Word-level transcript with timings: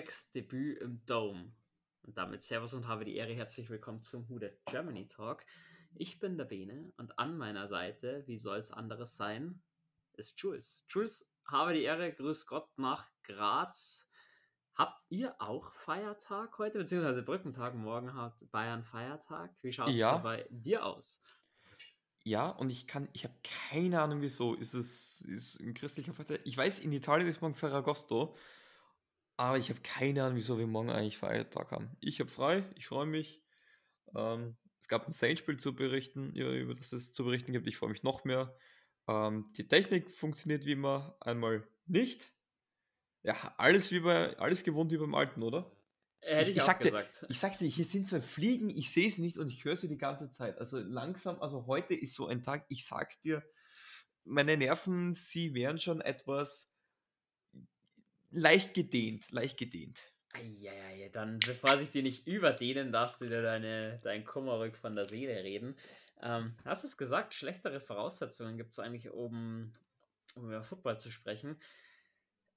Dereks 0.00 0.32
Debüt 0.32 0.80
im 0.80 1.04
Dome. 1.04 1.52
Und 2.04 2.16
damit 2.16 2.42
Servus 2.42 2.72
und 2.72 2.88
habe 2.88 3.04
die 3.04 3.16
Ehre, 3.16 3.34
herzlich 3.34 3.68
willkommen 3.68 4.00
zum 4.00 4.26
Hude 4.30 4.58
Germany 4.64 5.06
Talk. 5.06 5.44
Ich 5.94 6.18
bin 6.18 6.38
der 6.38 6.46
Bene 6.46 6.90
und 6.96 7.18
an 7.18 7.36
meiner 7.36 7.68
Seite, 7.68 8.22
wie 8.26 8.38
soll 8.38 8.60
es 8.60 8.70
anderes 8.70 9.16
sein, 9.16 9.60
ist 10.14 10.40
Jules. 10.40 10.86
Jules, 10.88 11.30
habe 11.44 11.74
die 11.74 11.82
Ehre, 11.82 12.14
grüß 12.14 12.46
Gott 12.46 12.70
nach 12.78 13.10
Graz. 13.24 14.08
Habt 14.74 15.04
ihr 15.10 15.38
auch 15.38 15.74
Feiertag 15.74 16.56
heute, 16.56 16.78
beziehungsweise 16.78 17.22
Brückentag? 17.22 17.74
Morgen 17.74 18.14
hat 18.14 18.50
Bayern 18.50 18.84
Feiertag. 18.84 19.54
Wie 19.60 19.70
schaut 19.74 19.98
es 19.98 19.98
Ja, 19.98 20.16
bei 20.16 20.46
dir 20.48 20.86
aus? 20.86 21.22
ja, 22.24 22.48
und 22.48 22.70
ich 22.70 22.86
kann, 22.86 23.10
ich 23.12 23.24
habe 23.24 23.34
keine 23.42 24.00
Ahnung 24.00 24.22
wieso. 24.22 24.54
Ist 24.54 24.72
es 24.72 25.20
ist 25.22 25.60
ein 25.60 25.74
christlicher 25.74 26.14
Feiertag? 26.14 26.40
Ich 26.44 26.56
weiß, 26.56 26.80
in 26.80 26.92
Italien 26.92 27.28
ist 27.28 27.42
morgen 27.42 27.54
Ferragosto, 27.54 28.34
aber 29.40 29.56
ich 29.56 29.70
habe 29.70 29.80
keine 29.80 30.22
Ahnung, 30.22 30.36
wieso 30.36 30.58
wir 30.58 30.66
morgen 30.66 30.90
eigentlich 30.90 31.16
Feiertag 31.16 31.70
haben. 31.70 31.96
Ich 32.00 32.20
habe 32.20 32.28
frei, 32.28 32.62
ich 32.76 32.86
freue 32.86 33.06
mich. 33.06 33.42
Ähm, 34.14 34.58
es 34.78 34.86
gab 34.86 35.06
ein 35.06 35.12
Saints-Spiel 35.12 35.56
zu 35.58 35.74
berichten, 35.74 36.34
über, 36.34 36.74
das 36.74 36.92
es 36.92 37.14
zu 37.14 37.24
berichten 37.24 37.52
gibt. 37.52 37.66
Ich 37.66 37.78
freue 37.78 37.88
mich 37.88 38.02
noch 38.02 38.24
mehr. 38.24 38.54
Ähm, 39.08 39.50
die 39.56 39.66
Technik 39.66 40.10
funktioniert 40.10 40.66
wie 40.66 40.72
immer 40.72 41.16
einmal 41.20 41.66
nicht. 41.86 42.34
Ja, 43.22 43.54
alles 43.56 43.90
wie 43.92 44.00
bei, 44.00 44.36
alles 44.38 44.62
gewohnt 44.62 44.92
wie 44.92 44.98
beim 44.98 45.14
Alten, 45.14 45.42
oder? 45.42 45.74
Äh, 46.20 46.36
Hätte 46.36 46.42
Ich, 46.42 46.48
ich 46.50 46.56
ich 46.58 46.62
sagte, 46.62 46.90
gesagt. 46.90 47.24
ich 47.30 47.38
sagte, 47.38 47.64
hier 47.64 47.84
sind 47.86 48.08
zwei 48.08 48.20
Fliegen, 48.20 48.68
ich 48.68 48.92
sehe 48.92 49.10
sie 49.10 49.22
nicht 49.22 49.38
und 49.38 49.48
ich 49.48 49.64
höre 49.64 49.76
sie 49.76 49.88
die 49.88 49.96
ganze 49.96 50.30
Zeit. 50.32 50.58
Also 50.58 50.78
langsam, 50.78 51.40
also 51.40 51.64
heute 51.64 51.94
ist 51.94 52.12
so 52.12 52.26
ein 52.26 52.42
Tag, 52.42 52.66
ich 52.68 52.84
sag's 52.84 53.20
dir, 53.20 53.42
meine 54.24 54.58
Nerven, 54.58 55.14
sie 55.14 55.54
wären 55.54 55.78
schon 55.78 56.02
etwas 56.02 56.70
leicht 58.30 58.74
gedehnt, 58.74 59.30
leicht 59.30 59.58
gedehnt. 59.58 60.00
Eieiei, 60.32 61.08
dann 61.12 61.38
bevor 61.40 61.76
sich 61.76 61.90
dir 61.90 62.02
nicht 62.02 62.26
überdehnen, 62.26 62.92
darfst 62.92 63.20
du 63.20 63.26
dir 63.26 63.42
deine, 63.42 63.98
dein 64.02 64.24
Kummerrück 64.24 64.76
von 64.76 64.94
der 64.94 65.06
Seele 65.06 65.42
reden. 65.42 65.76
Ähm, 66.22 66.54
hast 66.64 66.84
es 66.84 66.96
gesagt, 66.96 67.34
schlechtere 67.34 67.80
Voraussetzungen 67.80 68.56
gibt 68.56 68.72
es 68.72 68.78
eigentlich, 68.78 69.10
um, 69.10 69.72
um 70.34 70.44
über 70.46 70.62
Football 70.62 70.98
zu 70.98 71.10
sprechen. 71.10 71.58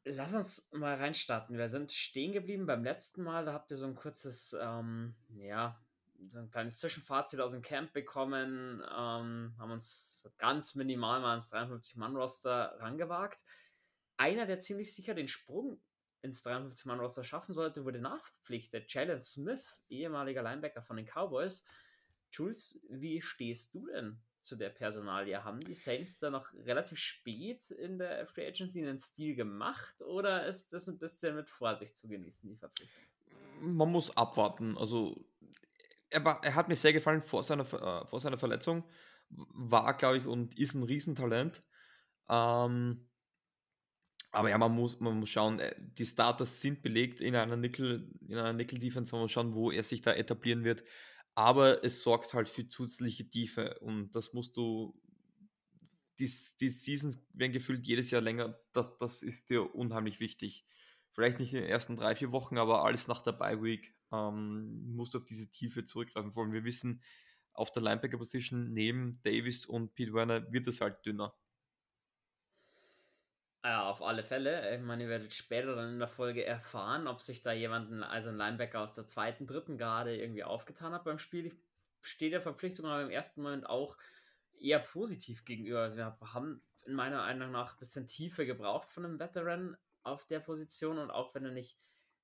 Lass 0.06 0.34
uns 0.34 0.70
mal 0.72 0.96
reinstarten. 0.96 1.58
Wir 1.58 1.70
sind 1.70 1.92
stehen 1.92 2.34
geblieben 2.34 2.66
beim 2.66 2.84
letzten 2.84 3.24
Mal. 3.24 3.46
Da 3.46 3.54
habt 3.54 3.72
ihr 3.72 3.78
so 3.78 3.86
ein 3.86 3.96
kurzes, 3.96 4.56
ähm, 4.62 5.16
ja, 5.30 5.80
so 6.28 6.40
ein 6.40 6.50
kleines 6.50 6.78
Zwischenfazit 6.80 7.40
aus 7.40 7.54
dem 7.54 7.62
Camp 7.62 7.94
bekommen. 7.94 8.82
Ähm, 8.82 9.56
haben 9.58 9.72
uns 9.72 10.30
ganz 10.38 10.76
minimal 10.76 11.22
mal 11.22 11.32
ans 11.32 11.54
53-Mann-Roster 11.54 12.76
rangewagt. 12.80 13.46
Einer, 14.18 14.46
der 14.46 14.60
ziemlich 14.60 14.96
sicher 14.96 15.14
den 15.14 15.28
Sprung 15.28 15.82
ins 16.22 16.46
53-Mann-Roster 16.46 17.24
schaffen 17.24 17.54
sollte, 17.54 17.86
wurde 17.86 18.00
nachverpflichtet. 18.00 18.92
Jalen 18.92 19.20
Smith, 19.20 19.78
ehemaliger 19.90 20.42
Linebacker 20.42 20.82
von 20.82 20.98
den 20.98 21.06
Cowboys. 21.06 21.66
Jules, 22.32 22.80
wie 22.90 23.22
stehst 23.22 23.76
du 23.76 23.88
denn 23.88 24.22
zu 24.40 24.56
der 24.56 24.70
Personalie? 24.70 25.44
Haben 25.44 25.60
die 25.60 25.76
Saints 25.76 26.20
da 26.20 26.30
noch 26.30 26.52
relativ 26.54 26.98
spät 26.98 27.70
in 27.72 28.00
der 28.00 28.26
Free 28.26 28.48
Agency 28.48 28.82
einen 28.82 28.98
Stil 28.98 29.36
gemacht 29.36 30.02
oder 30.02 30.46
ist 30.46 30.74
das 30.74 30.88
ein 30.88 30.98
bisschen 30.98 31.36
mit 31.36 31.50
Vorsicht 31.50 31.96
zu 31.96 32.08
genießen, 32.08 32.50
die 32.50 32.58
Verpflichtung? 32.58 33.04
Man 33.62 33.92
muss 33.92 34.16
abwarten. 34.16 34.78
Also 34.78 35.26
er, 36.10 36.24
war, 36.24 36.44
er 36.44 36.56
hat 36.56 36.70
mir 36.70 36.76
sehr 36.76 36.94
gefallen 36.94 37.22
vor 37.22 37.44
seiner, 37.44 37.64
äh, 37.64 38.08
vor 38.08 38.20
seiner 38.20 38.38
Verletzung. 38.38 38.84
War, 39.30 39.96
glaube 39.96 40.18
ich, 40.18 40.26
und 40.26 40.58
ist 40.58 40.74
ein 40.74 40.84
Riesentalent. 40.84 41.64
Ähm, 42.30 43.10
Aber 44.34 44.50
ja, 44.50 44.58
man 44.58 44.72
muss, 44.74 45.00
man 45.00 45.20
muss 45.20 45.30
schauen, 45.30 45.60
äh, 45.60 45.76
die 45.98 46.06
Starters 46.06 46.60
sind 46.60 46.82
belegt 46.82 47.22
in 47.22 47.36
einer 47.36 47.56
Nickel, 47.56 48.12
in 48.28 48.36
einer 48.36 48.52
Nickel-Defense, 48.52 49.14
man 49.14 49.22
muss 49.22 49.32
schauen, 49.32 49.54
wo 49.54 49.70
er 49.70 49.84
sich 49.84 50.02
da 50.02 50.12
etablieren 50.12 50.64
wird. 50.64 50.84
Aber 51.36 51.84
es 51.84 52.02
sorgt 52.02 52.34
halt 52.34 52.50
für 52.50 52.68
zusätzliche 52.68 53.30
Tiefe 53.30 53.80
und 53.80 54.16
das 54.16 54.34
musst 54.34 54.58
du, 54.58 55.00
die, 56.20 56.32
die 56.60 56.70
Seasons 56.70 57.20
werden 57.34 57.54
gefühlt 57.54 57.86
jedes 57.86 58.10
Jahr 58.10 58.22
länger, 58.22 58.60
das, 58.74 58.98
das 59.00 59.24
ist 59.24 59.52
dir 59.52 59.76
unheimlich 59.76 60.20
wichtig. 60.20 60.66
Vielleicht 61.12 61.40
nicht 61.40 61.54
in 61.54 61.62
den 61.62 61.70
ersten 61.70 61.96
drei, 61.96 62.16
vier 62.16 62.32
Wochen, 62.32 62.58
aber 62.58 62.86
alles 62.86 63.08
nach 63.08 63.22
der 63.22 63.34
Bye-Week 63.34 63.96
ähm, 64.12 64.96
musst 64.96 65.14
du 65.14 65.20
auf 65.20 65.26
diese 65.26 65.52
Tiefe 65.52 65.84
zurückgreifen. 65.84 66.32
Vor 66.32 66.44
allem, 66.44 66.54
wir 66.54 66.64
wissen, 66.64 67.04
auf 67.54 67.72
der 67.72 67.84
Linebacker-Position 67.84 68.74
neben 68.74 69.22
Davis 69.22 69.68
und 69.68 69.94
Pete 69.94 70.14
Werner 70.14 70.52
wird 70.52 70.68
es 70.68 70.82
halt 70.82 71.06
dünner. 71.06 71.36
Ja, 73.64 73.90
auf 73.90 74.02
alle 74.02 74.24
Fälle. 74.24 74.76
Ich 74.76 74.82
meine, 74.82 75.04
ihr 75.04 75.10
werdet 75.10 75.34
später 75.34 75.76
dann 75.76 75.94
in 75.94 76.00
der 76.00 76.10
Folge 76.10 76.44
erfahren, 76.46 77.08
ob 77.08 77.22
sich 77.22 77.42
da 77.42 77.54
jemand, 77.54 78.04
also 78.04 78.30
ein 78.30 78.36
Linebacker 78.38 78.82
aus 78.82 78.94
der 78.94 79.08
zweiten, 79.08 79.48
dritten 79.48 79.78
Garde 79.78 80.18
irgendwie 80.18 80.44
aufgetan 80.44 80.92
hat 80.92 81.06
beim 81.06 81.18
Spiel. 81.18 81.46
Ich 81.46 81.54
stehe 82.02 82.32
der 82.32 82.42
Verpflichtung 82.42 82.86
aber 82.86 83.04
im 83.04 83.10
ersten 83.10 83.42
Moment 83.42 83.66
auch 83.66 83.98
eher 84.60 84.80
positiv 84.80 85.46
gegenüber. 85.46 85.82
Also 85.82 85.96
Wir 85.96 86.18
haben 86.34 86.62
in 86.86 86.94
meiner 86.94 87.18
Meinung 87.18 87.52
nach 87.52 87.74
ein 87.74 87.80
bisschen 87.80 88.06
Tiefe 88.06 88.46
gebraucht 88.46 88.90
von 88.90 89.06
einem 89.06 89.20
Veteran 89.20 89.78
auf 90.04 90.26
der 90.28 90.42
Position 90.42 90.98
und 90.98 91.10
auch 91.10 91.34
wenn 91.34 91.46
er 91.46 91.52
nicht 91.52 91.78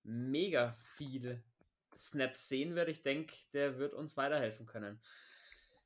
mega 0.03 0.73
viel 0.73 1.41
Snaps 1.95 2.49
sehen 2.49 2.75
wird, 2.75 2.89
ich 2.89 3.01
denke, 3.01 3.33
der 3.53 3.77
wird 3.77 3.93
uns 3.93 4.17
weiterhelfen 4.17 4.65
können. 4.65 5.01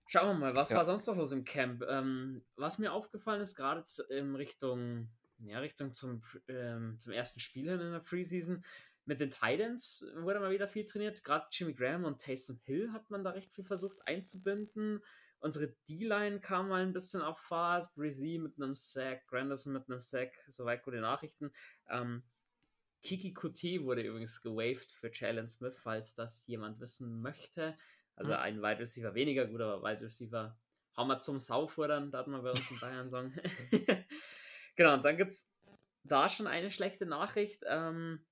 Schauen 0.08 0.28
wir 0.28 0.34
mal, 0.48 0.56
was 0.56 0.70
Ja. 0.70 0.78
war 0.78 0.86
sonst 0.86 1.08
noch 1.08 1.16
los 1.16 1.32
im 1.32 1.46
Camp? 1.46 1.84
Ähm, 1.88 2.44
was 2.56 2.78
mir 2.78 2.92
aufgefallen 2.92 3.42
ist, 3.42 3.56
gerade 3.56 3.84
in 4.10 4.36
Richtung, 4.36 5.10
ja, 5.40 5.60
Richtung 5.60 5.94
zum, 5.94 6.22
ähm, 6.48 6.98
zum 7.00 7.12
ersten 7.14 7.40
Spiel 7.40 7.70
hin 7.70 7.80
in 7.80 7.92
der 7.92 8.00
Preseason, 8.00 8.64
mit 9.06 9.20
den 9.20 9.32
Titans 9.32 10.06
wurde 10.16 10.40
mal 10.40 10.52
wieder 10.52 10.68
viel 10.68 10.86
trainiert. 10.86 11.24
Gerade 11.24 11.48
Jimmy 11.52 11.74
Graham 11.74 12.06
und 12.06 12.22
Taysom 12.22 12.60
Hill 12.64 12.92
hat 12.94 13.10
man 13.10 13.24
da 13.24 13.32
recht 13.32 13.54
viel 13.54 13.66
versucht 13.66 14.00
einzubinden. 14.08 15.04
Unsere 15.40 15.76
D-Line 15.90 16.40
kam 16.40 16.70
mal 16.70 16.82
ein 16.82 16.94
bisschen 16.94 17.22
auf 17.22 17.38
Fahrt. 17.38 17.94
Brizzy 17.96 18.40
mit 18.42 18.56
einem 18.56 18.76
Sack, 18.76 19.28
Granderson 19.28 19.74
mit 19.74 19.90
einem 19.90 20.00
Sack, 20.00 20.32
soweit 20.48 20.84
gute 20.84 21.02
Nachrichten. 21.02 21.52
Ähm, 21.90 22.24
Kiki 23.02 23.34
Kuti 23.34 23.84
wurde 23.84 24.04
übrigens 24.04 24.42
gewaved 24.42 24.90
für 24.94 25.12
Jalen 25.14 25.48
Smith, 25.48 25.78
falls 25.78 26.16
das 26.16 26.48
jemand 26.48 26.80
wissen 26.80 27.22
möchte. 27.22 27.78
Also 28.16 28.32
Mhm. 28.32 28.38
ein 28.38 28.62
Wide 28.62 28.80
Receiver 28.80 29.14
weniger, 29.16 29.46
gut, 29.46 29.60
aber 29.60 29.84
Wide 29.84 30.02
Receiver 30.02 30.58
haben 30.94 31.08
wir 31.10 31.20
zum 31.20 31.40
Saufordern, 31.40 32.10
da 32.12 32.20
hat 32.20 32.28
man 32.28 32.42
bei 32.42 32.52
uns 32.52 32.72
in 32.72 32.80
Bayern 32.80 33.10
sagen. 33.10 33.34
genau, 34.76 34.94
und 34.96 35.04
dann 35.04 35.18
gibt 35.18 35.34
es 35.34 35.50
da 36.04 36.30
schon 36.30 36.48
eine 36.48 36.72
schlechte 36.72 37.06
Nachricht. 37.06 37.64
Ähm, 37.68 38.26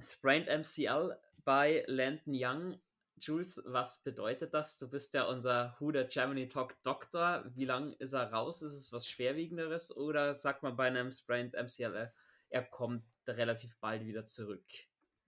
Sprained 0.00 0.48
MCL 0.48 1.16
bei 1.44 1.84
Landon 1.86 2.34
Young. 2.36 2.80
Jules, 3.16 3.62
was 3.64 4.02
bedeutet 4.02 4.52
das? 4.54 4.78
Du 4.78 4.88
bist 4.88 5.14
ja 5.14 5.24
unser 5.24 5.76
Who 5.78 5.92
the 5.92 6.04
Germany 6.08 6.46
Talk 6.46 6.82
Doktor. 6.82 7.44
Wie 7.54 7.64
lang 7.64 7.92
ist 7.94 8.12
er 8.12 8.32
raus? 8.32 8.60
Ist 8.60 8.74
es 8.74 8.92
was 8.92 9.08
Schwerwiegenderes? 9.08 9.96
Oder 9.96 10.34
sagt 10.34 10.62
man 10.62 10.76
bei 10.76 10.86
einem 10.86 11.10
Sprained 11.10 11.54
MCL, 11.54 12.12
er 12.50 12.62
kommt 12.64 13.04
relativ 13.26 13.78
bald 13.78 14.04
wieder 14.04 14.26
zurück? 14.26 14.64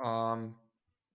Ähm, 0.01 0.57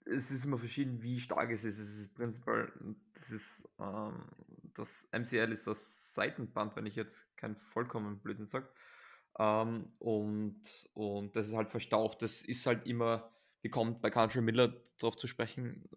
es 0.05 0.31
ist 0.31 0.45
immer 0.45 0.57
verschieden, 0.57 1.01
wie 1.01 1.19
stark 1.19 1.51
es 1.51 1.63
ist. 1.63 1.77
Es 1.77 1.99
ist 1.99 2.15
prinzipiell, 2.15 2.71
das 3.13 3.31
ist, 3.31 3.69
ähm, 3.79 4.25
das 4.73 5.07
MCL 5.11 5.51
ist 5.51 5.67
das 5.67 6.13
Seitenband, 6.13 6.75
wenn 6.75 6.85
ich 6.85 6.95
jetzt 6.95 7.35
keinen 7.37 7.55
vollkommen 7.55 8.19
Blödsinn 8.19 8.45
sage. 8.45 8.67
Ähm, 9.39 9.93
und, 9.99 10.61
und 10.93 11.35
das 11.35 11.47
ist 11.47 11.55
halt 11.55 11.71
verstaucht. 11.71 12.21
Das 12.21 12.41
ist 12.41 12.65
halt 12.65 12.85
immer, 12.85 13.31
wir 13.61 13.71
kommen 13.71 13.99
bei 14.01 14.09
Country 14.09 14.41
Miller 14.41 14.81
darauf 14.99 15.15
zu 15.15 15.27
sprechen, 15.27 15.89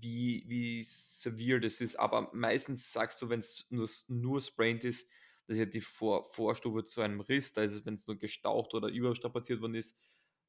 wie, 0.00 0.44
wie 0.46 0.82
severe 0.82 1.60
das 1.60 1.80
ist. 1.80 1.96
Aber 1.96 2.30
meistens 2.32 2.92
sagst 2.92 3.20
du, 3.22 3.28
wenn 3.28 3.40
es 3.40 3.66
nur, 3.70 3.88
nur 4.08 4.40
sprained 4.40 4.84
ist, 4.84 5.08
das 5.46 5.56
ist 5.56 5.60
ja 5.60 5.66
die 5.66 5.80
Vor 5.80 6.24
Vorstufe 6.24 6.84
zu 6.84 7.00
einem 7.00 7.20
Riss. 7.20 7.52
Da 7.52 7.62
ist 7.62 7.72
es, 7.72 7.86
wenn 7.86 7.94
es 7.94 8.06
nur 8.06 8.18
gestaucht 8.18 8.74
oder 8.74 8.88
überstrapaziert 8.88 9.60
worden 9.60 9.74
ist, 9.74 9.96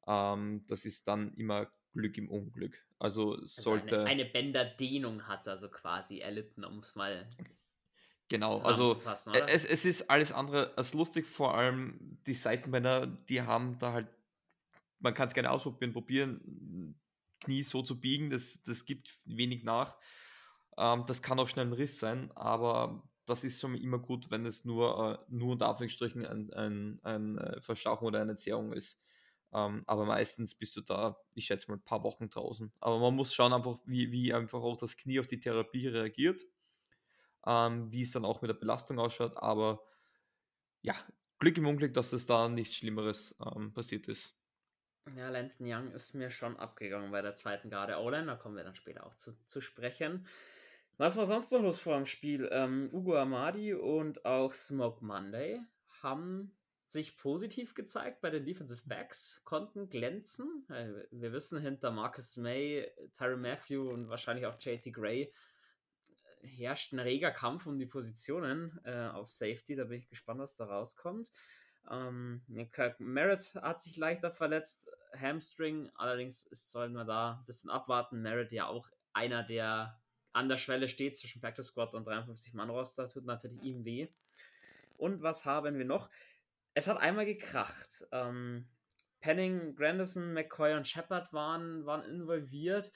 ähm, 0.06 0.64
das 0.66 0.84
ist 0.84 1.08
dann 1.08 1.34
immer 1.34 1.72
Glück 1.94 2.18
im 2.18 2.30
Unglück. 2.30 2.84
Also 2.98 3.34
es 3.36 3.58
Also 3.58 3.72
eine, 3.72 3.80
sollte, 3.80 4.04
eine 4.04 4.26
Bänderdehnung 4.26 5.26
hat 5.26 5.46
er 5.46 5.54
also 5.54 5.68
quasi 5.70 6.18
erlitten, 6.18 6.64
um 6.64 6.78
es 6.78 6.94
mal 6.94 7.28
genau, 8.30 8.58
also 8.60 8.96
oder? 8.96 9.52
es, 9.52 9.66
es 9.66 9.84
ist 9.84 10.08
alles 10.08 10.32
andere 10.32 10.72
als 10.78 10.94
lustig, 10.94 11.26
vor 11.26 11.54
allem 11.54 12.18
die 12.26 12.34
Seitenbänder, 12.34 13.06
die 13.06 13.42
haben 13.42 13.78
da 13.78 13.92
halt, 13.92 14.08
man 15.00 15.12
kann 15.12 15.28
es 15.28 15.34
gerne 15.34 15.50
ausprobieren, 15.50 15.92
probieren, 15.92 16.98
Knie 17.40 17.62
so 17.62 17.82
zu 17.82 18.00
biegen, 18.00 18.30
das, 18.30 18.62
das 18.62 18.84
gibt 18.84 19.18
wenig 19.24 19.64
nach. 19.64 19.96
Ähm, 20.78 21.04
das 21.06 21.22
kann 21.22 21.38
auch 21.38 21.48
schnell 21.48 21.66
ein 21.66 21.72
Riss 21.72 21.98
sein, 21.98 22.30
aber 22.34 23.02
das 23.26 23.44
ist 23.44 23.60
schon 23.60 23.74
immer 23.76 23.98
gut, 23.98 24.30
wenn 24.30 24.44
es 24.44 24.64
nur, 24.64 25.20
äh, 25.28 25.32
nur 25.34 25.52
unter 25.52 25.68
Anführungsstrichen 25.68 26.26
ein, 26.26 26.52
ein, 26.52 27.00
ein 27.02 27.38
äh, 27.38 27.60
Verstauchung 27.60 28.08
oder 28.08 28.20
eine 28.20 28.36
Zerrung 28.36 28.72
ist. 28.72 28.98
Ähm, 29.52 29.82
aber 29.86 30.04
meistens 30.04 30.54
bist 30.54 30.76
du 30.76 30.80
da, 30.80 31.16
ich 31.34 31.46
schätze 31.46 31.68
mal, 31.70 31.76
ein 31.76 31.84
paar 31.84 32.02
Wochen 32.02 32.28
draußen. 32.28 32.72
Aber 32.80 32.98
man 32.98 33.14
muss 33.14 33.34
schauen 33.34 33.52
einfach, 33.52 33.78
wie, 33.84 34.12
wie 34.12 34.32
einfach 34.32 34.60
auch 34.60 34.76
das 34.76 34.96
Knie 34.96 35.20
auf 35.20 35.26
die 35.26 35.40
Therapie 35.40 35.88
reagiert, 35.88 36.42
ähm, 37.46 37.92
wie 37.92 38.02
es 38.02 38.12
dann 38.12 38.24
auch 38.24 38.42
mit 38.42 38.48
der 38.48 38.54
Belastung 38.54 38.98
ausschaut. 38.98 39.36
Aber 39.36 39.82
ja, 40.82 40.94
Glück 41.38 41.56
im 41.58 41.66
Unglück, 41.66 41.94
dass 41.94 42.12
es 42.12 42.26
da 42.26 42.48
nichts 42.48 42.76
Schlimmeres 42.76 43.36
ähm, 43.54 43.72
passiert 43.72 44.08
ist. 44.08 44.36
Ja, 45.16 45.28
Landon 45.28 45.66
Young 45.66 45.92
ist 45.92 46.14
mir 46.14 46.30
schon 46.30 46.56
abgegangen 46.56 47.10
bei 47.10 47.22
der 47.22 47.34
zweiten 47.34 47.70
Garde 47.70 47.98
O-Line. 47.98 48.26
Da 48.26 48.36
kommen 48.36 48.56
wir 48.56 48.64
dann 48.64 48.74
später 48.74 49.06
auch 49.06 49.14
zu, 49.16 49.32
zu 49.46 49.60
sprechen. 49.60 50.26
Was 50.98 51.16
war 51.16 51.26
sonst 51.26 51.50
noch 51.52 51.62
los 51.62 51.80
vor 51.80 51.96
dem 51.96 52.04
Spiel? 52.04 52.48
Ähm, 52.52 52.90
Ugo 52.92 53.16
Amadi 53.16 53.72
und 53.72 54.24
auch 54.26 54.52
Smoke 54.52 55.04
Monday 55.04 55.60
haben 56.02 56.54
sich 56.84 57.16
positiv 57.16 57.74
gezeigt 57.74 58.20
bei 58.20 58.30
den 58.30 58.44
Defensive 58.44 58.82
Backs, 58.84 59.42
konnten 59.44 59.88
glänzen. 59.88 60.66
Äh, 60.68 61.06
wir 61.10 61.32
wissen, 61.32 61.60
hinter 61.60 61.90
Marcus 61.90 62.36
May, 62.36 62.90
Tyron 63.16 63.40
Matthew 63.40 63.88
und 63.88 64.08
wahrscheinlich 64.08 64.46
auch 64.46 64.60
JT 64.60 64.92
Gray 64.92 65.32
herrscht 66.42 66.92
ein 66.92 66.98
reger 66.98 67.30
Kampf 67.30 67.66
um 67.66 67.78
die 67.78 67.86
Positionen 67.86 68.80
äh, 68.84 69.08
auf 69.08 69.28
Safety. 69.28 69.76
Da 69.76 69.84
bin 69.84 69.98
ich 69.98 70.08
gespannt, 70.08 70.40
was 70.40 70.54
da 70.54 70.66
rauskommt. 70.66 71.32
Ähm, 71.90 72.42
Merritt 72.98 73.54
hat 73.54 73.80
sich 73.80 73.96
leichter 73.96 74.30
verletzt, 74.30 74.90
Hamstring, 75.18 75.90
allerdings 75.94 76.44
sollen 76.50 76.92
wir 76.92 77.04
da 77.04 77.38
ein 77.40 77.46
bisschen 77.46 77.70
abwarten. 77.70 78.22
Merritt 78.22 78.52
ja 78.52 78.66
auch 78.66 78.90
einer, 79.12 79.42
der 79.42 80.00
an 80.32 80.48
der 80.48 80.58
Schwelle 80.58 80.88
steht 80.88 81.16
zwischen 81.16 81.40
Practice 81.40 81.68
Squad 81.68 81.94
und 81.94 82.06
53-Mann-Roster, 82.06 83.08
tut 83.08 83.24
natürlich 83.24 83.62
ihm 83.62 83.84
weh. 83.84 84.08
Und 84.96 85.22
was 85.22 85.44
haben 85.44 85.78
wir 85.78 85.84
noch? 85.84 86.10
Es 86.74 86.86
hat 86.86 86.98
einmal 86.98 87.26
gekracht. 87.26 88.06
Ähm, 88.12 88.68
Penning, 89.20 89.74
Grandison, 89.74 90.32
McCoy 90.32 90.74
und 90.74 90.86
Shepard 90.86 91.32
waren, 91.32 91.84
waren 91.84 92.04
involviert. 92.04 92.92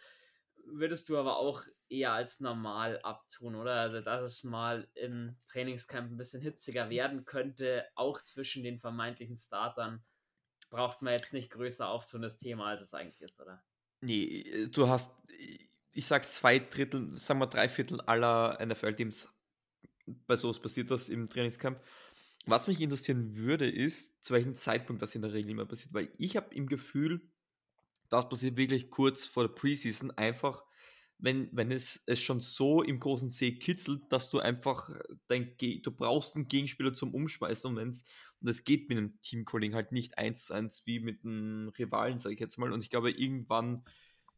Würdest 0.66 1.08
du 1.08 1.18
aber 1.18 1.36
auch 1.36 1.62
eher 1.88 2.12
als 2.12 2.40
normal 2.40 3.00
abtun, 3.02 3.54
oder? 3.54 3.74
Also, 3.74 4.00
dass 4.00 4.22
es 4.22 4.44
mal 4.44 4.88
im 4.94 5.36
Trainingscamp 5.46 6.10
ein 6.10 6.16
bisschen 6.16 6.42
hitziger 6.42 6.90
werden 6.90 7.24
könnte, 7.24 7.86
auch 7.94 8.20
zwischen 8.20 8.62
den 8.62 8.78
vermeintlichen 8.78 9.36
Startern, 9.36 10.04
braucht 10.70 11.02
man 11.02 11.12
jetzt 11.12 11.32
nicht 11.32 11.50
größer 11.50 11.88
auftun, 11.88 12.22
das 12.22 12.38
Thema, 12.38 12.66
als 12.66 12.80
es 12.80 12.94
eigentlich 12.94 13.22
ist, 13.22 13.40
oder? 13.40 13.62
Nee, 14.00 14.66
du 14.70 14.88
hast, 14.88 15.12
ich 15.92 16.06
sag 16.06 16.28
zwei 16.28 16.58
Drittel, 16.58 17.16
sagen 17.16 17.40
wir 17.40 17.46
drei 17.46 17.68
Viertel 17.68 18.00
aller 18.02 18.58
NFL-Teams, 18.64 19.28
bei 20.26 20.36
sowas 20.36 20.58
passiert 20.58 20.90
das 20.90 21.08
im 21.08 21.28
Trainingscamp. 21.28 21.80
Was 22.46 22.66
mich 22.66 22.80
interessieren 22.80 23.36
würde, 23.36 23.70
ist, 23.70 24.22
zu 24.22 24.34
welchem 24.34 24.54
Zeitpunkt 24.54 25.00
das 25.00 25.14
in 25.14 25.22
der 25.22 25.32
Regel 25.32 25.52
immer 25.52 25.64
passiert, 25.64 25.94
weil 25.94 26.10
ich 26.18 26.36
habe 26.36 26.54
im 26.54 26.66
Gefühl, 26.66 27.22
das 28.14 28.28
passiert 28.28 28.56
wirklich 28.56 28.90
kurz 28.90 29.24
vor 29.26 29.48
der 29.48 29.54
Preseason, 29.54 30.10
einfach, 30.12 30.64
wenn, 31.18 31.48
wenn 31.52 31.70
es, 31.70 32.02
es 32.06 32.20
schon 32.20 32.40
so 32.40 32.82
im 32.82 33.00
großen 33.00 33.28
See 33.28 33.58
kitzelt, 33.58 34.02
dass 34.10 34.30
du 34.30 34.40
einfach 34.40 34.90
dein, 35.26 35.56
du 35.58 35.90
brauchst 35.90 36.36
einen 36.36 36.48
Gegenspieler 36.48 36.92
zum 36.92 37.14
Umschmeißen 37.14 37.70
und, 37.70 37.76
wenn's, 37.76 38.04
und 38.40 38.48
das 38.48 38.64
geht 38.64 38.88
mit 38.88 38.98
einem 38.98 39.20
Teamkollegen 39.22 39.74
halt 39.74 39.92
nicht 39.92 40.18
eins 40.18 40.46
zu 40.46 40.54
eins 40.54 40.82
wie 40.86 41.00
mit 41.00 41.24
einem 41.24 41.68
Rivalen, 41.70 42.18
sage 42.18 42.34
ich 42.34 42.40
jetzt 42.40 42.58
mal. 42.58 42.72
Und 42.72 42.82
ich 42.82 42.90
glaube, 42.90 43.10
irgendwann 43.10 43.84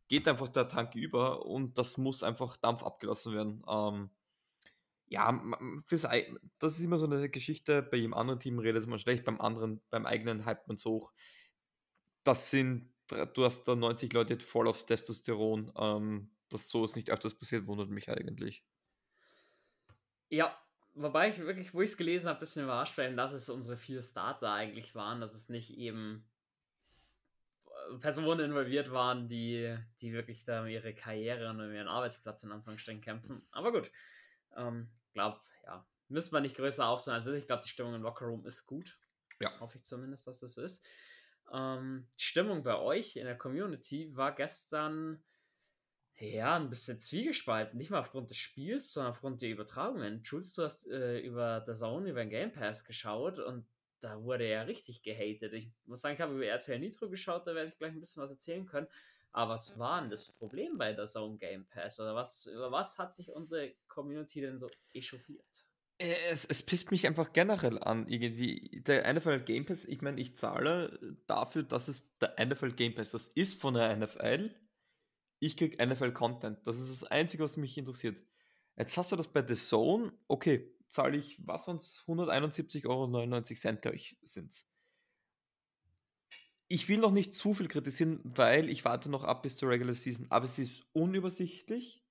geht 0.09 0.29
einfach 0.29 0.49
der 0.49 0.69
Tank 0.69 0.95
über 0.95 1.45
und 1.47 1.79
das 1.79 1.97
muss 1.97 2.23
einfach 2.23 2.57
Dampf 2.57 2.83
abgelassen 2.83 3.35
werden. 3.35 3.63
Ähm, 3.69 4.11
ja, 5.09 5.41
fürs, 5.85 6.07
das 6.59 6.79
ist 6.79 6.85
immer 6.85 6.99
so 6.99 7.07
eine 7.07 7.29
Geschichte, 7.29 7.83
bei 7.83 7.97
jedem 7.97 8.15
anderen 8.15 8.41
Team 8.41 8.59
redet 8.59 8.87
man 8.87 8.99
schlecht, 8.99 9.25
beim 9.25 9.41
anderen, 9.41 9.81
beim 9.91 10.07
eigenen 10.07 10.47
hypt 10.47 10.69
man 10.69 10.77
so 10.77 10.91
hoch. 10.91 11.13
Das 12.25 12.51
sind, 12.51 12.93
du 13.09 13.45
hast 13.45 13.65
da 13.65 13.75
90 13.75 14.13
Leute 14.13 14.39
voll 14.41 14.69
aufs 14.69 14.87
Testosteron. 14.87 15.73
Ähm, 15.77 16.31
dass 16.49 16.69
sowas 16.69 16.97
nicht 16.97 17.11
öfters 17.11 17.35
passiert, 17.35 17.67
wundert 17.67 17.91
mich 17.91 18.09
eigentlich. 18.09 18.65
Ja, 20.29 20.57
wobei 20.95 21.29
ich 21.29 21.39
wirklich, 21.39 21.75
wo 21.75 21.83
ich 21.83 21.91
es 21.91 21.97
gelesen 21.97 22.29
habe, 22.29 22.39
ein 22.39 22.41
bisschen 22.41 22.65
überrascht 22.65 22.97
war, 22.99 23.09
dass 23.11 23.33
es 23.33 23.49
unsere 23.49 23.77
vier 23.77 24.03
Starter 24.03 24.53
eigentlich 24.53 24.95
waren, 24.95 25.21
dass 25.21 25.35
es 25.35 25.49
nicht 25.49 25.77
eben 25.77 26.29
äh, 27.67 27.99
Personen 27.99 28.41
involviert 28.41 28.93
waren, 28.93 29.29
die, 29.29 29.77
die 30.01 30.13
wirklich 30.13 30.45
da 30.45 30.63
um 30.63 30.69
ihre 30.69 30.95
Karriere 30.95 31.51
und 31.51 31.61
um 31.61 31.73
ihren 31.73 31.89
Arbeitsplatz 31.89 32.43
in 32.43 32.53
Anführungsstrichen 32.53 33.01
kämpfen. 33.01 33.47
Aber 33.51 33.73
gut, 33.73 33.91
ähm, 34.57 34.89
glaube, 35.13 35.41
ja, 35.65 35.87
müssen 36.09 36.33
wir 36.33 36.41
nicht 36.41 36.57
größer 36.57 36.87
auftun. 36.87 37.13
Also 37.13 37.33
ich 37.33 37.47
glaube, 37.47 37.63
die 37.63 37.71
Stimmung 37.71 37.95
im 37.95 38.03
Lockerroom 38.03 38.47
ist 38.47 38.67
gut. 38.67 38.99
Ja. 39.41 39.51
Hoffe 39.61 39.79
ich 39.79 39.85
zumindest, 39.85 40.27
dass 40.27 40.43
es 40.43 40.57
ist. 40.57 40.85
Ähm, 41.53 42.07
die 42.19 42.23
Stimmung 42.23 42.63
bei 42.63 42.77
euch 42.79 43.17
in 43.17 43.27
der 43.27 43.39
Community 43.39 44.15
war 44.17 44.35
gestern 44.35 45.23
ja 46.19 46.57
ein 46.57 46.71
bisschen 46.71 46.99
zwiegespalten. 46.99 47.79
Nicht 47.79 47.91
mal 47.91 48.01
aufgrund 48.01 48.31
des 48.31 48.39
Spiels, 48.39 48.93
sondern 48.93 49.11
aufgrund 49.11 49.43
der 49.43 49.51
Übertragungen. 49.51 50.23
Jules, 50.23 50.55
du 50.55 50.63
hast 50.63 50.87
äh, 50.89 51.19
über 51.21 51.61
der 51.61 51.75
Zone, 51.75 52.11
über 52.11 52.21
den 52.21 52.31
Game 52.31 52.53
Pass 52.53 52.85
geschaut 52.85 53.39
und 53.39 53.67
da 54.01 54.23
wurde 54.23 54.49
ja 54.49 54.63
richtig 54.63 55.03
gehatet. 55.03 55.53
Ich 55.53 55.71
muss 55.85 56.01
sagen, 56.01 56.15
ich 56.15 56.21
habe 56.21 56.35
über 56.35 56.47
RTL 56.47 56.79
Nitro 56.79 57.09
geschaut, 57.09 57.47
da 57.47 57.55
werde 57.55 57.71
ich 57.71 57.79
gleich 57.79 57.93
ein 57.93 58.01
bisschen 58.01 58.23
was 58.23 58.31
erzählen 58.31 58.67
können. 58.67 58.89
Aber 59.33 59.55
was 59.55 59.79
war 59.79 60.01
denn 60.01 60.11
das 60.11 60.33
Problem 60.33 60.79
bei 60.79 60.93
der 60.95 61.07
Zone 61.07 61.37
Game 61.37 61.67
Pass? 61.67 62.01
Oder 62.01 62.15
was, 62.15 62.47
über 62.47 62.73
was 62.73 62.99
hat 62.99 63.15
sich 63.15 63.31
unsere 63.31 63.75
Community 63.87 64.41
denn 64.41 64.59
so 64.59 64.69
echauffiert? 64.95 65.66
Äh, 65.99 66.15
es, 66.31 66.45
es 66.45 66.63
pisst 66.63 66.91
mich 66.91 67.07
einfach 67.07 67.33
generell 67.33 67.83
an, 67.83 68.09
irgendwie. 68.09 68.83
Der 68.87 69.13
NFL 69.13 69.41
Game 69.41 69.67
Pass, 69.67 69.85
ich 69.85 70.03
meine, 70.03 70.21
ich 70.21 70.37
zahle 70.37 71.17
dafür, 71.27 71.63
dass 71.63 71.89
es 71.89 72.17
der 72.19 72.35
NFL 72.45 72.73
Game 72.73 72.95
Pass, 72.95 73.11
das 73.11 73.29
ist 73.29 73.61
von 73.61 73.75
der 73.75 73.97
NFL. 73.97 74.55
Ich 75.39 75.57
krieg 75.57 75.79
NFL 75.85 76.13
Content. 76.13 76.67
Das 76.67 76.79
ist 76.79 77.03
das 77.03 77.11
Einzige, 77.11 77.45
was 77.45 77.57
mich 77.57 77.77
interessiert. 77.77 78.23
Jetzt 78.77 78.97
hast 78.97 79.13
du 79.13 79.17
das 79.17 79.29
bei 79.29 79.47
The 79.47 79.55
Zone. 79.55 80.13
Okay, 80.29 80.75
zahle 80.89 81.17
ich, 81.17 81.39
was 81.45 81.67
sonst? 81.67 82.05
171,99 82.07 82.89
Euro, 82.89 83.09
glaube 83.81 83.97
ich, 83.97 84.17
sind 84.23 84.53
es 84.53 84.67
ich 86.69 86.89
will 86.89 86.99
noch 86.99 87.13
nicht 87.13 87.37
zu 87.37 87.55
viel 87.55 87.69
kritisieren, 87.69 88.21
weil 88.25 88.69
ich 88.69 88.85
warte 88.85 89.09
noch 89.09 89.25
ab 89.25 89.43
bis 89.43 89.57
zur 89.57 89.71
Regular 89.71 89.95
Season, 89.95 90.27
aber 90.31 90.45
es 90.45 90.59
ist 90.59 90.85
unübersichtlich. 90.93 92.03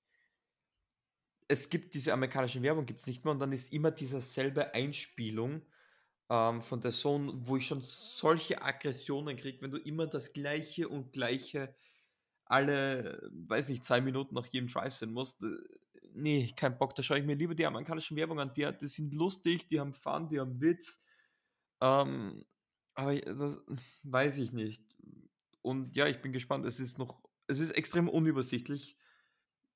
Es 1.48 1.70
gibt 1.70 1.94
diese 1.94 2.14
amerikanische 2.14 2.62
Werbung, 2.62 2.86
gibt 2.86 3.02
es 3.02 3.08
nicht 3.08 3.24
mehr 3.24 3.32
und 3.32 3.40
dann 3.40 3.52
ist 3.52 3.72
immer 3.72 3.92
diese 3.92 4.20
selbe 4.22 4.74
Einspielung 4.74 5.62
ähm, 6.30 6.62
von 6.62 6.82
der 6.82 6.92
Zone, 6.92 7.32
wo 7.36 7.58
ich 7.58 7.68
schon 7.68 7.82
solche 7.82 8.62
Aggressionen 8.62 9.38
kriege, 9.38 9.62
wenn 9.62 9.72
du 9.72 9.78
immer 9.78 10.08
das 10.08 10.34
gleiche 10.34 10.90
und 10.90 11.14
gleiche 11.14 11.76
alle, 12.46 13.30
weiß 13.32 13.70
nicht, 13.70 13.84
zwei 13.84 14.02
Minuten 14.02 14.36
nach 14.36 14.48
jedem 14.48 14.70
Drive 14.70 14.94
sein 14.94 15.12
musst. 15.12 15.44
Äh, 15.44 15.58
nee, 16.14 16.54
kein 16.56 16.78
Bock, 16.78 16.96
da 16.96 17.04
schaue 17.04 17.20
ich 17.20 17.26
mir 17.26 17.36
lieber 17.36 17.56
die 17.56 17.66
amerikanischen 17.66 18.18
Werbung 18.18 18.40
an. 18.40 18.54
Die, 18.54 18.68
die 18.80 18.88
sind 18.88 19.14
lustig, 19.14 19.68
die 19.68 19.80
haben 19.80 19.94
Fun, 19.94 20.30
die 20.30 20.40
haben 20.40 20.62
Witz. 20.62 21.00
Ähm, 21.82 22.46
aber 22.94 23.16
das 23.20 23.58
weiß 24.04 24.38
ich 24.38 24.52
nicht. 24.54 24.84
Und 25.62 25.96
ja, 25.96 26.08
ich 26.08 26.22
bin 26.22 26.32
gespannt. 26.32 26.66
Es 26.66 26.80
ist 26.80 26.98
noch, 27.00 27.20
es 27.48 27.60
ist 27.60 27.72
extrem 27.72 28.08
unübersichtlich 28.08 28.96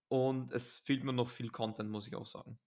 und 0.10 0.52
es 0.52 0.78
fehlt 0.80 1.04
mir 1.04 1.14
noch 1.14 1.30
viel 1.30 1.50
Content, 1.50 1.90
muss 1.90 2.08
ich 2.08 2.16
auch 2.16 2.26
sagen. 2.26 2.60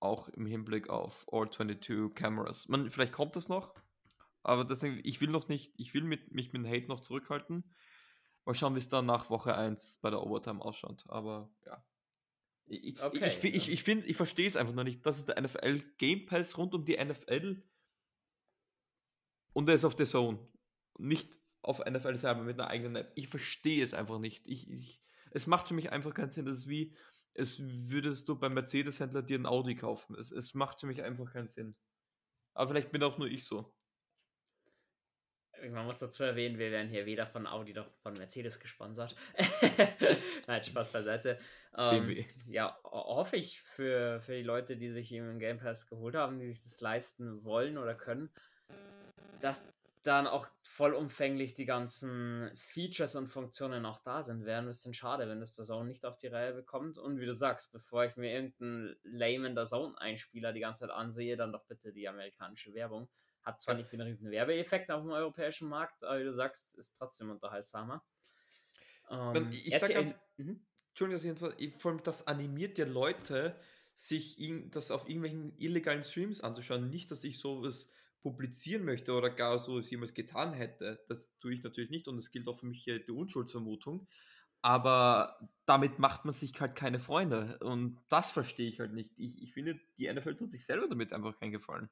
Auch 0.00 0.28
im 0.28 0.46
Hinblick 0.46 0.90
auf 0.90 1.26
All 1.32 1.50
22 1.50 2.14
Cameras. 2.14 2.68
Man, 2.68 2.90
vielleicht 2.90 3.12
kommt 3.12 3.34
das 3.34 3.48
noch, 3.48 3.74
aber 4.42 4.64
deswegen, 4.64 5.00
ich 5.02 5.20
will 5.20 5.30
noch 5.30 5.48
nicht, 5.48 5.74
ich 5.76 5.94
will 5.94 6.04
mit, 6.04 6.32
mich 6.32 6.52
mit 6.52 6.62
dem 6.62 6.70
Hate 6.70 6.86
noch 6.86 7.00
zurückhalten. 7.00 7.64
Mal 8.44 8.54
schauen, 8.54 8.74
wie 8.74 8.80
es 8.80 8.88
dann 8.88 9.06
nach 9.06 9.30
Woche 9.30 9.56
1 9.56 9.98
bei 10.00 10.10
der 10.10 10.22
Overtime 10.22 10.62
ausschaut. 10.62 11.04
Aber 11.08 11.50
ja. 11.66 11.84
Ich, 12.70 13.02
okay, 13.02 13.26
ich, 13.26 13.44
ich, 13.44 13.54
ich, 13.54 13.70
ich 13.70 13.82
finde, 13.82 14.06
ich 14.06 14.16
verstehe 14.16 14.46
es 14.46 14.56
einfach 14.56 14.74
noch 14.74 14.84
nicht. 14.84 15.04
Das 15.06 15.16
ist 15.16 15.28
der 15.28 15.40
NFL 15.40 15.80
Game 15.96 16.26
Pass 16.26 16.58
rund 16.58 16.74
um 16.74 16.84
die 16.84 17.02
NFL 17.02 17.62
und 19.54 19.68
er 19.68 19.74
ist 19.74 19.84
auf 19.84 19.96
der 19.96 20.06
Zone. 20.06 20.38
Nicht 20.98 21.38
auf 21.62 21.84
NFL 21.84 22.16
selber 22.16 22.42
mit 22.42 22.60
einer 22.60 22.70
eigenen 22.70 22.96
App. 22.96 23.12
Ich 23.14 23.28
verstehe 23.28 23.82
es 23.82 23.94
einfach 23.94 24.18
nicht. 24.18 24.46
Ich, 24.46 24.70
ich, 24.70 25.02
es 25.30 25.46
macht 25.46 25.68
für 25.68 25.74
mich 25.74 25.92
einfach 25.92 26.14
keinen 26.14 26.30
Sinn. 26.30 26.46
Das 26.46 26.56
ist 26.56 26.68
wie, 26.68 26.94
es 27.34 27.60
würdest 27.60 28.28
du 28.28 28.38
beim 28.38 28.54
Mercedes-Händler 28.54 29.22
dir 29.22 29.38
ein 29.38 29.46
Audi 29.46 29.76
kaufen. 29.76 30.16
Es, 30.18 30.30
es 30.30 30.54
macht 30.54 30.80
für 30.80 30.86
mich 30.86 31.02
einfach 31.02 31.32
keinen 31.32 31.48
Sinn. 31.48 31.76
Aber 32.54 32.68
vielleicht 32.68 32.90
bin 32.90 33.02
auch 33.02 33.18
nur 33.18 33.28
ich 33.28 33.44
so. 33.44 33.72
Man 35.70 35.86
muss 35.86 35.98
dazu 35.98 36.22
erwähnen, 36.22 36.58
wir 36.58 36.70
werden 36.70 36.88
hier 36.88 37.04
weder 37.04 37.26
von 37.26 37.46
Audi 37.46 37.72
noch 37.72 37.90
von 37.98 38.14
Mercedes 38.14 38.60
gesponsert. 38.60 39.16
Nein, 40.46 40.62
Spaß 40.62 40.92
beiseite. 40.92 41.38
Ähm, 41.76 42.24
ja, 42.46 42.78
hoffe 42.84 43.36
ich 43.36 43.60
für, 43.60 44.20
für 44.20 44.36
die 44.36 44.42
Leute, 44.42 44.76
die 44.76 44.88
sich 44.88 45.12
eben 45.12 45.28
einen 45.28 45.40
Game 45.40 45.58
Pass 45.58 45.88
geholt 45.88 46.14
haben, 46.14 46.38
die 46.38 46.46
sich 46.46 46.62
das 46.62 46.80
leisten 46.80 47.42
wollen 47.44 47.76
oder 47.76 47.94
können, 47.96 48.30
dass 49.40 49.72
dann 50.02 50.26
auch 50.26 50.46
vollumfänglich 50.62 51.54
die 51.54 51.64
ganzen 51.64 52.50
Features 52.56 53.16
und 53.16 53.28
Funktionen 53.28 53.84
auch 53.84 53.98
da 53.98 54.22
sind, 54.22 54.44
wäre 54.44 54.60
ein 54.60 54.66
bisschen 54.66 54.94
schade, 54.94 55.28
wenn 55.28 55.40
das 55.40 55.54
der 55.54 55.64
Zone 55.64 55.88
nicht 55.88 56.04
auf 56.04 56.18
die 56.18 56.28
Reihe 56.28 56.52
bekommt. 56.52 56.98
Und 56.98 57.18
wie 57.18 57.26
du 57.26 57.34
sagst, 57.34 57.72
bevor 57.72 58.04
ich 58.04 58.16
mir 58.16 58.32
irgendeinen 58.32 58.96
lame 59.02 59.52
der 59.54 59.66
Zone-Einspieler 59.66 60.52
die 60.52 60.60
ganze 60.60 60.80
Zeit 60.80 60.90
ansehe, 60.90 61.36
dann 61.36 61.52
doch 61.52 61.64
bitte 61.64 61.92
die 61.92 62.08
amerikanische 62.08 62.74
Werbung. 62.74 63.08
Hat 63.42 63.60
zwar 63.60 63.74
nicht 63.74 63.90
den 63.92 64.00
riesen 64.00 64.30
Werbeeffekt 64.30 64.90
auf 64.90 65.02
dem 65.02 65.10
europäischen 65.10 65.68
Markt, 65.68 66.04
aber 66.04 66.20
wie 66.20 66.24
du 66.24 66.32
sagst, 66.32 66.76
ist 66.76 66.96
trotzdem 66.98 67.30
unterhaltsamer. 67.30 68.04
Ähm, 69.10 69.50
ich 69.50 69.78
sag 69.78 69.92
ganz, 69.92 70.14
mhm. 70.36 70.64
Entschuldigung, 70.90 71.36
vor 71.78 71.92
allem 71.92 72.02
das 72.02 72.26
animiert 72.26 72.76
ja 72.76 72.84
Leute, 72.84 73.58
sich 73.94 74.36
das 74.70 74.90
auf 74.90 75.08
irgendwelchen 75.08 75.58
illegalen 75.58 76.02
Streams 76.02 76.40
anzuschauen. 76.40 76.88
Nicht, 76.88 77.10
dass 77.10 77.24
ich 77.24 77.38
sowas 77.38 77.88
publizieren 78.22 78.84
möchte 78.84 79.12
oder 79.12 79.30
gar 79.30 79.58
so 79.58 79.78
es 79.78 79.90
jemals 79.90 80.14
getan 80.14 80.52
hätte. 80.52 81.04
Das 81.08 81.36
tue 81.36 81.54
ich 81.54 81.62
natürlich 81.62 81.90
nicht 81.90 82.08
und 82.08 82.16
es 82.16 82.30
gilt 82.30 82.48
auch 82.48 82.58
für 82.58 82.66
mich 82.66 82.84
die 82.84 83.12
Unschuldsvermutung. 83.12 84.06
Aber 84.60 85.38
damit 85.66 85.98
macht 85.98 86.24
man 86.24 86.34
sich 86.34 86.60
halt 86.60 86.74
keine 86.74 86.98
Freunde 86.98 87.58
und 87.60 88.00
das 88.08 88.32
verstehe 88.32 88.68
ich 88.68 88.80
halt 88.80 88.92
nicht. 88.92 89.12
Ich, 89.16 89.40
ich 89.42 89.52
finde, 89.52 89.78
die 89.98 90.12
NFL 90.12 90.34
tut 90.34 90.50
sich 90.50 90.66
selber 90.66 90.88
damit 90.88 91.12
einfach 91.12 91.38
keinen 91.38 91.52
Gefallen. 91.52 91.88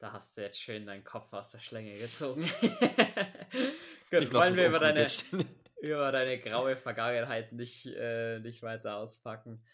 Da 0.00 0.12
hast 0.12 0.36
du 0.36 0.42
jetzt 0.42 0.60
schön 0.60 0.84
deinen 0.84 1.04
Kopf 1.04 1.32
aus 1.32 1.52
der 1.52 1.60
Schlinge 1.60 1.96
gezogen. 1.96 2.42
Gut, 4.10 4.32
wollen 4.34 4.56
wir 4.56 4.66
über 4.66 4.80
deine, 4.80 5.06
über 5.80 6.12
deine 6.12 6.38
graue 6.40 6.76
Vergangenheit 6.76 7.52
nicht, 7.52 7.86
äh, 7.86 8.40
nicht 8.40 8.62
weiter 8.62 8.96
auspacken. 8.96 9.64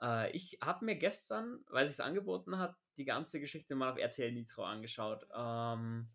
Äh, 0.00 0.30
ich 0.32 0.58
habe 0.62 0.84
mir 0.84 0.96
gestern, 0.96 1.64
weil 1.68 1.86
es 1.86 2.00
angeboten 2.00 2.58
hat, 2.58 2.76
die 2.96 3.04
ganze 3.04 3.40
Geschichte 3.40 3.74
mal 3.74 3.92
auf 3.92 3.98
RTL 3.98 4.32
Nitro 4.32 4.64
angeschaut. 4.64 5.26
Ähm, 5.34 6.08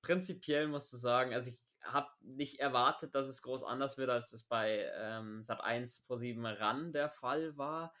prinzipiell 0.00 0.68
musst 0.68 0.92
du 0.92 0.96
sagen, 0.96 1.34
also 1.34 1.50
ich 1.50 1.58
habe 1.82 2.08
nicht 2.20 2.60
erwartet, 2.60 3.14
dass 3.14 3.26
es 3.26 3.42
groß 3.42 3.64
anders 3.64 3.98
wird, 3.98 4.10
als 4.10 4.32
es 4.32 4.44
bei 4.44 4.90
ähm, 4.96 5.42
Sat 5.42 5.60
1 5.60 6.04
Pro 6.06 6.16
7 6.16 6.44
RAN 6.46 6.92
der 6.92 7.10
Fall 7.10 7.56
war. 7.56 7.94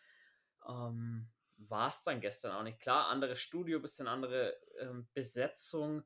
Ähm, 0.68 1.28
war 1.56 1.88
es 1.88 2.02
dann 2.04 2.20
gestern 2.20 2.52
auch 2.52 2.62
nicht. 2.62 2.80
Klar, 2.80 3.08
anderes 3.08 3.40
Studio, 3.40 3.80
bisschen 3.80 4.08
andere 4.08 4.56
ähm, 4.78 5.08
Besetzung, 5.14 6.02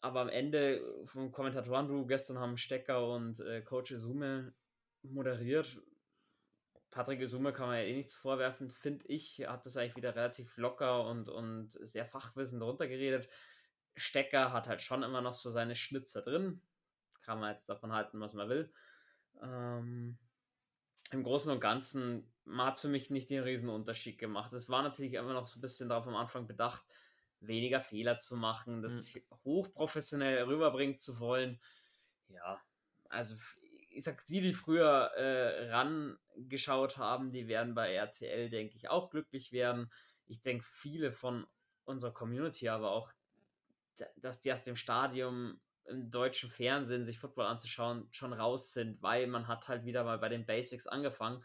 aber 0.00 0.20
am 0.20 0.28
Ende 0.28 1.04
vom 1.06 1.32
Kommentatoren, 1.32 1.88
du 1.88 2.06
gestern 2.06 2.38
haben 2.38 2.56
Stecker 2.56 3.08
und 3.08 3.40
äh, 3.40 3.62
Coach 3.62 3.90
Izume 3.90 4.54
moderiert. 5.02 5.80
Patrick 6.96 7.20
Izume 7.20 7.52
kann 7.52 7.66
man 7.66 7.76
ja 7.76 7.82
eh 7.82 7.94
nichts 7.94 8.14
vorwerfen, 8.14 8.70
finde 8.70 9.06
ich. 9.08 9.46
Hat 9.46 9.66
das 9.66 9.76
eigentlich 9.76 9.96
wieder 9.96 10.16
relativ 10.16 10.56
locker 10.56 11.06
und, 11.06 11.28
und 11.28 11.78
sehr 11.86 12.06
fachwissend 12.06 12.62
runtergeredet. 12.62 13.28
Stecker 13.96 14.50
hat 14.50 14.66
halt 14.66 14.80
schon 14.80 15.02
immer 15.02 15.20
noch 15.20 15.34
so 15.34 15.50
seine 15.50 15.76
Schnitzer 15.76 16.22
drin. 16.22 16.62
Kann 17.20 17.38
man 17.38 17.50
jetzt 17.50 17.68
davon 17.68 17.92
halten, 17.92 18.18
was 18.18 18.32
man 18.32 18.48
will. 18.48 18.72
Ähm, 19.42 20.16
Im 21.10 21.22
Großen 21.22 21.52
und 21.52 21.60
Ganzen 21.60 22.32
hat 22.56 22.78
für 22.78 22.88
mich 22.88 23.10
nicht 23.10 23.28
den 23.28 23.42
riesen 23.42 23.68
Unterschied 23.68 24.18
gemacht. 24.18 24.54
Es 24.54 24.70
war 24.70 24.82
natürlich 24.82 25.12
immer 25.12 25.34
noch 25.34 25.44
so 25.44 25.58
ein 25.58 25.60
bisschen 25.60 25.90
darauf 25.90 26.06
am 26.06 26.16
Anfang 26.16 26.46
bedacht, 26.46 26.82
weniger 27.40 27.82
Fehler 27.82 28.16
zu 28.16 28.36
machen, 28.36 28.80
das 28.80 29.14
mhm. 29.14 29.20
hochprofessionell 29.44 30.44
rüberbringen 30.44 30.96
zu 30.96 31.20
wollen. 31.20 31.60
Ja, 32.28 32.58
also 33.10 33.36
ich 33.96 34.04
sag, 34.04 34.24
die, 34.26 34.42
die 34.42 34.52
früher 34.52 35.10
äh, 35.16 35.70
rangeschaut 35.70 36.98
haben, 36.98 37.30
die 37.30 37.48
werden 37.48 37.74
bei 37.74 37.94
RTL, 37.94 38.50
denke 38.50 38.76
ich, 38.76 38.90
auch 38.90 39.08
glücklich 39.08 39.52
werden. 39.52 39.90
Ich 40.26 40.42
denke, 40.42 40.64
viele 40.70 41.12
von 41.12 41.46
unserer 41.84 42.12
Community, 42.12 42.68
aber 42.68 42.90
auch, 42.90 43.10
dass 44.16 44.40
die 44.40 44.52
aus 44.52 44.62
dem 44.62 44.76
Stadium 44.76 45.58
im 45.86 46.10
deutschen 46.10 46.50
Fernsehen 46.50 47.04
sich 47.04 47.18
Football 47.18 47.46
anzuschauen, 47.46 48.06
schon 48.10 48.34
raus 48.34 48.74
sind, 48.74 49.00
weil 49.02 49.26
man 49.28 49.48
hat 49.48 49.68
halt 49.68 49.84
wieder 49.84 50.04
mal 50.04 50.18
bei 50.18 50.28
den 50.28 50.44
Basics 50.44 50.86
angefangen. 50.86 51.42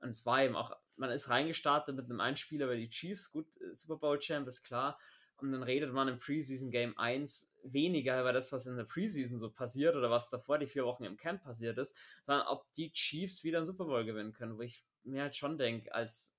Und 0.00 0.10
es 0.10 0.26
war 0.26 0.42
eben 0.42 0.56
auch, 0.56 0.76
man 0.96 1.10
ist 1.10 1.30
reingestartet 1.30 1.94
mit 1.94 2.06
einem 2.06 2.20
Einspieler 2.20 2.66
bei 2.66 2.76
die 2.76 2.88
Chiefs, 2.88 3.30
gut, 3.30 3.46
äh, 3.60 3.74
Super 3.74 3.96
Bowl 3.96 4.18
Champ 4.18 4.48
ist 4.48 4.64
klar, 4.64 4.98
und 5.42 5.52
dann 5.52 5.62
redet 5.62 5.92
man 5.92 6.08
im 6.08 6.18
Preseason 6.18 6.70
Game 6.70 6.96
1 6.96 7.54
weniger 7.64 8.20
über 8.20 8.32
das, 8.32 8.52
was 8.52 8.66
in 8.66 8.76
der 8.76 8.84
Preseason 8.84 9.40
so 9.40 9.50
passiert 9.50 9.96
oder 9.96 10.10
was 10.10 10.30
davor 10.30 10.58
die 10.58 10.66
vier 10.66 10.84
Wochen 10.84 11.04
im 11.04 11.16
Camp 11.16 11.42
passiert 11.42 11.78
ist, 11.78 11.96
sondern 12.24 12.46
ob 12.46 12.72
die 12.74 12.92
Chiefs 12.92 13.44
wieder 13.44 13.58
einen 13.58 13.66
Super 13.66 13.84
Bowl 13.84 14.04
gewinnen 14.04 14.32
können, 14.32 14.56
wo 14.56 14.62
ich 14.62 14.84
mir 15.04 15.22
halt 15.22 15.36
schon 15.36 15.58
denke, 15.58 15.92
als 15.94 16.38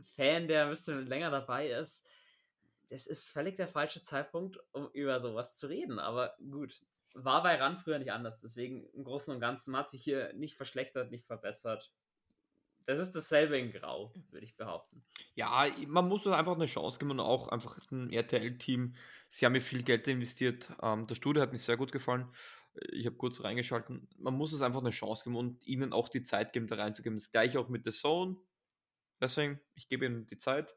Fan, 0.00 0.48
der 0.48 0.64
ein 0.64 0.70
bisschen 0.70 1.06
länger 1.06 1.30
dabei 1.30 1.68
ist, 1.70 2.08
das 2.90 3.06
ist 3.06 3.28
völlig 3.28 3.56
der 3.56 3.68
falsche 3.68 4.02
Zeitpunkt, 4.02 4.58
um 4.72 4.88
über 4.92 5.20
sowas 5.20 5.56
zu 5.56 5.66
reden. 5.66 5.98
Aber 5.98 6.34
gut, 6.50 6.80
war 7.14 7.42
bei 7.42 7.56
RAN 7.56 7.76
früher 7.76 7.98
nicht 7.98 8.12
anders. 8.12 8.40
Deswegen 8.40 8.86
im 8.94 9.04
Großen 9.04 9.34
und 9.34 9.40
Ganzen 9.40 9.76
hat 9.76 9.90
sich 9.90 10.02
hier 10.02 10.32
nicht 10.34 10.56
verschlechtert, 10.56 11.10
nicht 11.10 11.26
verbessert. 11.26 11.92
Das 12.88 12.98
ist 13.00 13.12
dasselbe 13.12 13.58
in 13.58 13.70
Grau, 13.70 14.14
würde 14.30 14.46
ich 14.46 14.56
behaupten. 14.56 15.04
Ja, 15.34 15.66
man 15.88 16.08
muss 16.08 16.26
einfach 16.26 16.54
eine 16.54 16.64
Chance 16.64 16.98
geben 16.98 17.10
und 17.10 17.20
auch 17.20 17.48
einfach 17.48 17.76
ein 17.92 18.10
RTL-Team. 18.10 18.94
Sie 19.28 19.44
haben 19.44 19.52
mir 19.52 19.60
viel 19.60 19.82
Geld 19.82 20.08
investiert. 20.08 20.72
Ähm, 20.80 21.06
das 21.06 21.18
Studio 21.18 21.42
hat 21.42 21.52
mir 21.52 21.58
sehr 21.58 21.76
gut 21.76 21.92
gefallen. 21.92 22.32
Ich 22.90 23.04
habe 23.04 23.16
kurz 23.16 23.44
reingeschalten. 23.44 24.08
Man 24.16 24.32
muss 24.32 24.54
es 24.54 24.62
einfach 24.62 24.80
eine 24.80 24.88
Chance 24.88 25.24
geben 25.24 25.36
und 25.36 25.66
ihnen 25.66 25.92
auch 25.92 26.08
die 26.08 26.22
Zeit 26.22 26.54
geben, 26.54 26.66
da 26.66 26.76
reinzugeben. 26.76 27.18
Das 27.18 27.30
gleiche 27.30 27.60
auch 27.60 27.68
mit 27.68 27.84
The 27.84 27.90
Zone. 27.90 28.38
Deswegen, 29.20 29.60
ich 29.74 29.88
gebe 29.88 30.06
ihnen 30.06 30.24
die 30.24 30.38
Zeit. 30.38 30.74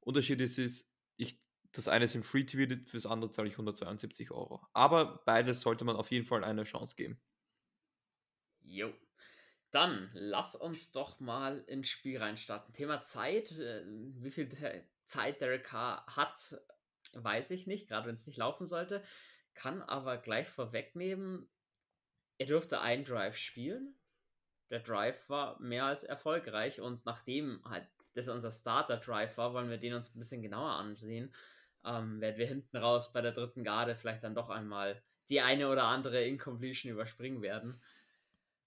Unterschied 0.00 0.42
ist, 0.42 0.58
ist 0.58 0.92
ich, 1.16 1.40
das 1.72 1.88
eine 1.88 2.04
ist 2.04 2.14
im 2.14 2.24
Free 2.24 2.44
TV, 2.44 2.74
für 2.84 2.98
das 2.98 3.06
andere 3.06 3.30
zahle 3.30 3.48
ich 3.48 3.54
172 3.54 4.32
Euro. 4.32 4.60
Aber 4.74 5.22
beides 5.24 5.62
sollte 5.62 5.86
man 5.86 5.96
auf 5.96 6.10
jeden 6.10 6.26
Fall 6.26 6.44
eine 6.44 6.64
Chance 6.64 6.94
geben. 6.94 7.22
Jo. 8.60 8.92
Dann 9.74 10.08
lass 10.14 10.54
uns 10.54 10.92
doch 10.92 11.18
mal 11.18 11.58
ins 11.66 11.88
Spiel 11.88 12.18
reinstarten. 12.18 12.72
Thema 12.72 13.02
Zeit. 13.02 13.50
Äh, 13.58 13.82
wie 13.84 14.30
viel 14.30 14.48
Zeit 15.04 15.40
Derek 15.40 15.64
Carr 15.64 16.06
hat, 16.06 16.56
weiß 17.12 17.50
ich 17.50 17.66
nicht, 17.66 17.88
gerade 17.88 18.06
wenn 18.06 18.14
es 18.14 18.28
nicht 18.28 18.36
laufen 18.36 18.66
sollte. 18.66 19.02
Kann 19.54 19.82
aber 19.82 20.16
gleich 20.16 20.48
vorwegnehmen, 20.48 21.48
er 22.38 22.46
durfte 22.46 22.82
einen 22.82 23.04
Drive 23.04 23.36
spielen. 23.36 23.96
Der 24.70 24.78
Drive 24.78 25.28
war 25.28 25.60
mehr 25.60 25.86
als 25.86 26.04
erfolgreich 26.04 26.80
und 26.80 27.04
nachdem 27.04 27.60
halt 27.64 27.88
das 28.14 28.28
unser 28.28 28.52
Starter-Drive 28.52 29.36
war, 29.38 29.54
wollen 29.54 29.70
wir 29.70 29.78
den 29.78 29.94
uns 29.94 30.14
ein 30.14 30.20
bisschen 30.20 30.42
genauer 30.42 30.70
ansehen. 30.70 31.34
Ähm, 31.84 32.20
werden 32.20 32.38
wir 32.38 32.46
hinten 32.46 32.76
raus 32.76 33.12
bei 33.12 33.20
der 33.22 33.32
dritten 33.32 33.64
Garde 33.64 33.96
vielleicht 33.96 34.22
dann 34.22 34.36
doch 34.36 34.50
einmal 34.50 35.02
die 35.28 35.40
eine 35.40 35.68
oder 35.68 35.84
andere 35.84 36.24
Incompletion 36.24 36.92
überspringen 36.92 37.42
werden. 37.42 37.82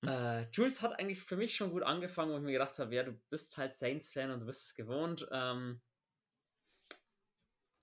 Hm. 0.03 0.09
Äh, 0.09 0.47
Jules 0.51 0.81
hat 0.81 0.99
eigentlich 0.99 1.19
für 1.19 1.37
mich 1.37 1.55
schon 1.55 1.71
gut 1.71 1.83
angefangen, 1.83 2.31
wo 2.31 2.37
ich 2.37 2.43
mir 2.43 2.51
gedacht 2.51 2.77
habe, 2.79 2.93
ja, 2.95 3.03
du 3.03 3.13
bist 3.29 3.57
halt 3.57 3.73
Saints-Fan 3.73 4.31
und 4.31 4.41
du 4.41 4.45
bist 4.45 4.67
es 4.67 4.75
gewohnt. 4.75 5.27
Ähm, 5.31 5.81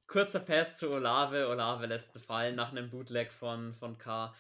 kurzer 0.07 0.41
Pass 0.41 0.77
zu 0.77 0.91
Olave. 0.91 1.49
Olave 1.49 1.87
lässt 1.87 2.15
ihn 2.15 2.21
fallen 2.21 2.55
nach 2.55 2.71
einem 2.71 2.91
Bootleg 2.91 3.33
von, 3.33 3.75
von 3.75 3.99
K. 3.99 4.35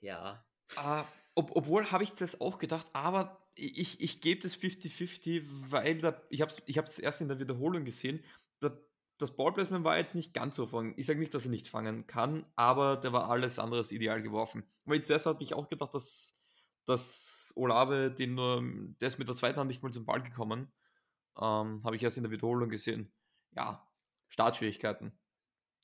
Ja. 0.00 0.44
Uh, 0.76 1.04
ob, 1.34 1.54
obwohl 1.54 1.90
habe 1.90 2.04
ich 2.04 2.14
das 2.14 2.40
auch 2.40 2.58
gedacht, 2.58 2.86
aber 2.92 3.48
ich, 3.54 4.00
ich 4.00 4.20
gebe 4.20 4.40
das 4.40 4.56
50-50, 4.56 5.42
weil 5.68 5.98
da, 5.98 6.20
ich 6.30 6.40
habe 6.40 6.50
es 6.50 6.62
ich 6.66 7.02
erst 7.02 7.20
in 7.20 7.28
der 7.28 7.38
Wiederholung 7.38 7.84
gesehen. 7.84 8.24
Da, 8.60 8.76
das 9.18 9.36
Ballplacement 9.36 9.84
war 9.84 9.98
jetzt 9.98 10.14
nicht 10.14 10.32
ganz 10.32 10.56
so 10.56 10.66
fangen. 10.66 10.94
Ich 10.96 11.06
sage 11.06 11.18
nicht, 11.18 11.34
dass 11.34 11.44
er 11.44 11.50
nicht 11.50 11.68
fangen 11.68 12.06
kann, 12.06 12.46
aber 12.56 12.96
der 12.96 13.12
war 13.12 13.30
alles 13.30 13.58
andere 13.58 13.80
als 13.80 13.92
ideal 13.92 14.22
geworfen. 14.22 14.64
Weil 14.84 15.02
zuerst 15.02 15.26
habe 15.26 15.42
ich 15.42 15.54
auch 15.54 15.68
gedacht, 15.68 15.94
dass 15.94 16.37
dass 16.88 17.52
Olave 17.56 18.10
den 18.10 18.34
nur, 18.34 18.62
der 19.00 19.08
ist 19.08 19.18
mit 19.18 19.28
der 19.28 19.36
zweiten 19.36 19.58
Hand 19.58 19.68
nicht 19.68 19.82
mal 19.82 19.92
zum 19.92 20.06
Ball 20.06 20.22
gekommen. 20.22 20.72
Ähm, 21.36 21.80
Habe 21.84 21.96
ich 21.96 22.02
erst 22.02 22.16
in 22.16 22.22
der 22.22 22.32
Wiederholung 22.32 22.68
gesehen. 22.68 23.12
Ja, 23.52 23.86
Startschwierigkeiten. 24.28 25.12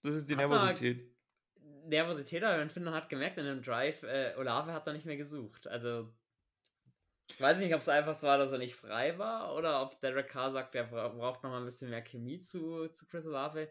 Das 0.03 0.15
ist 0.15 0.29
die 0.29 0.37
hat 0.37 0.49
Nervosität. 0.49 1.11
Nervosität, 1.87 2.43
aber 2.43 2.59
man 2.59 2.71
findet, 2.71 2.93
man 2.93 3.03
hat 3.03 3.11
gemerkt 3.11 3.39
in 3.39 3.45
dem 3.45 3.63
Drive, 3.63 4.03
äh, 4.05 4.35
Olave 4.37 4.73
hat 4.73 4.87
da 4.87 4.93
nicht 4.93 5.07
mehr 5.07 5.17
gesucht. 5.17 5.67
Also, 5.67 6.13
ich 7.29 7.41
weiß 7.41 7.59
nicht, 7.59 7.75
ob 7.75 7.81
es 7.81 7.89
einfach 7.89 8.15
so 8.15 8.27
war, 8.27 8.39
dass 8.39 8.53
er 8.53 8.59
nicht 8.59 8.75
frei 8.75 9.19
war 9.19 9.55
oder 9.55 9.83
ob 9.83 10.01
Derek 10.01 10.29
Carr 10.29 10.51
sagt, 10.51 10.75
er 10.75 10.85
braucht 10.85 11.43
noch 11.43 11.51
mal 11.51 11.59
ein 11.59 11.65
bisschen 11.65 11.91
mehr 11.91 12.03
Chemie 12.03 12.39
zu, 12.39 12.89
zu 12.89 13.07
Chris 13.07 13.27
Olave. 13.27 13.71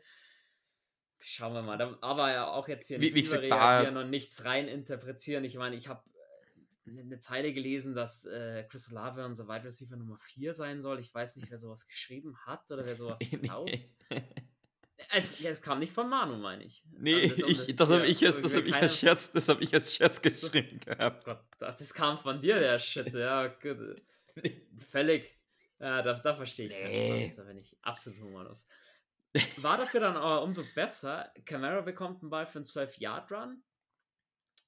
Schauen 1.22 1.54
wir 1.54 1.62
mal. 1.62 1.82
Aber 2.02 2.32
ja 2.32 2.48
auch 2.48 2.68
jetzt 2.68 2.88
hier 2.88 3.00
nicht 3.00 3.16
wie, 3.16 3.24
wie 3.24 3.28
überreagieren 3.28 3.98
und 3.98 4.10
nichts 4.10 4.44
rein 4.44 4.68
interpretieren. 4.68 5.44
Ich 5.44 5.56
meine, 5.56 5.76
ich 5.76 5.88
habe 5.88 6.04
eine 6.86 7.20
Zeile 7.20 7.54
gelesen, 7.54 7.96
dass 7.96 8.26
äh, 8.26 8.64
Chris 8.70 8.92
Olave 8.92 9.26
unser 9.26 9.48
Wide 9.48 9.64
Receiver 9.64 9.96
Nummer 9.96 10.18
4 10.18 10.54
sein 10.54 10.82
soll. 10.82 11.00
Ich 11.00 11.14
weiß 11.14 11.38
nicht, 11.38 11.50
wer 11.50 11.58
sowas 11.58 11.88
geschrieben 11.88 12.38
hat 12.46 12.70
oder 12.72 12.86
wer 12.86 12.96
sowas 12.96 13.20
glaubt. 13.42 13.72
es, 15.12 15.40
ja, 15.40 15.52
es 15.52 15.62
kam 15.62 15.80
nicht 15.80 15.94
von 15.94 16.10
Manu, 16.10 16.38
meine 16.38 16.66
ich. 16.66 16.84
Nee, 16.92 17.30
also 17.30 17.48
das, 17.48 17.68
ich, 17.68 17.76
das 17.76 17.90
habe 17.90 18.06
ich, 18.06 18.26
als, 18.26 18.38
hab 18.38 18.66
ich 18.66 18.76
als 18.76 18.98
Scherz, 18.98 19.32
das 19.32 19.48
ich 19.48 19.74
als 19.74 19.94
Scherz 19.94 20.22
geschrieben 20.22 20.80
gehabt. 20.80 21.26
Gott, 21.26 21.44
das 21.60 21.94
kam 21.94 22.18
von 22.18 22.42
dir, 22.42 22.60
der 22.60 22.80
Shit. 22.80 23.14
Ja, 23.14 23.48
gut. 23.48 24.02
Völlig. 24.90 25.38
Ja, 25.80 26.02
da, 26.02 26.14
da 26.14 26.34
verstehe 26.34 26.68
ich 26.68 26.74
nee. 26.74 27.26
Spaß, 27.26 27.36
da 27.38 27.44
bin 27.44 27.58
ich 27.58 27.78
absolut 27.82 28.20
humorlos. 28.22 28.68
War 29.58 29.78
dafür 29.78 30.00
dann 30.00 30.16
aber 30.16 30.44
umso 30.44 30.64
besser. 30.76 31.32
Camara 31.46 31.82
bekommt 31.82 32.22
einen 32.22 32.30
Ball 32.30 32.46
für 32.46 32.60
einen 32.60 32.66
12-Yard-Run 32.66 33.64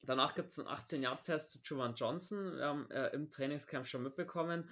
Danach 0.06 0.36
gibt 0.36 0.52
es 0.52 0.60
einen 0.60 0.68
18-Yard-Pass 0.68 1.50
zu 1.50 1.60
Juwan 1.64 1.96
Johnson. 1.96 2.58
Wir 2.58 2.66
haben 2.66 2.92
äh, 2.92 3.08
im 3.10 3.30
Trainingscamp 3.30 3.86
schon 3.86 4.04
mitbekommen. 4.04 4.70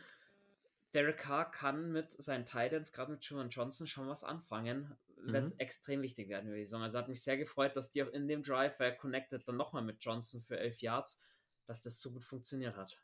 Derek 0.94 1.18
Carr 1.18 1.50
kann 1.50 1.92
mit 1.92 2.12
seinen 2.12 2.46
Titans, 2.46 2.94
gerade 2.94 3.12
mit 3.12 3.24
Juwan 3.24 3.50
Johnson, 3.50 3.88
schon 3.88 4.08
was 4.08 4.24
anfangen. 4.24 4.96
Wird 5.18 5.52
mhm. 5.52 5.60
extrem 5.60 6.02
wichtig 6.02 6.30
werden 6.30 6.48
über 6.48 6.58
die 6.58 6.66
Saison. 6.66 6.84
Also 6.84 7.00
hat 7.00 7.08
mich 7.08 7.24
sehr 7.24 7.38
gefreut, 7.38 7.76
dass 7.76 7.92
die 7.92 8.04
auch 8.04 8.10
in 8.10 8.28
dem 8.28 8.44
Drive, 8.44 8.80
weil 8.80 8.92
er 8.92 8.98
connected 8.98 9.48
dann 9.48 9.58
nochmal 9.58 9.82
mit 9.82 10.04
Johnson 10.04 10.42
für 10.42 10.60
11 10.60 10.82
Yards, 10.82 11.24
dass 11.66 11.82
das 11.82 12.00
so 12.00 12.12
gut 12.12 12.24
funktioniert 12.24 12.76
hat. 12.76 12.98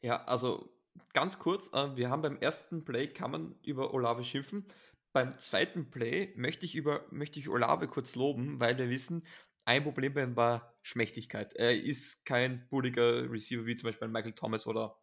Ja, 0.00 0.24
also 0.24 0.72
ganz 1.12 1.38
kurz, 1.38 1.72
äh, 1.72 1.96
wir 1.96 2.10
haben 2.10 2.22
beim 2.22 2.36
ersten 2.38 2.84
Play, 2.84 3.06
kann 3.06 3.30
man 3.30 3.54
über 3.62 3.94
Olave 3.94 4.24
schimpfen. 4.24 4.66
beim 5.12 5.38
zweiten 5.38 5.90
Play 5.90 6.32
möchte 6.36 6.66
ich, 6.66 6.74
über, 6.74 7.06
möchte 7.10 7.38
ich 7.38 7.48
Olave 7.48 7.86
kurz 7.86 8.14
loben, 8.14 8.60
weil 8.60 8.76
wir 8.76 8.90
wissen, 8.90 9.24
ein 9.64 9.82
Problem 9.82 10.14
bei 10.14 10.22
ihm 10.22 10.36
war 10.36 10.77
Schmächtigkeit. 10.88 11.52
Er 11.54 11.76
ist 11.76 12.24
kein 12.24 12.66
bulliger 12.70 13.30
Receiver 13.30 13.66
wie 13.66 13.76
zum 13.76 13.88
Beispiel 13.88 14.08
Michael 14.08 14.32
Thomas 14.32 14.66
oder 14.66 14.98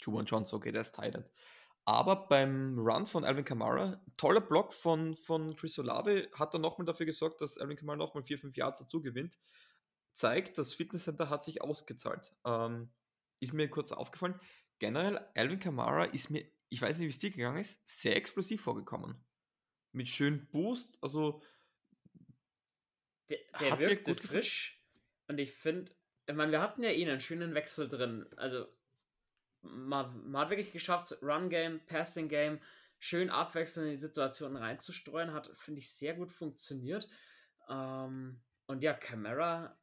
Juwan 0.00 0.24
Johnson, 0.24 0.56
okay, 0.56 0.72
der 0.72 0.80
ist 0.80 0.94
Titan. 0.94 1.28
Aber 1.84 2.26
beim 2.26 2.78
Run 2.78 3.06
von 3.06 3.22
Alvin 3.22 3.44
Kamara, 3.44 4.02
toller 4.16 4.40
Block 4.40 4.72
von, 4.72 5.14
von 5.14 5.54
Chris 5.56 5.78
Olave, 5.78 6.30
hat 6.32 6.54
dann 6.54 6.62
nochmal 6.62 6.86
dafür 6.86 7.04
gesorgt, 7.04 7.42
dass 7.42 7.58
Alvin 7.58 7.76
Kamara 7.76 7.98
nochmal 7.98 8.22
4-5 8.22 8.56
Yards 8.56 8.80
dazu 8.80 9.02
gewinnt. 9.02 9.38
Zeigt, 10.14 10.56
das 10.56 10.72
Fitnesscenter 10.72 11.28
hat 11.28 11.44
sich 11.44 11.60
ausgezahlt. 11.60 12.34
Ähm, 12.46 12.90
ist 13.40 13.52
mir 13.52 13.68
kurz 13.68 13.92
aufgefallen. 13.92 14.40
Generell, 14.78 15.18
Alvin 15.34 15.58
Kamara 15.58 16.04
ist 16.04 16.30
mir, 16.30 16.50
ich 16.70 16.80
weiß 16.80 16.96
nicht, 16.96 17.08
wie 17.08 17.10
es 17.10 17.18
dir 17.18 17.30
gegangen 17.30 17.58
ist, 17.58 17.86
sehr 17.86 18.16
explosiv 18.16 18.62
vorgekommen. 18.62 19.22
Mit 19.92 20.08
schönem 20.08 20.46
Boost, 20.50 20.96
also. 21.02 21.42
Der, 23.28 23.38
der 23.60 23.78
wirkte 23.78 24.14
frisch. 24.14 24.80
Und 25.28 25.38
ich 25.38 25.52
finde, 25.52 25.92
ich 26.26 26.34
meine, 26.34 26.52
wir 26.52 26.60
hatten 26.60 26.82
ja 26.82 26.90
eh 26.90 27.02
einen 27.04 27.20
schönen 27.20 27.54
Wechsel 27.54 27.88
drin. 27.88 28.26
Also, 28.36 28.66
man, 29.62 30.30
man 30.30 30.42
hat 30.42 30.50
wirklich 30.50 30.72
geschafft, 30.72 31.16
Run-Game, 31.22 31.80
Passing-Game 31.86 32.60
schön 32.98 33.30
abwechselnd 33.30 33.86
in 33.86 33.94
die 33.94 34.00
Situationen 34.00 34.56
reinzustreuen. 34.56 35.32
Hat, 35.32 35.50
finde 35.54 35.80
ich, 35.80 35.90
sehr 35.90 36.14
gut 36.14 36.32
funktioniert. 36.32 37.08
Ähm, 37.68 38.40
und 38.66 38.82
ja, 38.82 38.94
Camera 38.94 39.78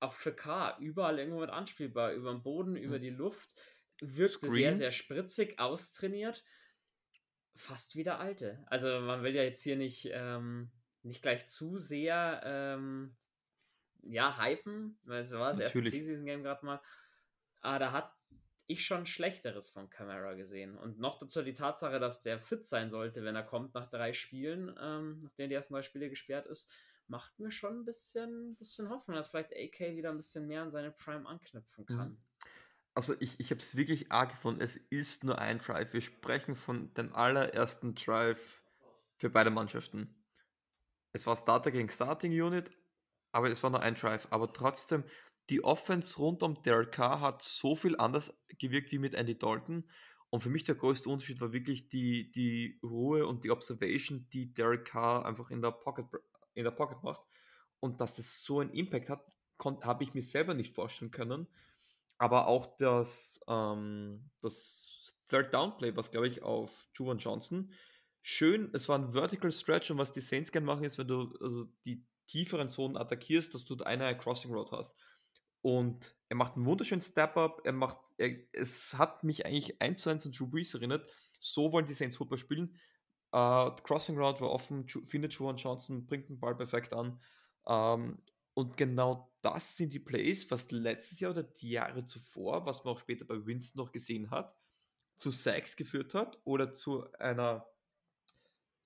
auch 0.00 0.12
für 0.12 0.34
K 0.34 0.76
überall 0.80 1.18
irgendwo 1.18 1.40
mit 1.40 1.50
anspielbar. 1.50 2.12
Über 2.12 2.32
den 2.32 2.42
Boden, 2.42 2.76
über 2.76 2.98
mhm. 2.98 3.02
die 3.02 3.10
Luft. 3.10 3.54
Wirkte 4.00 4.48
Screen. 4.48 4.52
sehr, 4.52 4.76
sehr 4.76 4.90
spritzig, 4.90 5.58
austrainiert. 5.60 6.44
Fast 7.54 7.96
wie 7.96 8.04
der 8.04 8.18
alte. 8.18 8.64
Also 8.66 9.00
man 9.00 9.22
will 9.22 9.34
ja 9.34 9.42
jetzt 9.42 9.62
hier 9.62 9.76
nicht, 9.76 10.10
ähm, 10.12 10.72
nicht 11.02 11.22
gleich 11.22 11.46
zu 11.46 11.78
sehr 11.78 12.42
ähm, 12.44 13.14
ja, 14.02 14.38
hypen, 14.42 14.98
weil 15.04 15.22
es 15.22 15.32
war 15.32 15.50
das 15.50 15.60
erste 15.60 15.82
Preseason-Game 15.82 16.42
gerade 16.42 16.64
mal. 16.64 16.80
Aber 17.60 17.78
da 17.78 17.92
hat 17.92 18.12
ich 18.66 18.84
schon 18.84 19.06
Schlechteres 19.06 19.70
von 19.70 19.90
Camara 19.90 20.34
gesehen. 20.34 20.78
Und 20.78 20.98
noch 20.98 21.18
dazu 21.18 21.42
die 21.42 21.52
Tatsache, 21.52 22.00
dass 22.00 22.22
der 22.22 22.40
fit 22.40 22.66
sein 22.66 22.88
sollte, 22.88 23.24
wenn 23.24 23.36
er 23.36 23.42
kommt 23.42 23.74
nach 23.74 23.90
drei 23.90 24.12
Spielen, 24.12 24.74
ähm, 24.80 25.20
nachdem 25.22 25.48
die 25.50 25.54
ersten 25.54 25.74
drei 25.74 25.82
Spiele 25.82 26.08
gesperrt 26.08 26.46
ist, 26.46 26.70
macht 27.08 27.38
mir 27.38 27.50
schon 27.50 27.80
ein 27.80 27.84
bisschen, 27.84 28.56
bisschen 28.56 28.88
Hoffnung, 28.88 29.16
dass 29.16 29.28
vielleicht 29.28 29.52
AK 29.52 29.96
wieder 29.96 30.10
ein 30.10 30.16
bisschen 30.16 30.46
mehr 30.46 30.62
an 30.62 30.70
seine 30.70 30.92
Prime 30.92 31.28
anknüpfen 31.28 31.86
kann. 31.86 32.10
Mhm. 32.10 32.24
Also 32.94 33.14
ich, 33.20 33.40
ich 33.40 33.50
habe 33.50 33.60
es 33.60 33.76
wirklich 33.76 34.12
arg 34.12 34.30
gefunden. 34.30 34.60
Es 34.60 34.76
ist 34.76 35.24
nur 35.24 35.38
ein 35.38 35.58
Drive. 35.58 35.92
Wir 35.92 36.00
sprechen 36.00 36.54
von 36.54 36.92
dem 36.94 37.14
allerersten 37.14 37.94
Drive 37.94 38.62
für 39.16 39.30
beide 39.30 39.50
Mannschaften. 39.50 40.22
Es 41.12 41.26
war 41.26 41.36
Starter 41.36 41.70
gegen 41.70 41.88
Starting 41.88 42.32
Unit, 42.32 42.70
aber 43.32 43.50
es 43.50 43.62
war 43.62 43.70
nur 43.70 43.80
ein 43.80 43.94
Drive. 43.94 44.28
Aber 44.30 44.52
trotzdem, 44.52 45.04
die 45.50 45.64
Offense 45.64 46.16
rund 46.18 46.42
um 46.42 46.62
Derek 46.62 46.92
Carr 46.92 47.20
hat 47.20 47.42
so 47.42 47.74
viel 47.74 47.96
anders 47.96 48.32
gewirkt 48.58 48.92
wie 48.92 48.98
mit 48.98 49.14
Andy 49.14 49.36
Dalton. 49.36 49.84
Und 50.30 50.40
für 50.40 50.50
mich 50.50 50.64
der 50.64 50.76
größte 50.76 51.10
Unterschied 51.10 51.40
war 51.40 51.52
wirklich 51.52 51.88
die, 51.88 52.30
die 52.30 52.78
Ruhe 52.82 53.26
und 53.26 53.44
die 53.44 53.50
Observation, 53.50 54.28
die 54.32 54.52
Derek 54.54 54.86
Carr 54.86 55.26
einfach 55.26 55.50
in 55.50 55.60
der 55.60 55.72
Pocket, 55.72 56.06
in 56.54 56.64
der 56.64 56.70
Pocket 56.70 57.02
macht. 57.02 57.22
Und 57.80 58.00
dass 58.00 58.16
das 58.16 58.42
so 58.42 58.60
einen 58.60 58.70
Impact 58.70 59.10
hat, 59.10 59.26
habe 59.82 60.04
ich 60.04 60.14
mir 60.14 60.22
selber 60.22 60.54
nicht 60.54 60.74
vorstellen 60.74 61.10
können. 61.10 61.48
Aber 62.18 62.46
auch 62.46 62.76
das, 62.76 63.40
ähm, 63.48 64.30
das 64.40 65.16
Third 65.28 65.52
Down 65.52 65.76
Play, 65.76 65.96
was 65.96 66.10
glaube 66.10 66.28
ich 66.28 66.42
auf 66.42 66.88
Juwan 66.94 67.18
Johnson, 67.18 67.72
schön, 68.22 68.70
es 68.72 68.88
war 68.88 68.98
ein 68.98 69.12
Vertical 69.12 69.50
Stretch 69.50 69.90
und 69.90 69.98
was 69.98 70.12
die 70.12 70.20
Saints 70.20 70.52
gerne 70.52 70.66
machen 70.66 70.84
ist, 70.84 70.98
wenn 70.98 71.08
du 71.08 71.34
also 71.40 71.66
die 71.84 72.06
tieferen 72.32 72.70
Zonen 72.70 72.96
attackierst, 72.96 73.54
dass 73.54 73.64
du 73.64 73.76
eine 73.84 74.16
Crossing 74.16 74.52
Road 74.52 74.72
hast. 74.72 74.96
Und 75.60 76.16
er 76.28 76.36
macht 76.36 76.56
einen 76.56 76.64
wunderschönen 76.64 77.02
Step-Up. 77.02 77.60
Er 77.64 77.72
macht, 77.72 77.98
er, 78.16 78.36
es 78.52 78.94
hat 78.94 79.22
mich 79.22 79.46
eigentlich 79.46 79.80
eins 79.80 80.00
zu 80.02 80.10
eins 80.10 80.26
an 80.26 80.32
Drew 80.32 80.46
Brees 80.46 80.74
erinnert. 80.74 81.08
So 81.38 81.72
wollen 81.72 81.86
die 81.86 81.94
Saints 81.94 82.16
Football 82.16 82.38
spielen. 82.38 82.78
Uh, 83.34 83.70
Crossing 83.84 84.18
Route 84.18 84.40
war 84.40 84.50
offen, 84.50 84.86
findet 85.06 85.34
Juwan 85.34 85.56
Johnson, 85.56 86.06
bringt 86.06 86.28
den 86.28 86.40
Ball 86.40 86.56
perfekt 86.56 86.92
an. 86.92 87.20
Um, 87.64 88.02
ähm, 88.02 88.18
und 88.54 88.76
genau 88.76 89.32
das 89.40 89.76
sind 89.76 89.92
die 89.92 89.98
Plays, 89.98 90.50
was 90.50 90.70
letztes 90.70 91.20
Jahr 91.20 91.30
oder 91.30 91.42
die 91.42 91.70
Jahre 91.70 92.04
zuvor, 92.04 92.66
was 92.66 92.84
man 92.84 92.94
auch 92.94 92.98
später 92.98 93.24
bei 93.24 93.46
Winston 93.46 93.82
noch 93.82 93.92
gesehen 93.92 94.30
hat, 94.30 94.54
zu 95.16 95.30
Sacks 95.30 95.76
geführt 95.76 96.12
hat 96.12 96.38
oder 96.44 96.70
zu 96.70 97.10
einer 97.14 97.66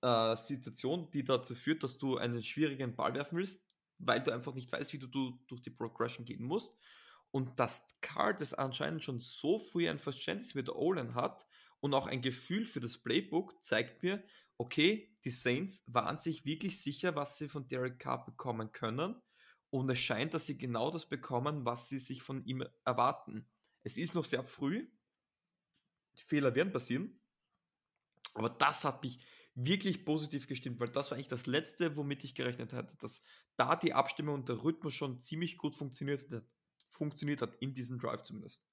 äh, 0.01 0.35
Situation, 0.35 1.09
die 1.11 1.23
dazu 1.23 1.55
führt, 1.55 1.83
dass 1.83 1.97
du 1.97 2.17
einen 2.17 2.41
schwierigen 2.41 2.95
Ball 2.95 3.13
werfen 3.13 3.37
willst, 3.37 3.63
weil 3.97 4.21
du 4.21 4.31
einfach 4.31 4.53
nicht 4.53 4.71
weißt, 4.71 4.93
wie 4.93 4.99
du, 4.99 5.07
du 5.07 5.39
durch 5.47 5.61
die 5.61 5.69
Progression 5.71 6.25
gehen 6.25 6.43
musst. 6.43 6.77
Und 7.31 7.59
dass 7.59 7.87
Card 8.01 8.41
es 8.41 8.53
anscheinend 8.53 9.03
schon 9.03 9.19
so 9.19 9.59
früh 9.59 9.89
ein 9.89 9.99
Verständnis 9.99 10.55
mit 10.55 10.67
der 10.67 11.13
hat 11.13 11.45
und 11.79 11.93
auch 11.93 12.07
ein 12.07 12.21
Gefühl 12.21 12.65
für 12.65 12.79
das 12.79 12.97
Playbook, 12.97 13.61
zeigt 13.63 14.01
mir, 14.01 14.23
okay, 14.57 15.15
die 15.23 15.29
Saints 15.29 15.83
waren 15.87 16.19
sich 16.19 16.45
wirklich 16.45 16.81
sicher, 16.81 17.15
was 17.15 17.37
sie 17.37 17.49
von 17.49 17.67
Derek 17.67 17.99
Carr 17.99 18.25
bekommen 18.25 18.71
können. 18.71 19.21
Und 19.69 19.89
es 19.89 19.99
scheint, 19.99 20.33
dass 20.33 20.45
sie 20.45 20.57
genau 20.57 20.89
das 20.89 21.07
bekommen, 21.07 21.65
was 21.65 21.89
sie 21.89 21.99
sich 21.99 22.23
von 22.23 22.43
ihm 22.45 22.63
erwarten. 22.85 23.47
Es 23.83 23.97
ist 23.97 24.15
noch 24.15 24.25
sehr 24.25 24.43
früh. 24.43 24.87
Fehler 26.15 26.55
werden 26.55 26.71
passieren. 26.71 27.19
Aber 28.33 28.49
das 28.49 28.85
hat 28.85 29.03
mich 29.03 29.19
wirklich 29.57 30.05
positiv 30.05 30.47
gestimmt, 30.47 30.79
weil 30.79 30.89
das 30.89 31.09
war 31.09 31.15
eigentlich 31.15 31.27
das 31.27 31.47
Letzte, 31.47 31.97
womit 31.97 32.23
ich 32.23 32.35
gerechnet 32.35 32.73
hatte, 32.73 32.95
dass 32.97 33.23
da 33.55 33.75
die 33.75 33.93
Abstimmung 33.93 34.35
und 34.35 34.49
der 34.49 34.63
Rhythmus 34.63 34.93
schon 34.93 35.19
ziemlich 35.19 35.57
gut 35.57 35.73
funktioniert 35.75 36.29
hat, 36.31 36.43
funktioniert 36.89 37.41
hat 37.41 37.55
in 37.55 37.73
diesem 37.73 37.97
Drive 37.97 38.21
zumindest. 38.21 38.63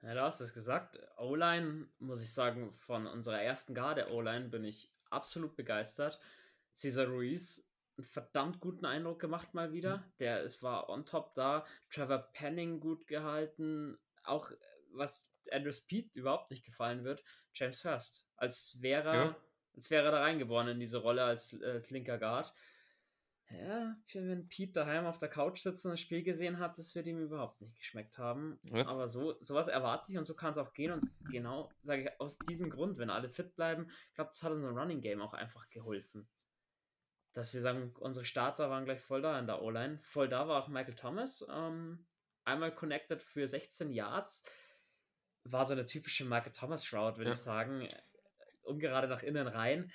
Ja, 0.00 0.14
du 0.14 0.22
hast 0.22 0.40
es 0.40 0.54
gesagt. 0.54 0.98
O-Line, 1.18 1.86
muss 1.98 2.22
ich 2.22 2.32
sagen, 2.32 2.72
von 2.72 3.06
unserer 3.06 3.42
ersten 3.42 3.74
Garde 3.74 4.10
O-Line 4.10 4.48
bin 4.48 4.64
ich 4.64 4.90
absolut 5.10 5.54
begeistert. 5.54 6.18
Cesar 6.74 7.06
Ruiz, 7.06 7.68
einen 7.98 8.06
verdammt 8.06 8.60
guten 8.60 8.86
Eindruck 8.86 9.20
gemacht 9.20 9.52
mal 9.52 9.72
wieder. 9.72 9.98
Mhm. 9.98 10.12
Der 10.18 10.42
es 10.44 10.62
war 10.62 10.88
on 10.88 11.04
top 11.04 11.34
da. 11.34 11.66
Trevor 11.90 12.30
Penning 12.32 12.80
gut 12.80 13.06
gehalten. 13.06 13.98
Auch 14.22 14.50
was 14.92 15.30
Andrew 15.50 15.72
Speed 15.72 16.14
überhaupt 16.14 16.50
nicht 16.50 16.64
gefallen 16.64 17.04
wird, 17.04 17.22
James 17.52 17.84
Hurst. 17.84 18.26
Als 18.36 18.80
wäre 18.80 19.14
ja 19.14 19.36
als 19.74 19.90
wäre 19.90 20.06
er 20.06 20.12
da 20.12 20.20
reingeboren 20.20 20.68
in 20.68 20.80
diese 20.80 20.98
Rolle 20.98 21.24
als, 21.24 21.60
als 21.62 21.90
linker 21.90 22.18
Guard. 22.18 22.52
Ja, 23.50 23.96
wenn 24.14 24.48
Pete 24.48 24.72
daheim 24.72 25.06
auf 25.06 25.18
der 25.18 25.28
Couch 25.28 25.60
sitzt 25.60 25.84
und 25.84 25.92
das 25.92 26.00
Spiel 26.00 26.22
gesehen 26.22 26.58
hat, 26.58 26.78
das 26.78 26.94
wird 26.94 27.06
ihm 27.06 27.20
überhaupt 27.20 27.60
nicht 27.60 27.78
geschmeckt 27.78 28.18
haben. 28.18 28.58
Ja. 28.64 28.86
Aber 28.86 29.06
so 29.06 29.36
sowas 29.40 29.68
erwarte 29.68 30.10
ich 30.10 30.18
und 30.18 30.24
so 30.24 30.34
kann 30.34 30.52
es 30.52 30.58
auch 30.58 30.72
gehen. 30.72 30.92
Und 30.92 31.10
genau, 31.30 31.70
sage 31.82 32.02
ich, 32.02 32.20
aus 32.20 32.38
diesem 32.38 32.70
Grund, 32.70 32.98
wenn 32.98 33.10
alle 33.10 33.28
fit 33.28 33.54
bleiben, 33.54 33.88
ich 34.08 34.14
glaube, 34.14 34.30
das 34.30 34.42
hat 34.42 34.52
unser 34.52 34.70
Running 34.70 35.00
Game 35.00 35.20
auch 35.20 35.34
einfach 35.34 35.68
geholfen. 35.70 36.28
Dass 37.32 37.52
wir 37.52 37.60
sagen, 37.60 37.94
unsere 37.98 38.24
Starter 38.24 38.70
waren 38.70 38.84
gleich 38.84 39.00
voll 39.00 39.20
da 39.20 39.38
in 39.38 39.46
der 39.46 39.60
O-Line. 39.60 39.98
Voll 39.98 40.28
da 40.28 40.48
war 40.48 40.62
auch 40.62 40.68
Michael 40.68 40.94
Thomas. 40.94 41.46
Ähm, 41.50 42.06
einmal 42.44 42.74
connected 42.74 43.22
für 43.22 43.46
16 43.46 43.90
Yards. 43.90 44.44
War 45.44 45.66
so 45.66 45.74
eine 45.74 45.84
typische 45.84 46.24
Michael 46.24 46.52
Thomas 46.52 46.86
Shroud, 46.86 47.18
würde 47.18 47.30
ja. 47.30 47.36
ich 47.36 47.42
sagen 47.42 47.88
ungerade 48.64 49.08
nach 49.08 49.22
innen 49.22 49.46
rein. 49.46 49.92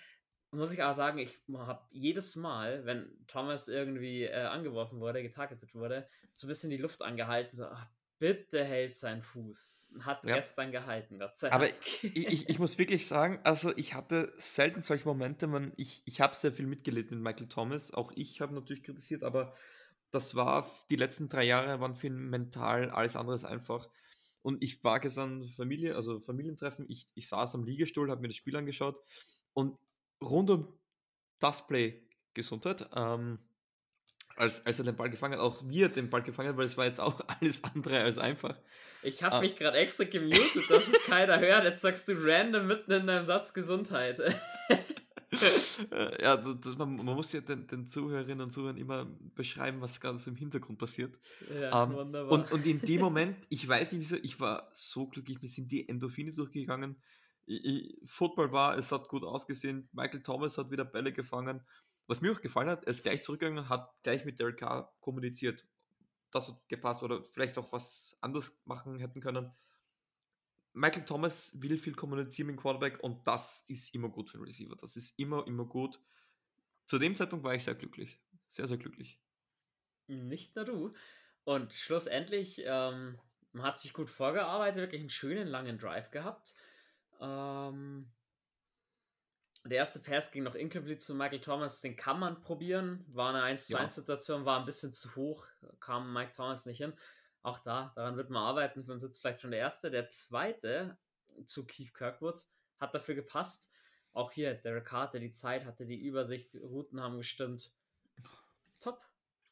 Muss 0.51 0.71
ich 0.71 0.81
aber 0.81 0.95
sagen, 0.95 1.19
ich 1.19 1.37
habe 1.53 1.85
jedes 1.91 2.35
Mal, 2.35 2.85
wenn 2.85 3.07
Thomas 3.27 3.67
irgendwie 3.67 4.23
äh, 4.23 4.33
angeworfen 4.33 4.99
wurde, 4.99 5.21
getargetet 5.21 5.75
wurde, 5.75 6.07
so 6.31 6.47
ein 6.47 6.49
bisschen 6.49 6.71
die 6.71 6.77
Luft 6.77 7.03
angehalten, 7.03 7.55
so, 7.55 7.65
ach, 7.65 7.87
bitte 8.19 8.63
hält 8.63 8.95
sein 8.95 9.21
Fuß. 9.21 9.85
Hat 10.01 10.25
ja. 10.25 10.35
gestern 10.35 10.71
gehalten, 10.71 11.19
Gott 11.19 11.35
sei 11.35 11.49
Dank. 11.49 11.61
Aber 11.61 11.73
ich, 12.01 12.49
ich, 12.49 12.59
muss 12.59 12.77
wirklich 12.77 13.07
sagen, 13.07 13.39
also 13.43 13.75
ich 13.77 13.93
hatte 13.93 14.33
selten 14.37 14.79
solche 14.81 15.05
Momente, 15.05 15.47
man, 15.47 15.73
ich, 15.77 16.03
ich 16.05 16.21
habe 16.21 16.35
sehr 16.35 16.51
viel 16.51 16.67
mitgelitten 16.67 17.17
mit 17.17 17.23
Michael 17.23 17.47
Thomas, 17.47 17.93
auch 17.93 18.11
ich 18.15 18.41
habe 18.41 18.53
natürlich 18.53 18.83
kritisiert, 18.83 19.23
aber 19.23 19.55
das 20.11 20.35
war, 20.35 20.69
die 20.89 20.95
letzten 20.95 21.29
drei 21.29 21.43
Jahre 21.43 21.79
waren 21.79 21.95
für 21.95 22.07
ihn 22.07 22.29
mental 22.29 22.89
alles 22.89 23.15
andere 23.15 23.47
einfach. 23.47 23.89
Und 24.41 24.63
ich 24.63 24.83
war 24.83 24.99
gestern 24.99 25.47
Familie, 25.49 25.95
also 25.95 26.19
Familientreffen, 26.19 26.85
ich, 26.89 27.07
ich 27.15 27.27
saß 27.27 27.55
am 27.55 27.63
Liegestuhl, 27.63 28.09
habe 28.09 28.21
mir 28.21 28.29
das 28.29 28.37
Spiel 28.37 28.55
angeschaut 28.55 28.99
und 29.53 29.77
rund 30.23 30.49
um 30.49 30.79
das 31.39 31.65
Play 31.67 32.07
Gesundheit, 32.33 32.87
ähm, 32.95 33.39
als, 34.35 34.65
als 34.65 34.79
er 34.79 34.85
den 34.85 34.95
Ball 34.95 35.09
gefangen 35.09 35.33
hat, 35.33 35.41
auch 35.41 35.61
wir 35.65 35.89
den 35.89 36.09
Ball 36.09 36.23
gefangen 36.23 36.49
hat, 36.49 36.57
weil 36.57 36.65
es 36.65 36.77
war 36.77 36.85
jetzt 36.85 37.01
auch 37.01 37.19
alles 37.41 37.63
andere 37.63 38.01
als 38.01 38.17
einfach. 38.17 38.55
Ich 39.03 39.21
habe 39.23 39.35
ah. 39.35 39.41
mich 39.41 39.55
gerade 39.55 39.77
extra 39.77 40.05
gemutet, 40.05 40.69
dass 40.69 40.87
es 40.87 41.03
keiner 41.03 41.39
hört. 41.39 41.65
Jetzt 41.65 41.81
sagst 41.81 42.07
du 42.07 42.13
random 42.17 42.67
mitten 42.67 42.91
in 42.91 43.07
deinem 43.07 43.25
Satz 43.25 43.53
Gesundheit. 43.53 44.19
Äh, 45.91 46.21
ja, 46.23 46.37
das, 46.37 46.77
man, 46.77 46.95
man, 46.97 47.15
muss 47.15 47.31
ja 47.31 47.41
den, 47.41 47.65
den, 47.67 47.87
Zuhörerinnen 47.87 48.41
und 48.41 48.51
Zuhörern 48.51 48.77
immer 48.77 49.05
beschreiben, 49.35 49.81
was 49.81 49.99
gerade 49.99 50.17
so 50.17 50.29
im 50.29 50.35
Hintergrund 50.35 50.77
passiert. 50.77 51.19
Ja, 51.53 51.83
um, 51.83 51.91
ähm, 51.91 51.97
wunderbar. 51.97 52.31
Und, 52.31 52.51
und 52.51 52.65
in 52.65 52.79
dem 52.79 53.01
Moment, 53.01 53.37
ich 53.49 53.67
weiß 53.67 53.93
nicht 53.93 54.01
wieso, 54.01 54.17
ich 54.21 54.39
war 54.39 54.69
so 54.73 55.07
glücklich, 55.07 55.41
mir 55.41 55.47
sind 55.47 55.71
die 55.71 55.87
Endorphine 55.87 56.33
durchgegangen. 56.33 56.97
Football 58.05 58.51
war, 58.51 58.77
es 58.77 58.91
hat 58.91 59.07
gut 59.07 59.23
ausgesehen. 59.23 59.89
Michael 59.91 60.21
Thomas 60.21 60.57
hat 60.57 60.69
wieder 60.69 60.85
Bälle 60.85 61.11
gefangen. 61.11 61.61
Was 62.07 62.21
mir 62.21 62.31
auch 62.31 62.41
gefallen 62.41 62.69
hat, 62.69 62.83
er 62.85 62.91
ist 62.91 63.03
gleich 63.03 63.23
zurückgegangen, 63.23 63.69
hat 63.69 63.93
gleich 64.03 64.25
mit 64.25 64.39
Derek 64.39 64.57
Carr 64.57 64.93
kommuniziert. 64.99 65.65
Das 66.31 66.47
hat 66.47 66.67
gepasst 66.67 67.03
oder 67.03 67.23
vielleicht 67.23 67.57
auch 67.57 67.71
was 67.71 68.17
anders 68.21 68.59
machen 68.65 68.99
hätten 68.99 69.21
können. 69.21 69.51
Michael 70.73 71.05
Thomas 71.05 71.51
will 71.55 71.77
viel 71.77 71.95
kommunizieren 71.95 72.47
mit 72.47 72.57
dem 72.57 72.61
Quarterback 72.61 73.03
und 73.03 73.25
das 73.27 73.65
ist 73.67 73.93
immer 73.95 74.09
gut 74.09 74.29
für 74.29 74.37
den 74.37 74.45
Receiver. 74.45 74.75
Das 74.75 74.95
ist 74.95 75.17
immer, 75.17 75.45
immer 75.47 75.65
gut. 75.65 75.99
Zu 76.85 76.99
dem 76.99 77.15
Zeitpunkt 77.15 77.43
war 77.43 77.55
ich 77.55 77.63
sehr 77.63 77.75
glücklich. 77.75 78.19
Sehr, 78.49 78.67
sehr 78.67 78.77
glücklich. 78.77 79.19
Nicht 80.07 80.55
nur 80.55 80.65
du. 80.65 80.93
Und 81.43 81.73
schlussendlich, 81.73 82.63
ähm, 82.65 83.19
man 83.51 83.65
hat 83.65 83.79
sich 83.79 83.93
gut 83.93 84.09
vorgearbeitet, 84.09 84.77
wirklich 84.77 85.01
einen 85.01 85.09
schönen 85.09 85.47
langen 85.47 85.77
Drive 85.77 86.11
gehabt. 86.11 86.55
Ähm, 87.19 88.11
der 89.65 89.77
erste 89.77 89.99
Pass 89.99 90.31
ging 90.31 90.43
noch 90.43 90.55
incomplete 90.55 90.99
zu 90.99 91.15
Michael 91.15 91.41
Thomas, 91.41 91.81
den 91.81 91.95
kann 91.95 92.19
man 92.19 92.41
probieren. 92.41 93.05
War 93.09 93.29
eine 93.29 93.43
1 93.43 93.67
zu 93.67 93.77
1 93.77 93.95
Situation, 93.95 94.45
war 94.45 94.59
ein 94.59 94.65
bisschen 94.65 94.93
zu 94.93 95.15
hoch, 95.15 95.45
kam 95.79 96.13
Mike 96.13 96.33
Thomas 96.33 96.65
nicht 96.65 96.77
hin. 96.77 96.93
Auch 97.41 97.59
da, 97.59 97.93
daran 97.95 98.17
wird 98.17 98.29
man 98.29 98.43
arbeiten. 98.43 98.83
Für 98.83 98.93
uns 98.93 99.01
sitzt 99.01 99.21
vielleicht 99.21 99.41
schon 99.41 99.51
der 99.51 99.59
erste. 99.59 99.91
Der 99.91 100.07
zweite 100.09 100.97
zu 101.45 101.65
Keith 101.65 101.93
Kirkwood 101.93 102.41
hat 102.79 102.93
dafür 102.93 103.15
gepasst. 103.15 103.71
Auch 104.13 104.31
hier, 104.31 104.55
Derek 104.55 104.85
Carter, 104.85 105.19
die 105.19 105.31
Zeit 105.31 105.65
hatte, 105.65 105.85
die 105.85 105.99
Übersicht, 105.99 106.53
die 106.53 106.57
Routen 106.57 107.01
haben 107.01 107.17
gestimmt. 107.17 107.71
Top. 108.79 109.01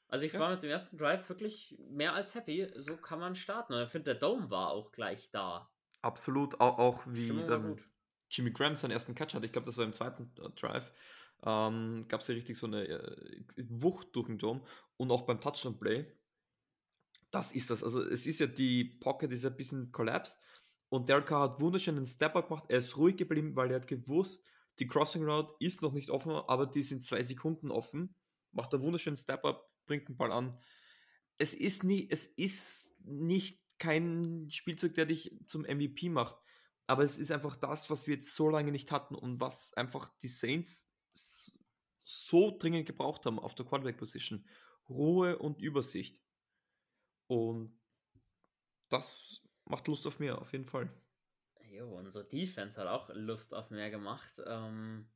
Also 0.10 0.26
ich 0.26 0.34
ja. 0.34 0.39
war 0.39 0.50
mit 0.50 0.63
dem 0.63 0.69
ersten 0.69 0.97
Drive 0.97 1.28
wirklich 1.30 1.78
mehr 1.89 2.13
als 2.13 2.34
happy. 2.34 2.71
So 2.76 2.97
kann 2.97 3.19
man 3.19 3.36
starten. 3.36 3.73
Und 3.73 3.84
ich 3.84 3.89
finde, 3.89 4.06
der 4.06 4.15
Dome 4.15 4.50
war 4.50 4.71
auch 4.71 4.91
gleich 4.91 5.30
da. 5.32 5.69
Absolut, 6.02 6.60
auch, 6.60 6.78
auch 6.78 7.04
wie 7.06 7.28
dann 7.45 7.82
Jimmy 8.30 8.52
Graham 8.52 8.76
seinen 8.76 8.91
ersten 8.91 9.15
Catch 9.15 9.34
hatte. 9.36 9.45
Ich 9.45 9.52
glaube, 9.52 9.65
das 9.65 9.78
war 9.78 9.86
im 9.86 9.93
zweiten 9.93 10.32
äh, 10.39 10.50
Drive. 10.52 10.91
Ähm, 11.43 12.06
Gab 12.08 12.21
es 12.21 12.28
ja 12.28 12.36
richtig 12.36 12.58
so 12.58 12.67
eine 12.67 12.88
äh, 12.88 13.65
Wucht 13.69 14.15
durch 14.15 14.28
den 14.28 14.38
Dome. 14.38 14.62
Und 14.97 15.12
auch 15.12 15.23
beim 15.23 15.41
Touchdown-Play. 15.41 16.12
Das 17.32 17.52
ist 17.52 17.70
das. 17.70 17.84
Also 17.84 18.02
es 18.02 18.26
ist 18.26 18.40
ja 18.40 18.48
die 18.48 18.86
Pocket 18.86 19.32
ist 19.32 19.46
ein 19.46 19.56
bisschen 19.56 19.92
collapsed. 19.92 20.40
Und 20.90 21.10
Derek 21.10 21.28
Carr 21.28 21.44
hat 21.44 21.60
wunderschönen 21.60 22.06
Step-Up 22.06 22.48
gemacht. 22.48 22.66
Er 22.70 22.80
ist 22.80 22.96
ruhig 22.96 23.18
geblieben, 23.18 23.56
weil 23.56 23.72
er 23.72 23.78
hat 23.78 23.88
gewusst, 23.88 24.50
die 24.80 24.88
Crossing 24.88 25.26
Route 25.26 25.54
ist 25.60 25.82
noch 25.82 25.92
nicht 25.92 26.10
offen, 26.10 26.32
aber 26.32 26.66
die 26.66 26.84
sind 26.84 27.02
zwei 27.02 27.24
Sekunden 27.24 27.72
offen. 27.72 28.16
Macht 28.52 28.74
einen 28.74 28.84
wunderschönen 28.84 29.18
Step-Up, 29.18 29.70
bringt 29.86 30.08
den 30.08 30.16
Ball 30.16 30.32
an. 30.32 30.56
Es 31.38 31.54
ist, 31.54 31.84
nie, 31.84 32.08
es 32.10 32.26
ist 32.26 32.96
nicht 33.04 33.60
kein 33.80 34.48
Spielzeug, 34.50 34.96
der 34.96 35.06
dich 35.08 35.36
zum 35.46 35.63
MVP 35.63 36.10
macht. 36.10 36.38
Aber 36.88 37.04
es 37.04 37.18
ist 37.18 37.32
einfach 37.32 37.58
das, 37.58 37.90
was 37.90 38.08
wir 38.08 38.16
jetzt 38.16 38.34
so 38.34 38.50
lange 38.50 38.72
nicht 38.72 38.92
hatten 38.92 39.16
und 39.16 39.42
was 39.42 39.74
einfach 39.74 40.10
die 40.22 40.30
Saints 40.30 40.88
so 42.04 42.58
dringend 42.58 42.86
gebraucht 42.86 43.26
haben 43.26 43.40
auf 43.40 43.56
der 43.56 43.66
Quarterback-Position. 43.66 44.46
Ruhe 44.90 45.38
und 45.38 45.62
Übersicht. 45.62 46.22
Und 47.28 47.72
das 48.90 49.42
macht 49.66 49.88
Lust 49.88 50.08
auf 50.08 50.20
mehr, 50.20 50.40
auf 50.40 50.52
jeden 50.54 50.66
Fall. 50.66 50.90
Jo, 51.70 51.98
unsere 51.98 52.24
Defense 52.26 52.80
hat 52.80 52.88
auch 52.88 53.10
Lust 53.13 53.54
auf 53.54 53.70
mehr 53.70 53.90
gemacht. 53.90 54.42
Ähm, 54.46 55.10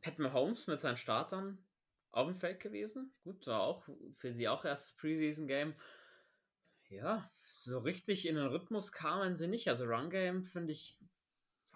Pat 0.00 0.18
Mahomes 0.18 0.66
mit 0.66 0.80
seinen 0.80 0.96
Startern 0.96 1.58
auf 2.10 2.26
dem 2.26 2.34
Feld 2.34 2.60
gewesen. 2.60 3.12
Gut, 3.22 3.46
war 3.46 3.60
auch 3.62 3.84
für 4.12 4.32
sie 4.32 4.48
auch 4.48 4.64
erstes 4.64 4.96
Preseason-Game. 4.96 5.74
Ja, 6.88 7.28
so 7.58 7.78
richtig 7.80 8.26
in 8.26 8.36
den 8.36 8.46
Rhythmus 8.46 8.92
kamen 8.92 9.34
sie 9.34 9.48
nicht. 9.48 9.68
Also 9.68 9.84
Run 9.84 10.08
Game, 10.08 10.44
finde 10.44 10.72
ich, 10.72 10.98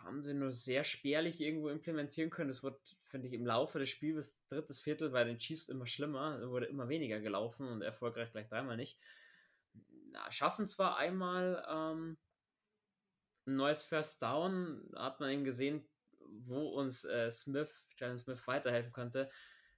haben 0.03 0.23
sie 0.23 0.35
nur 0.35 0.51
sehr 0.51 0.85
spärlich 0.85 1.41
irgendwo 1.41 1.69
implementieren 1.69 2.31
können. 2.31 2.51
Es 2.51 2.63
wird, 2.63 2.81
finde 2.99 3.29
ich, 3.29 3.35
im 3.35 3.47
Laufe 3.47 3.79
des 3.79 3.89
Spiels 3.89 4.47
drittes 4.49 4.81
Viertel 4.81 5.11
bei 5.11 5.25
den 5.25 5.39
Chiefs 5.39 5.69
immer 5.69 5.87
schlimmer. 5.87 6.39
Es 6.41 6.49
wurde 6.49 6.67
immer 6.67 6.89
weniger 6.89 7.21
gelaufen 7.21 7.69
und 7.69 7.83
erfolgreich 7.83 8.33
gleich 8.33 8.49
dreimal 8.49 8.77
nicht. 8.77 8.99
Na, 10.13 10.31
schaffen 10.31 10.69
zwar 10.69 10.97
einmal 10.97 11.65
ähm, 11.69 12.19
ein 13.47 13.57
neues 13.57 13.83
First 13.83 14.23
Down, 14.23 14.91
hat 14.97 15.21
man 15.21 15.31
eben 15.31 15.45
gesehen, 15.45 15.89
wo 16.19 16.69
uns 16.69 17.05
äh, 17.05 17.31
Smith, 17.31 17.87
Jalen 17.97 18.19
Smith 18.19 18.47
weiterhelfen 18.47 18.93
könnte. 18.93 19.31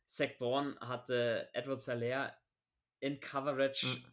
Zach 0.07 0.31
Bourne 0.39 0.77
hatte 0.81 1.49
Edward 1.55 1.81
Salaire 1.81 2.37
in 3.01 3.21
Coverage, 3.21 3.87
mhm. 3.87 4.13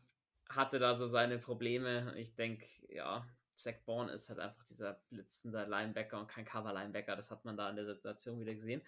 hatte 0.49 0.79
da 0.79 0.95
so 0.95 1.07
seine 1.07 1.39
Probleme. 1.39 2.13
Ich 2.17 2.35
denke, 2.35 2.65
ja, 2.87 3.27
Zach 3.59 3.75
Bourne 3.85 4.11
ist 4.11 4.29
halt 4.29 4.39
einfach 4.39 4.63
dieser 4.63 4.93
blitzende 5.09 5.65
Linebacker 5.65 6.19
und 6.19 6.27
kein 6.27 6.45
Cover-Linebacker. 6.45 7.15
Das 7.15 7.29
hat 7.29 7.43
man 7.45 7.57
da 7.57 7.69
in 7.69 7.75
der 7.75 7.85
Situation 7.85 8.39
wieder 8.39 8.53
gesehen. 8.53 8.81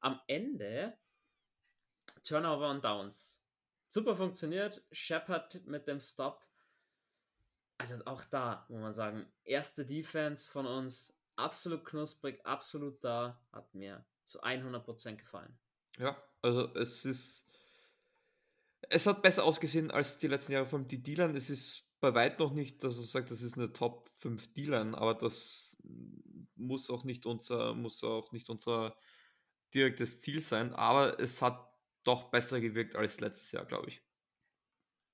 Am 0.00 0.20
Ende 0.26 0.96
Turnover 2.22 2.70
und 2.70 2.84
Downs. 2.84 3.42
Super 3.88 4.14
funktioniert. 4.14 4.84
Shepard 4.92 5.66
mit 5.66 5.88
dem 5.88 6.00
Stop. 6.00 6.46
Also 7.78 8.04
auch 8.04 8.24
da, 8.24 8.66
muss 8.68 8.80
man 8.80 8.92
sagen, 8.92 9.26
erste 9.44 9.86
Defense 9.86 10.48
von 10.50 10.66
uns, 10.66 11.18
absolut 11.36 11.84
knusprig, 11.86 12.44
absolut 12.44 13.02
da, 13.02 13.40
hat 13.52 13.74
mir 13.74 14.04
zu 14.26 14.42
100% 14.42 15.16
gefallen. 15.16 15.58
Ja, 15.96 16.22
also 16.42 16.74
es 16.74 17.06
ist, 17.06 17.48
es 18.90 19.06
hat 19.06 19.22
besser 19.22 19.44
ausgesehen 19.44 19.90
als 19.90 20.18
die 20.18 20.28
letzten 20.28 20.52
Jahre 20.52 20.66
von 20.66 20.86
die 20.86 21.02
Dealern. 21.02 21.34
Es 21.34 21.48
ist 21.48 21.89
bei 22.00 22.14
weit 22.14 22.38
noch 22.38 22.52
nicht, 22.52 22.82
dass 22.82 22.96
man 22.96 23.04
sagt, 23.04 23.30
das 23.30 23.42
ist 23.42 23.56
eine 23.56 23.72
Top 23.72 24.10
5 24.14 24.52
Dealern, 24.54 24.94
aber 24.94 25.14
das 25.14 25.76
muss 26.56 26.90
auch 26.90 27.04
nicht 27.04 27.26
unser, 27.26 27.74
muss 27.74 28.02
auch 28.04 28.32
nicht 28.32 28.48
unser 28.48 28.96
direktes 29.74 30.20
Ziel 30.20 30.40
sein. 30.40 30.74
Aber 30.74 31.18
es 31.20 31.42
hat 31.42 31.68
doch 32.04 32.30
besser 32.30 32.60
gewirkt 32.60 32.96
als 32.96 33.20
letztes 33.20 33.52
Jahr, 33.52 33.64
glaube 33.64 33.88
ich. 33.88 34.02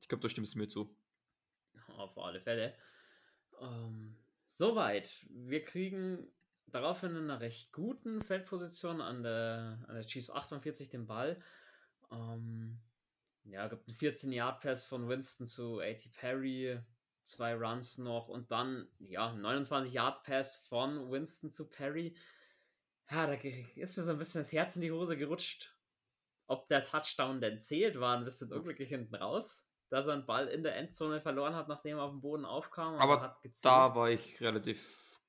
Ich 0.01 0.09
glaube, 0.09 0.23
da 0.23 0.29
stimmst 0.29 0.55
du 0.55 0.59
mir 0.59 0.69
zu. 0.69 0.97
Auf 1.97 2.17
alle 2.19 2.41
Fälle. 2.41 2.77
Ähm, 3.61 4.17
soweit. 4.47 5.27
Wir 5.31 5.65
kriegen 5.65 6.33
daraufhin 6.67 7.11
in 7.11 7.25
einer 7.25 7.41
recht 7.41 7.73
guten 7.73 8.23
Feldposition 8.23 9.01
an 9.01 9.23
der, 9.23 9.85
an 9.89 9.95
der 9.95 10.07
Chiefs 10.07 10.31
48 10.31 10.91
den 10.91 11.07
Ball. 11.07 11.43
Ähm, 12.11 12.81
ja, 13.51 13.69
gibt 13.69 13.89
einen 13.89 13.97
14-Yard-Pass 13.97 14.85
von 14.85 15.09
Winston 15.09 15.49
zu 15.49 15.81
A.T. 15.81 16.11
Perry, 16.17 16.79
zwei 17.25 17.55
Runs 17.55 17.99
noch 17.99 18.29
und 18.29 18.51
dann, 18.51 18.89
ja, 18.99 19.33
29-Yard-Pass 19.33 20.57
von 20.69 21.11
Winston 21.11 21.53
zu 21.53 21.69
Perry. 21.69 22.17
Ja, 23.11 23.27
da 23.27 23.35
ist 23.35 23.97
mir 23.97 24.03
so 24.03 24.11
ein 24.11 24.19
bisschen 24.19 24.41
das 24.41 24.53
Herz 24.53 24.77
in 24.77 24.83
die 24.83 24.93
Hose 24.93 25.17
gerutscht. 25.17 25.77
Ob 26.49 26.69
der 26.69 26.85
Touchdown 26.85 27.41
denn 27.41 27.61
zählt, 27.61 27.99
war 27.99 28.17
ein 28.17 28.25
bisschen 28.25 28.53
unglücklich 28.53 28.89
hinten 28.89 29.15
raus, 29.15 29.69
dass 29.89 30.07
er 30.07 30.15
einen 30.15 30.27
Ball 30.27 30.49
in 30.49 30.63
der 30.63 30.77
Endzone 30.77 31.21
verloren 31.21 31.55
hat, 31.55 31.69
nachdem 31.69 31.99
er 31.99 32.05
auf 32.05 32.13
dem 32.13 32.21
Boden 32.21 32.45
aufkam. 32.45 32.95
Aber 32.97 33.41
da 33.63 33.95
war 33.95 34.11
ich 34.11 34.41
relativ 34.41 35.21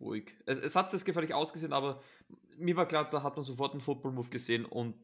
ruhig. 0.00 0.34
Es, 0.46 0.58
es 0.58 0.76
hat 0.76 0.92
das 0.92 1.04
gefährlich 1.04 1.32
ausgesehen, 1.32 1.72
aber 1.72 2.02
mir 2.56 2.76
war 2.76 2.86
klar, 2.86 3.08
da 3.08 3.22
hat 3.22 3.36
man 3.36 3.44
sofort 3.44 3.72
einen 3.72 3.80
Football-Move 3.80 4.28
gesehen 4.28 4.64
und 4.64 4.96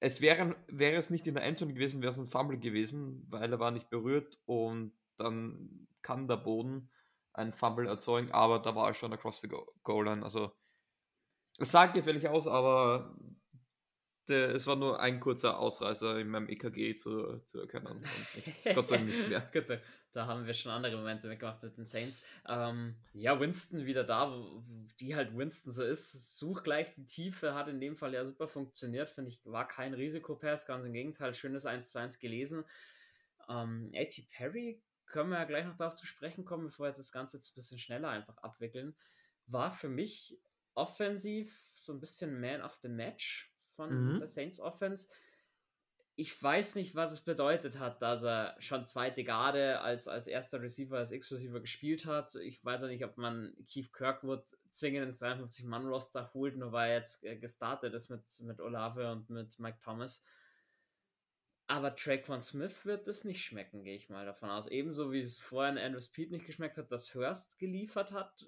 es 0.00 0.20
wäre, 0.20 0.56
wäre 0.68 0.96
es 0.96 1.10
nicht 1.10 1.26
in 1.26 1.34
der 1.34 1.44
Endzone 1.44 1.72
gewesen, 1.72 2.02
wäre 2.02 2.12
es 2.12 2.18
ein 2.18 2.26
Fumble 2.26 2.58
gewesen, 2.58 3.26
weil 3.28 3.52
er 3.52 3.60
war 3.60 3.70
nicht 3.70 3.90
berührt 3.90 4.38
und 4.44 4.92
dann 5.16 5.88
kann 6.02 6.28
der 6.28 6.36
Boden 6.36 6.90
ein 7.32 7.52
Fumble 7.52 7.86
erzeugen, 7.86 8.30
aber 8.32 8.58
da 8.60 8.74
war 8.74 8.88
er 8.88 8.94
schon 8.94 9.12
across 9.12 9.40
the 9.40 9.48
goal 9.82 10.04
line. 10.04 10.22
Also 10.22 10.52
es 11.58 11.70
sah 11.70 11.86
gefährlich 11.86 12.28
aus, 12.28 12.46
aber 12.46 13.16
der, 14.28 14.54
es 14.54 14.66
war 14.66 14.76
nur 14.76 15.00
ein 15.00 15.20
kurzer 15.20 15.58
Ausreißer 15.58 16.18
in 16.18 16.28
meinem 16.28 16.48
EKG 16.48 16.96
zu, 16.96 17.38
zu 17.44 17.60
erkennen. 17.60 18.04
Gott 18.74 18.88
sei 18.88 18.96
Dank 18.96 19.08
nicht 19.08 19.28
mehr. 19.28 19.40
Gut, 19.52 19.78
da 20.12 20.26
haben 20.26 20.46
wir 20.46 20.54
schon 20.54 20.72
andere 20.72 20.96
Momente 20.96 21.28
mitgemacht 21.28 21.62
mit 21.62 21.76
den 21.76 21.86
Saints. 21.86 22.22
Ähm, 22.48 22.94
ja, 23.12 23.38
Winston 23.38 23.84
wieder 23.84 24.04
da, 24.04 24.32
die 25.00 25.14
halt 25.14 25.36
Winston 25.36 25.72
so 25.72 25.82
ist. 25.84 26.38
Such 26.38 26.62
gleich 26.62 26.94
die 26.94 27.06
Tiefe, 27.06 27.54
hat 27.54 27.68
in 27.68 27.80
dem 27.80 27.96
Fall 27.96 28.14
ja 28.14 28.24
super 28.24 28.48
funktioniert. 28.48 29.10
Finde 29.10 29.30
ich, 29.30 29.40
war 29.44 29.66
kein 29.66 29.92
Risikopass, 29.92 30.66
ganz 30.66 30.84
im 30.84 30.92
Gegenteil. 30.92 31.34
Schönes 31.34 31.66
1 31.66 31.90
zu 31.90 31.98
1 31.98 32.20
gelesen. 32.20 32.64
Ähm, 33.48 33.90
A.T. 33.94 34.26
Perry, 34.30 34.80
können 35.06 35.30
wir 35.30 35.38
ja 35.38 35.44
gleich 35.44 35.66
noch 35.66 35.76
darauf 35.76 35.96
zu 35.96 36.06
sprechen 36.06 36.44
kommen, 36.44 36.64
bevor 36.64 36.86
wir 36.86 36.92
das 36.92 37.12
Ganze 37.12 37.36
jetzt 37.36 37.52
ein 37.52 37.56
bisschen 37.56 37.78
schneller 37.78 38.08
einfach 38.08 38.38
abwickeln. 38.38 38.96
War 39.46 39.70
für 39.70 39.88
mich 39.88 40.38
offensiv 40.74 41.60
so 41.76 41.92
ein 41.92 42.00
bisschen 42.00 42.40
Man 42.40 42.62
of 42.62 42.78
the 42.82 42.88
Match 42.88 43.53
von 43.76 44.14
mhm. 44.14 44.18
der 44.18 44.28
Saints 44.28 44.60
Offense 44.60 45.08
ich 46.16 46.40
weiß 46.40 46.76
nicht, 46.76 46.94
was 46.94 47.12
es 47.12 47.20
bedeutet 47.22 47.78
hat, 47.80 48.00
dass 48.00 48.22
er 48.22 48.54
schon 48.60 48.86
zweite 48.86 49.24
Garde 49.24 49.80
als, 49.80 50.06
als 50.06 50.28
erster 50.28 50.62
Receiver, 50.62 50.96
als 50.96 51.10
X-Receiver 51.10 51.60
gespielt 51.60 52.06
hat. 52.06 52.36
Ich 52.36 52.64
weiß 52.64 52.84
auch 52.84 52.88
nicht, 52.88 53.04
ob 53.04 53.16
man 53.16 53.52
Keith 53.68 53.92
Kirkwood 53.92 54.44
zwingend 54.70 55.06
ins 55.06 55.20
53-Mann-Roster 55.20 56.30
holt, 56.32 56.56
nur 56.56 56.70
weil 56.70 56.90
er 56.90 56.98
jetzt 56.98 57.24
äh, 57.24 57.36
gestartet 57.36 57.94
ist 57.94 58.10
mit, 58.10 58.22
mit 58.42 58.60
Olave 58.60 59.10
und 59.10 59.28
mit 59.28 59.58
Mike 59.58 59.78
Thomas. 59.82 60.24
Aber 61.66 61.96
Traquan 61.96 62.42
Smith 62.42 62.84
wird 62.84 63.08
es 63.08 63.24
nicht 63.24 63.42
schmecken, 63.42 63.82
gehe 63.82 63.96
ich 63.96 64.08
mal 64.08 64.26
davon 64.26 64.50
aus. 64.50 64.68
Ebenso 64.68 65.10
wie 65.10 65.20
es 65.20 65.40
vorher 65.40 65.72
in 65.72 65.78
Andrew 65.78 66.00
Speed 66.00 66.30
nicht 66.30 66.46
geschmeckt 66.46 66.78
hat, 66.78 66.92
dass 66.92 67.12
Hurst 67.14 67.58
geliefert 67.58 68.12
hat. 68.12 68.46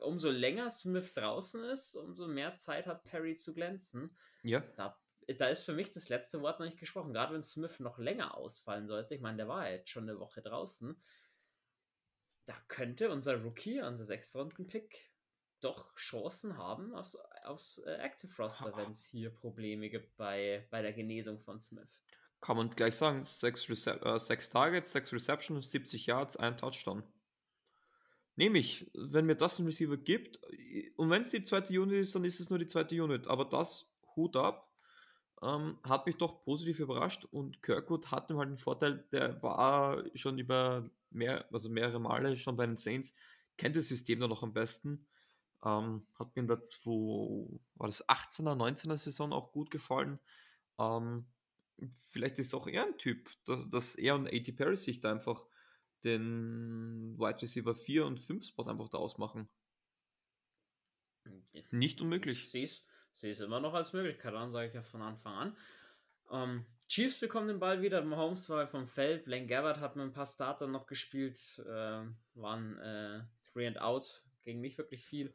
Umso 0.00 0.30
länger 0.30 0.70
Smith 0.70 1.12
draußen 1.14 1.62
ist, 1.64 1.94
umso 1.94 2.26
mehr 2.26 2.54
Zeit 2.56 2.86
hat 2.86 3.04
Perry 3.04 3.34
zu 3.34 3.54
glänzen. 3.54 4.16
Ja. 4.42 4.60
Da, 4.76 4.98
da 5.38 5.48
ist 5.48 5.64
für 5.64 5.72
mich 5.72 5.90
das 5.92 6.08
letzte 6.08 6.40
Wort 6.42 6.60
noch 6.60 6.66
nicht 6.66 6.78
gesprochen. 6.78 7.12
Gerade 7.12 7.34
wenn 7.34 7.42
Smith 7.42 7.80
noch 7.80 7.98
länger 7.98 8.36
ausfallen 8.36 8.86
sollte. 8.86 9.14
Ich 9.14 9.20
meine, 9.20 9.38
der 9.38 9.48
war 9.48 9.68
jetzt 9.70 9.90
schon 9.90 10.08
eine 10.08 10.18
Woche 10.18 10.42
draußen. 10.42 11.00
Da 12.44 12.54
könnte 12.68 13.10
unser 13.10 13.42
Rookie, 13.42 13.80
unser 13.80 14.04
Sechstrunden-Pick, 14.04 15.10
doch 15.60 15.94
Chancen 15.96 16.56
haben 16.56 16.94
aufs, 16.94 17.16
aufs 17.44 17.78
äh, 17.78 17.94
Active 17.94 18.30
Roster, 18.40 18.76
wenn 18.76 18.92
es 18.92 19.06
hier 19.06 19.30
Probleme 19.30 19.88
gibt 19.88 20.16
bei, 20.16 20.66
bei 20.70 20.82
der 20.82 20.92
Genesung 20.92 21.40
von 21.40 21.58
Smith. 21.58 21.88
Kann 22.40 22.56
man 22.56 22.70
gleich 22.70 22.94
sagen, 22.94 23.24
sechs, 23.24 23.68
äh, 23.68 24.18
sechs 24.18 24.50
Targets, 24.50 24.92
sechs 24.92 25.12
Receptions, 25.12 25.70
70 25.70 26.06
Yards, 26.06 26.36
ein 26.36 26.56
Touchdown. 26.56 27.02
Nehme 28.36 28.58
ich, 28.58 28.90
wenn 28.94 29.26
mir 29.26 29.34
das 29.34 29.58
ein 29.58 29.66
Receiver 29.66 29.96
gibt, 29.96 30.38
und 30.96 31.10
wenn 31.10 31.22
es 31.22 31.30
die 31.30 31.42
zweite 31.42 31.80
Unit 31.80 31.96
ist, 32.02 32.14
dann 32.14 32.24
ist 32.24 32.38
es 32.38 32.50
nur 32.50 32.58
die 32.58 32.66
zweite 32.66 33.02
Unit. 33.02 33.26
Aber 33.28 33.46
das, 33.46 33.96
Hut 34.14 34.36
ab, 34.36 34.70
ähm, 35.42 35.78
hat 35.82 36.06
mich 36.06 36.16
doch 36.16 36.42
positiv 36.44 36.80
überrascht 36.80 37.24
und 37.30 37.62
Kirkwood 37.62 38.10
hatte 38.10 38.36
halt 38.36 38.48
einen 38.48 38.56
Vorteil, 38.56 39.06
der 39.12 39.42
war 39.42 40.02
schon 40.14 40.38
über 40.38 40.88
mehr, 41.10 41.46
also 41.52 41.68
mehrere 41.68 42.00
Male 42.00 42.36
schon 42.36 42.56
bei 42.56 42.66
den 42.66 42.76
Saints, 42.76 43.14
kennt 43.56 43.76
das 43.76 43.88
System 43.88 44.20
dann 44.20 44.30
noch 44.30 44.42
am 44.42 44.52
besten. 44.52 45.06
Ähm, 45.64 46.06
hat 46.14 46.34
mir 46.36 46.46
der 46.46 46.62
war 47.74 47.86
das 47.88 48.06
18er, 48.08 48.54
19er 48.54 48.96
Saison 48.96 49.32
auch 49.32 49.52
gut 49.52 49.70
gefallen. 49.70 50.18
Ähm, 50.78 51.26
vielleicht 52.10 52.38
ist 52.38 52.54
auch 52.54 52.66
er 52.66 52.84
ein 52.84 52.98
Typ, 52.98 53.30
dass, 53.44 53.68
dass 53.68 53.94
er 53.94 54.14
und 54.14 54.28
A.T. 54.28 54.52
Paris 54.52 54.84
sich 54.84 55.00
da 55.00 55.12
einfach 55.12 55.44
den 56.06 57.18
Wide 57.18 57.42
Receiver 57.42 57.74
4 57.74 58.06
und 58.06 58.20
5 58.20 58.46
Spot 58.46 58.64
einfach 58.64 58.88
da 58.88 58.98
ausmachen. 58.98 59.48
Nicht 61.70 62.00
unmöglich. 62.00 62.54
Ich 62.54 62.84
sehe 63.12 63.30
es 63.30 63.40
immer 63.40 63.60
noch 63.60 63.74
als 63.74 63.92
Möglichkeit 63.92 64.34
an, 64.34 64.50
sage 64.50 64.68
ich 64.68 64.74
ja 64.74 64.82
von 64.82 65.02
Anfang 65.02 65.34
an. 65.34 65.56
Ähm, 66.30 66.66
Chiefs 66.88 67.18
bekommen 67.18 67.48
den 67.48 67.58
Ball 67.58 67.82
wieder, 67.82 68.02
Mahomes 68.02 68.48
war 68.48 68.66
vom 68.66 68.86
Feld, 68.86 69.24
Blaine 69.24 69.46
Gabbard 69.46 69.80
hat 69.80 69.96
mit 69.96 70.04
ein 70.04 70.12
paar 70.12 70.26
Starter 70.26 70.66
noch 70.68 70.86
gespielt, 70.86 71.38
äh, 71.66 72.02
waren 72.34 72.78
äh, 72.78 73.22
Three 73.52 73.66
and 73.66 73.80
Out, 73.80 74.22
ging 74.44 74.60
nicht 74.60 74.78
wirklich 74.78 75.04
viel. 75.04 75.34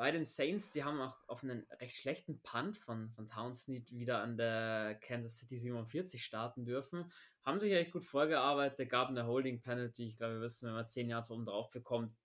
Bei 0.00 0.12
den 0.12 0.24
Saints, 0.24 0.70
die 0.70 0.82
haben 0.82 0.98
auch 0.98 1.18
auf 1.28 1.42
einen 1.42 1.66
recht 1.78 1.94
schlechten 1.94 2.40
Punt 2.40 2.78
von, 2.78 3.10
von 3.10 3.28
Townsend 3.28 3.92
wieder 3.92 4.22
an 4.22 4.38
der 4.38 4.98
Kansas 4.98 5.40
City 5.40 5.58
47 5.58 6.24
starten 6.24 6.64
dürfen. 6.64 7.12
Haben 7.44 7.60
sich 7.60 7.74
echt 7.74 7.90
gut 7.90 8.02
vorgearbeitet, 8.02 8.88
gab 8.88 9.08
eine 9.08 9.26
Holding 9.26 9.60
Penalty. 9.60 10.06
Ich 10.06 10.16
glaube, 10.16 10.36
wir 10.36 10.40
wissen, 10.40 10.68
wenn 10.68 10.74
man 10.74 10.86
10 10.86 11.10
Jahre 11.10 11.30
oben 11.34 11.44
drauf 11.44 11.70
bekommt, 11.70 12.16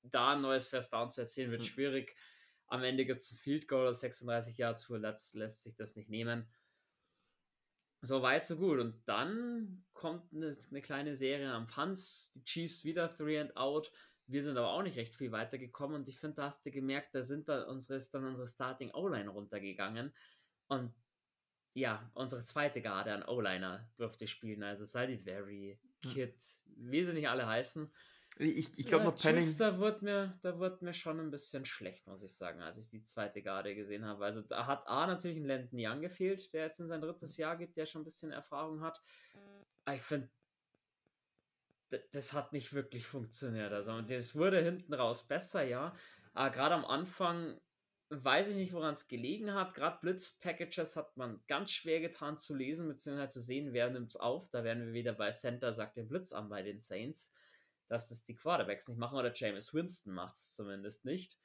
da 0.00 0.32
ein 0.32 0.40
neues 0.40 0.66
First 0.66 0.90
Down 0.90 1.10
zu 1.10 1.20
erzielen, 1.20 1.50
wird 1.50 1.60
mhm. 1.60 1.66
schwierig. 1.66 2.16
Am 2.68 2.82
Ende 2.82 3.04
gibt 3.04 3.20
es 3.20 3.32
ein 3.32 3.36
Field 3.36 3.68
Goal, 3.68 3.92
36 3.92 4.56
Jahre 4.56 4.76
zu, 4.76 4.96
lässt, 4.96 5.34
lässt 5.34 5.64
sich 5.64 5.76
das 5.76 5.94
nicht 5.94 6.08
nehmen. 6.08 6.48
So 8.00 8.22
weit, 8.22 8.46
so 8.46 8.56
gut. 8.56 8.78
Und 8.78 9.06
dann 9.06 9.84
kommt 9.92 10.32
eine, 10.32 10.56
eine 10.70 10.80
kleine 10.80 11.16
Serie 11.16 11.52
am 11.52 11.66
Punts. 11.66 12.32
Die 12.32 12.44
Chiefs 12.44 12.82
wieder 12.82 13.12
three 13.12 13.38
and 13.38 13.54
out. 13.58 13.92
Wir 14.28 14.44
sind 14.44 14.56
aber 14.56 14.70
auch 14.70 14.82
nicht 14.82 14.96
recht 14.96 15.16
viel 15.16 15.32
weitergekommen 15.32 15.96
und 15.96 16.08
ich 16.08 16.18
finde, 16.18 16.36
da 16.36 16.44
hast 16.44 16.64
du 16.64 16.70
gemerkt, 16.70 17.14
da 17.14 17.22
sind 17.22 17.48
da 17.48 17.64
unsere, 17.64 17.96
ist 17.96 18.12
dann 18.14 18.24
unsere 18.24 18.46
Starting 18.46 18.90
O-Line 18.92 19.30
runtergegangen 19.30 20.14
und 20.68 20.94
ja, 21.72 22.10
unsere 22.14 22.42
zweite 22.44 22.82
Garde 22.82 23.12
an 23.12 23.24
O-Liner 23.24 23.88
durfte 23.96 24.26
spielen, 24.26 24.62
also 24.62 24.84
Salivary, 24.84 25.78
hm. 26.04 26.12
Kid, 26.12 26.34
wie 26.66 27.04
sie 27.04 27.14
nicht 27.14 27.28
alle 27.28 27.46
heißen. 27.46 27.90
Ich, 28.40 28.78
ich 28.78 28.86
glaube 28.86 29.04
ja, 29.04 29.10
noch 29.10 29.18
Penning. 29.18 29.56
Da 29.58 29.78
wird, 29.78 30.02
mir, 30.02 30.38
da 30.42 30.58
wird 30.60 30.82
mir 30.82 30.92
schon 30.92 31.18
ein 31.18 31.30
bisschen 31.30 31.64
schlecht, 31.64 32.06
muss 32.06 32.22
ich 32.22 32.36
sagen, 32.36 32.60
als 32.60 32.78
ich 32.78 32.88
die 32.88 33.02
zweite 33.02 33.42
Garde 33.42 33.74
gesehen 33.74 34.04
habe. 34.04 34.24
Also 34.24 34.42
da 34.42 34.66
hat 34.66 34.86
A 34.86 35.06
natürlich 35.06 35.38
ein 35.38 35.46
Landon 35.46 35.80
Young 35.80 36.00
gefehlt, 36.00 36.52
der 36.52 36.64
jetzt 36.64 36.78
in 36.78 36.86
sein 36.86 37.00
drittes 37.00 37.36
Jahr 37.36 37.56
geht, 37.56 37.76
der 37.76 37.86
schon 37.86 38.02
ein 38.02 38.04
bisschen 38.04 38.30
Erfahrung 38.30 38.80
hat. 38.80 39.00
Aber 39.84 39.96
ich 39.96 40.02
finde, 40.02 40.30
das 42.12 42.32
hat 42.32 42.52
nicht 42.52 42.72
wirklich 42.72 43.06
funktioniert. 43.06 43.72
Also 43.72 43.96
es 43.98 44.34
wurde 44.34 44.62
hinten 44.62 44.94
raus 44.94 45.26
besser, 45.26 45.62
ja. 45.62 45.94
Aber 46.34 46.50
gerade 46.50 46.74
am 46.74 46.84
Anfang 46.84 47.60
weiß 48.10 48.48
ich 48.48 48.56
nicht, 48.56 48.72
woran 48.72 48.94
es 48.94 49.08
gelegen 49.08 49.52
hat. 49.52 49.74
Gerade 49.74 49.98
Blitz-Packages 50.00 50.96
hat 50.96 51.16
man 51.16 51.40
ganz 51.46 51.72
schwer 51.72 52.00
getan 52.00 52.38
zu 52.38 52.54
lesen, 52.54 52.88
beziehungsweise 52.88 53.28
zu 53.28 53.40
sehen, 53.40 53.72
wer 53.72 53.90
nimmt 53.90 54.10
es 54.10 54.16
auf. 54.16 54.48
Da 54.48 54.64
werden 54.64 54.86
wir 54.86 54.92
wieder 54.92 55.12
bei 55.12 55.30
Center, 55.30 55.72
sagt 55.72 55.96
den 55.96 56.08
Blitz 56.08 56.32
an 56.32 56.48
bei 56.48 56.62
den 56.62 56.80
Saints, 56.80 57.34
dass 57.88 58.08
das 58.08 58.24
die 58.24 58.34
Quarterbacks 58.34 58.88
nicht 58.88 58.98
machen 58.98 59.18
oder 59.18 59.32
James 59.34 59.74
Winston 59.74 60.14
macht 60.14 60.36
es 60.36 60.54
zumindest 60.54 61.04
nicht. 61.04 61.38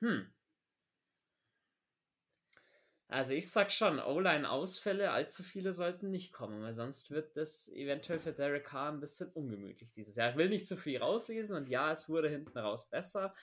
Hm, 0.00 0.32
also 3.08 3.32
ich 3.32 3.50
sag 3.50 3.70
schon, 3.70 3.98
O-Line-Ausfälle, 4.00 5.10
allzu 5.10 5.42
viele 5.42 5.72
sollten 5.72 6.10
nicht 6.10 6.32
kommen, 6.32 6.62
weil 6.62 6.74
sonst 6.74 7.10
wird 7.10 7.36
das 7.36 7.68
eventuell 7.72 8.18
für 8.18 8.32
Derek 8.32 8.64
Carr 8.64 8.90
ein 8.90 9.00
bisschen 9.00 9.30
ungemütlich 9.32 9.92
dieses 9.92 10.16
Jahr. 10.16 10.30
Ich 10.30 10.36
will 10.36 10.48
nicht 10.48 10.66
zu 10.66 10.76
viel 10.76 10.98
rauslesen 10.98 11.56
und 11.56 11.68
ja, 11.68 11.92
es 11.92 12.08
wurde 12.08 12.28
hinten 12.28 12.58
raus 12.58 12.88
besser, 12.88 13.34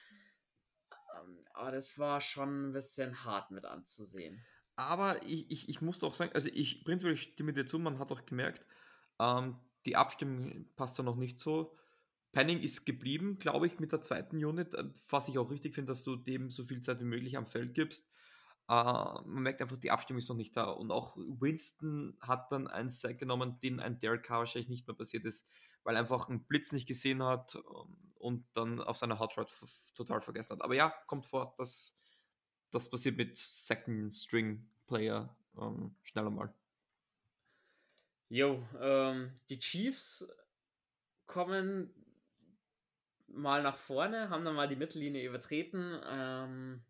ähm, 1.16 1.46
aber 1.54 1.72
das 1.72 1.98
war 2.00 2.22
schon 2.22 2.70
ein 2.70 2.74
bisschen 2.74 3.24
hart 3.24 3.52
mit 3.52 3.66
anzusehen. 3.66 4.44
Aber 4.76 5.22
ich, 5.28 5.52
ich, 5.52 5.70
ich 5.70 5.82
muss 5.82 6.00
doch 6.00 6.16
sagen, 6.16 6.32
also 6.34 6.50
ich 6.52 6.84
prinzipiell 6.84 7.16
stimme 7.16 7.54
dir 7.54 7.66
zu, 7.66 7.78
man 7.78 8.00
hat 8.00 8.12
auch 8.12 8.26
gemerkt, 8.26 8.66
ähm, 9.20 9.60
die 9.86 9.96
Abstimmung 9.96 10.70
passt 10.76 10.98
ja 10.98 11.04
noch 11.04 11.16
nicht 11.16 11.40
so. 11.40 11.76
Penning 12.32 12.60
ist 12.60 12.86
geblieben, 12.86 13.38
glaube 13.40 13.68
ich, 13.68 13.80
mit 13.80 13.92
der 13.92 14.02
zweiten 14.02 14.44
Unit, 14.44 14.74
äh, 14.74 14.86
was 15.10 15.28
ich 15.28 15.38
auch 15.38 15.52
richtig 15.52 15.76
finde, 15.76 15.92
dass 15.92 16.04
du 16.04 16.16
dem 16.16 16.50
so 16.50 16.66
viel 16.66 16.82
Zeit 16.82 17.00
wie 17.00 17.06
möglich 17.06 17.38
am 17.38 17.46
Feld 17.46 17.74
gibst. 17.74 18.11
Uh, 18.72 19.20
man 19.26 19.44
merkt 19.44 19.62
einfach, 19.62 19.76
die 19.76 19.92
Abstimmung 19.92 20.20
ist 20.20 20.30
noch 20.30 20.38
nicht 20.38 20.56
da. 20.56 20.64
Und 20.64 20.92
auch 20.92 21.18
Winston 21.18 22.18
hat 22.22 22.54
dann 22.54 22.68
einen 22.68 22.90
Sack 22.90 23.20
genommen, 23.20 23.60
den 23.60 23.82
ein 23.82 24.00
Derek 24.00 24.24
Carr 24.24 24.40
wahrscheinlich 24.40 24.70
nicht 24.70 24.88
mehr 24.88 24.96
passiert 24.96 25.26
ist, 25.26 25.46
weil 25.84 25.96
er 25.96 26.00
einfach 26.00 26.30
einen 26.30 26.46
Blitz 26.46 26.72
nicht 26.72 26.88
gesehen 26.88 27.22
hat 27.22 27.56
ähm, 27.56 28.14
und 28.16 28.46
dann 28.54 28.80
auf 28.80 28.96
seiner 28.96 29.20
Hot 29.20 29.38
Rod 29.38 29.54
total 29.94 30.22
vergessen 30.22 30.54
hat. 30.54 30.62
Aber 30.62 30.74
ja, 30.74 30.96
kommt 31.08 31.26
vor, 31.26 31.54
dass 31.58 32.00
das 32.70 32.90
passiert 32.90 33.18
mit 33.18 33.36
Second 33.36 34.14
String 34.14 34.66
Player 34.88 35.36
ähm, 35.60 35.98
schneller 36.02 36.30
mal. 36.30 36.54
Jo, 38.30 38.66
ähm, 38.80 39.36
die 39.50 39.60
Chiefs 39.60 40.26
kommen 41.26 41.94
mal 43.28 43.62
nach 43.64 43.78
vorne, 43.78 44.30
haben 44.30 44.46
dann 44.46 44.56
mal 44.56 44.70
die 44.70 44.78
Mittellinie 44.78 45.28
übertreten. 45.28 46.00
Ähm, 46.06 46.84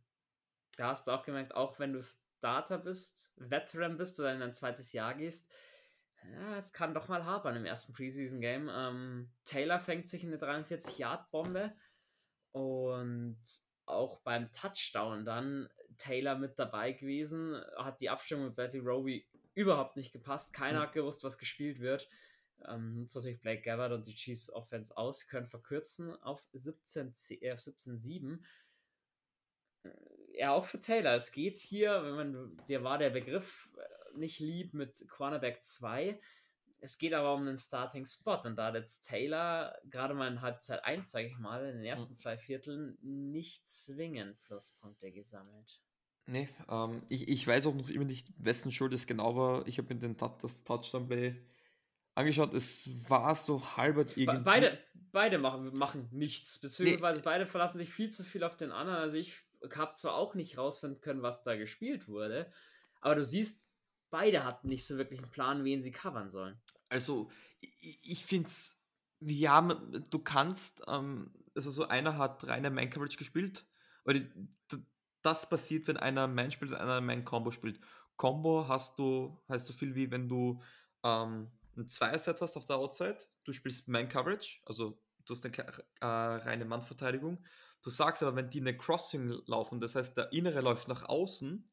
da 0.78 0.90
hast 0.90 1.08
du 1.08 1.12
auch 1.12 1.24
gemerkt, 1.24 1.56
auch 1.56 1.80
wenn 1.80 1.94
du 1.94 2.02
Starter 2.02 2.80
bist, 2.80 3.34
Veteran 3.38 3.98
bist 3.98 4.20
oder 4.20 4.34
in 4.34 4.42
ein 4.42 4.54
zweites 4.54 4.94
Jahr 4.94 5.14
gehst, 5.14 5.50
ja, 6.34 6.58
es 6.58 6.72
kann 6.74 6.94
doch 6.94 7.08
mal 7.08 7.26
hapern 7.26 7.56
im 7.56 7.66
ersten 7.66 7.94
Preseason-Game. 7.94 8.70
Ähm, 8.72 9.32
Taylor 9.46 9.80
fängt 9.80 10.08
sich 10.08 10.24
eine 10.26 10.38
43-Yard-Bombe 10.38 11.74
und 12.52 13.42
auch 13.86 14.20
beim 14.22 14.52
Touchdown 14.52 15.26
dann 15.26 15.70
Taylor 15.98 16.36
mit 16.36 16.58
dabei 16.58 16.94
gewesen, 16.94 17.62
hat 17.78 18.02
die 18.02 18.10
Abstimmung 18.10 18.46
mit 18.46 18.56
Betty 18.56 18.80
Roby 18.80 19.28
überhaupt 19.54 19.98
nicht 19.98 20.14
gepasst. 20.14 20.54
Keiner 20.54 20.80
mhm. 20.80 20.84
hat 20.84 20.94
gewusst, 20.94 21.24
was 21.24 21.38
gespielt 21.38 21.80
wird. 21.80 22.10
Ähm, 22.68 23.00
nutzt 23.00 23.16
natürlich 23.16 23.42
Blake 23.42 23.64
Gabbard 23.64 23.92
und 23.92 24.06
die 24.06 24.14
Chiefs 24.14 24.52
Offense 24.52 24.96
aus, 24.96 25.28
können 25.28 25.48
verkürzen 25.48 26.16
auf 26.22 26.48
17-7. 26.54 27.42
Äh, 27.42 27.58
17 27.58 27.98
ja, 30.38 30.52
auch 30.52 30.66
für 30.66 30.80
Taylor. 30.80 31.16
Es 31.16 31.32
geht 31.32 31.58
hier, 31.58 32.04
wenn 32.04 32.16
man, 32.16 32.62
dir 32.68 32.84
war 32.84 32.98
der 32.98 33.10
Begriff 33.10 33.70
äh, 33.78 34.18
nicht 34.18 34.40
lieb 34.40 34.74
mit 34.74 35.08
Cornerback 35.10 35.64
2. 35.64 36.20
Es 36.80 36.98
geht 36.98 37.14
aber 37.14 37.36
um 37.36 37.42
einen 37.42 37.58
Starting 37.58 38.06
Spot 38.06 38.42
und 38.44 38.56
da 38.56 38.68
hat 38.68 38.76
jetzt 38.76 39.08
Taylor 39.08 39.78
gerade 39.86 40.16
mal 40.16 40.32
in 40.32 40.42
Halbzeit 40.42 40.84
1, 40.84 41.12
sage 41.12 41.28
ich 41.28 41.38
mal, 41.38 41.64
in 41.66 41.78
den 41.78 41.86
ersten 41.86 42.16
zwei 42.16 42.38
Vierteln 42.38 42.98
nicht 43.02 43.68
zwingend 43.68 44.42
Pluspunkte 44.42 45.12
gesammelt. 45.12 45.80
Nee, 46.26 46.50
ähm, 46.70 47.04
ich, 47.08 47.28
ich 47.28 47.46
weiß 47.46 47.68
auch 47.68 47.76
noch 47.76 47.90
immer 47.90 48.06
nicht, 48.06 48.34
wessen 48.38 48.72
Schuld 48.72 48.94
es 48.94 49.06
genau 49.06 49.36
war. 49.36 49.68
Ich 49.68 49.78
habe 49.78 49.94
mir 49.94 50.00
den, 50.00 50.18
das 50.18 50.64
Touchdown-Play 50.64 51.36
angeschaut. 52.16 52.54
Es 52.54 52.90
war 53.10 53.36
so 53.36 53.78
halbert 53.78 54.18
irgendwie. 54.18 54.44
Beide, 54.44 54.80
beide 55.12 55.38
machen, 55.38 55.76
machen 55.76 56.08
nichts, 56.12 56.60
beziehungsweise 56.60 57.20
nee. 57.20 57.24
beide 57.26 57.46
verlassen 57.46 57.78
sich 57.78 57.92
viel 57.92 58.10
zu 58.10 58.24
viel 58.24 58.44
auf 58.44 58.58
den 58.58 58.72
anderen. 58.72 59.00
Also 59.00 59.18
ich 59.18 59.38
habe 59.76 59.96
zwar 59.96 60.16
auch 60.16 60.36
nicht 60.36 60.58
rausfinden 60.58 61.02
können, 61.02 61.22
was 61.22 61.44
da 61.44 61.56
gespielt 61.56 62.08
wurde, 62.08 62.52
aber 63.02 63.16
du 63.16 63.26
siehst, 63.26 63.66
beide 64.10 64.44
hatten 64.44 64.68
nicht 64.68 64.86
so 64.86 64.98
wirklich 64.98 65.20
einen 65.20 65.32
Plan, 65.32 65.64
wen 65.64 65.82
sie 65.82 65.92
covern 65.92 66.30
sollen. 66.30 66.60
Also, 66.90 67.30
ich, 67.60 68.00
ich 68.04 68.26
finde 68.26 68.48
es, 68.48 68.80
ja, 69.20 69.62
du 69.62 70.20
kannst, 70.20 70.84
ähm, 70.88 71.34
also 71.56 71.72
so 71.72 71.88
einer 71.88 72.18
hat 72.18 72.46
reine 72.48 72.70
Man-Coverage 72.70 73.18
gespielt, 73.18 73.66
die, 74.08 74.30
das 75.22 75.48
passiert, 75.48 75.88
wenn 75.88 75.98
einer 75.98 76.28
Man 76.28 76.52
spielt 76.52 76.72
und 76.72 76.78
einer 76.78 77.02
Man-Combo 77.02 77.52
spielt. 77.52 77.80
Combo 78.18 78.68
hast 78.68 79.00
du, 79.00 79.40
heißt 79.50 79.68
so 79.68 79.74
viel 79.74 79.96
wie 79.96 80.12
wenn 80.12 80.28
du 80.28 80.62
ähm, 81.04 81.52
ein 81.78 81.88
Zweier-Set 81.88 82.42
hast 82.42 82.58
auf 82.58 82.66
der 82.66 82.78
Outside, 82.78 83.18
du 83.44 83.54
spielst 83.54 83.88
Man-Coverage, 83.88 84.62
also 84.66 85.00
du 85.32 85.36
hast 85.36 85.46
eine 85.46 85.84
äh, 86.02 86.06
reine 86.46 86.66
Mannverteidigung. 86.66 87.44
Du 87.82 87.90
sagst 87.90 88.22
aber, 88.22 88.36
wenn 88.36 88.50
die 88.50 88.60
eine 88.60 88.78
Crossing 88.78 89.42
laufen, 89.48 89.80
das 89.80 89.96
heißt, 89.96 90.16
der 90.18 90.32
innere 90.32 90.62
läuft 90.62 90.88
nach 90.88 91.08
außen 91.08 91.70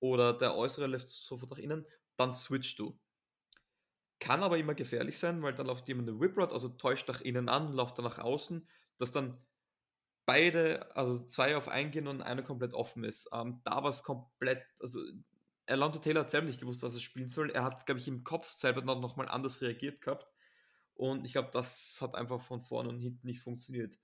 oder 0.00 0.32
der 0.32 0.56
äußere 0.56 0.86
läuft 0.86 1.08
sofort 1.08 1.50
nach 1.50 1.58
innen, 1.58 1.86
dann 2.16 2.34
switchst 2.34 2.78
du. 2.78 2.98
Kann 4.20 4.42
aber 4.42 4.58
immer 4.58 4.74
gefährlich 4.74 5.18
sein, 5.18 5.42
weil 5.42 5.54
dann 5.54 5.66
läuft 5.66 5.88
jemand 5.88 6.08
eine 6.08 6.20
Whip 6.20 6.36
Rod, 6.36 6.52
also 6.52 6.68
täuscht 6.68 7.08
nach 7.08 7.20
innen 7.20 7.48
an, 7.48 7.72
läuft 7.72 7.98
dann 7.98 8.04
nach 8.04 8.18
außen, 8.18 8.68
dass 8.98 9.12
dann 9.12 9.44
beide, 10.26 10.94
also 10.94 11.18
zwei 11.28 11.56
auf 11.56 11.68
eingehen 11.68 12.06
und 12.06 12.22
einer 12.22 12.42
komplett 12.42 12.74
offen 12.74 13.04
ist. 13.04 13.28
Ähm, 13.32 13.60
da 13.64 13.82
war 13.82 13.90
es 13.90 14.02
komplett, 14.02 14.62
also 14.78 15.00
Alonso 15.66 15.98
Taylor 15.98 16.20
hat 16.22 16.30
selber 16.30 16.48
nicht 16.48 16.60
gewusst, 16.60 16.82
was 16.82 16.94
er 16.94 17.00
spielen 17.00 17.28
soll. 17.28 17.50
Er 17.50 17.64
hat, 17.64 17.86
glaube 17.86 18.00
ich, 18.00 18.08
im 18.08 18.24
Kopf 18.24 18.50
selber 18.50 18.82
noch, 18.82 19.00
noch 19.00 19.16
mal 19.16 19.28
anders 19.28 19.60
reagiert 19.60 20.00
gehabt. 20.00 20.26
Und 21.00 21.24
ich 21.24 21.32
glaube, 21.32 21.48
das 21.50 21.96
hat 22.02 22.14
einfach 22.14 22.42
von 22.42 22.60
vorne 22.60 22.90
und 22.90 22.98
hinten 22.98 23.26
nicht 23.26 23.40
funktioniert. 23.40 23.98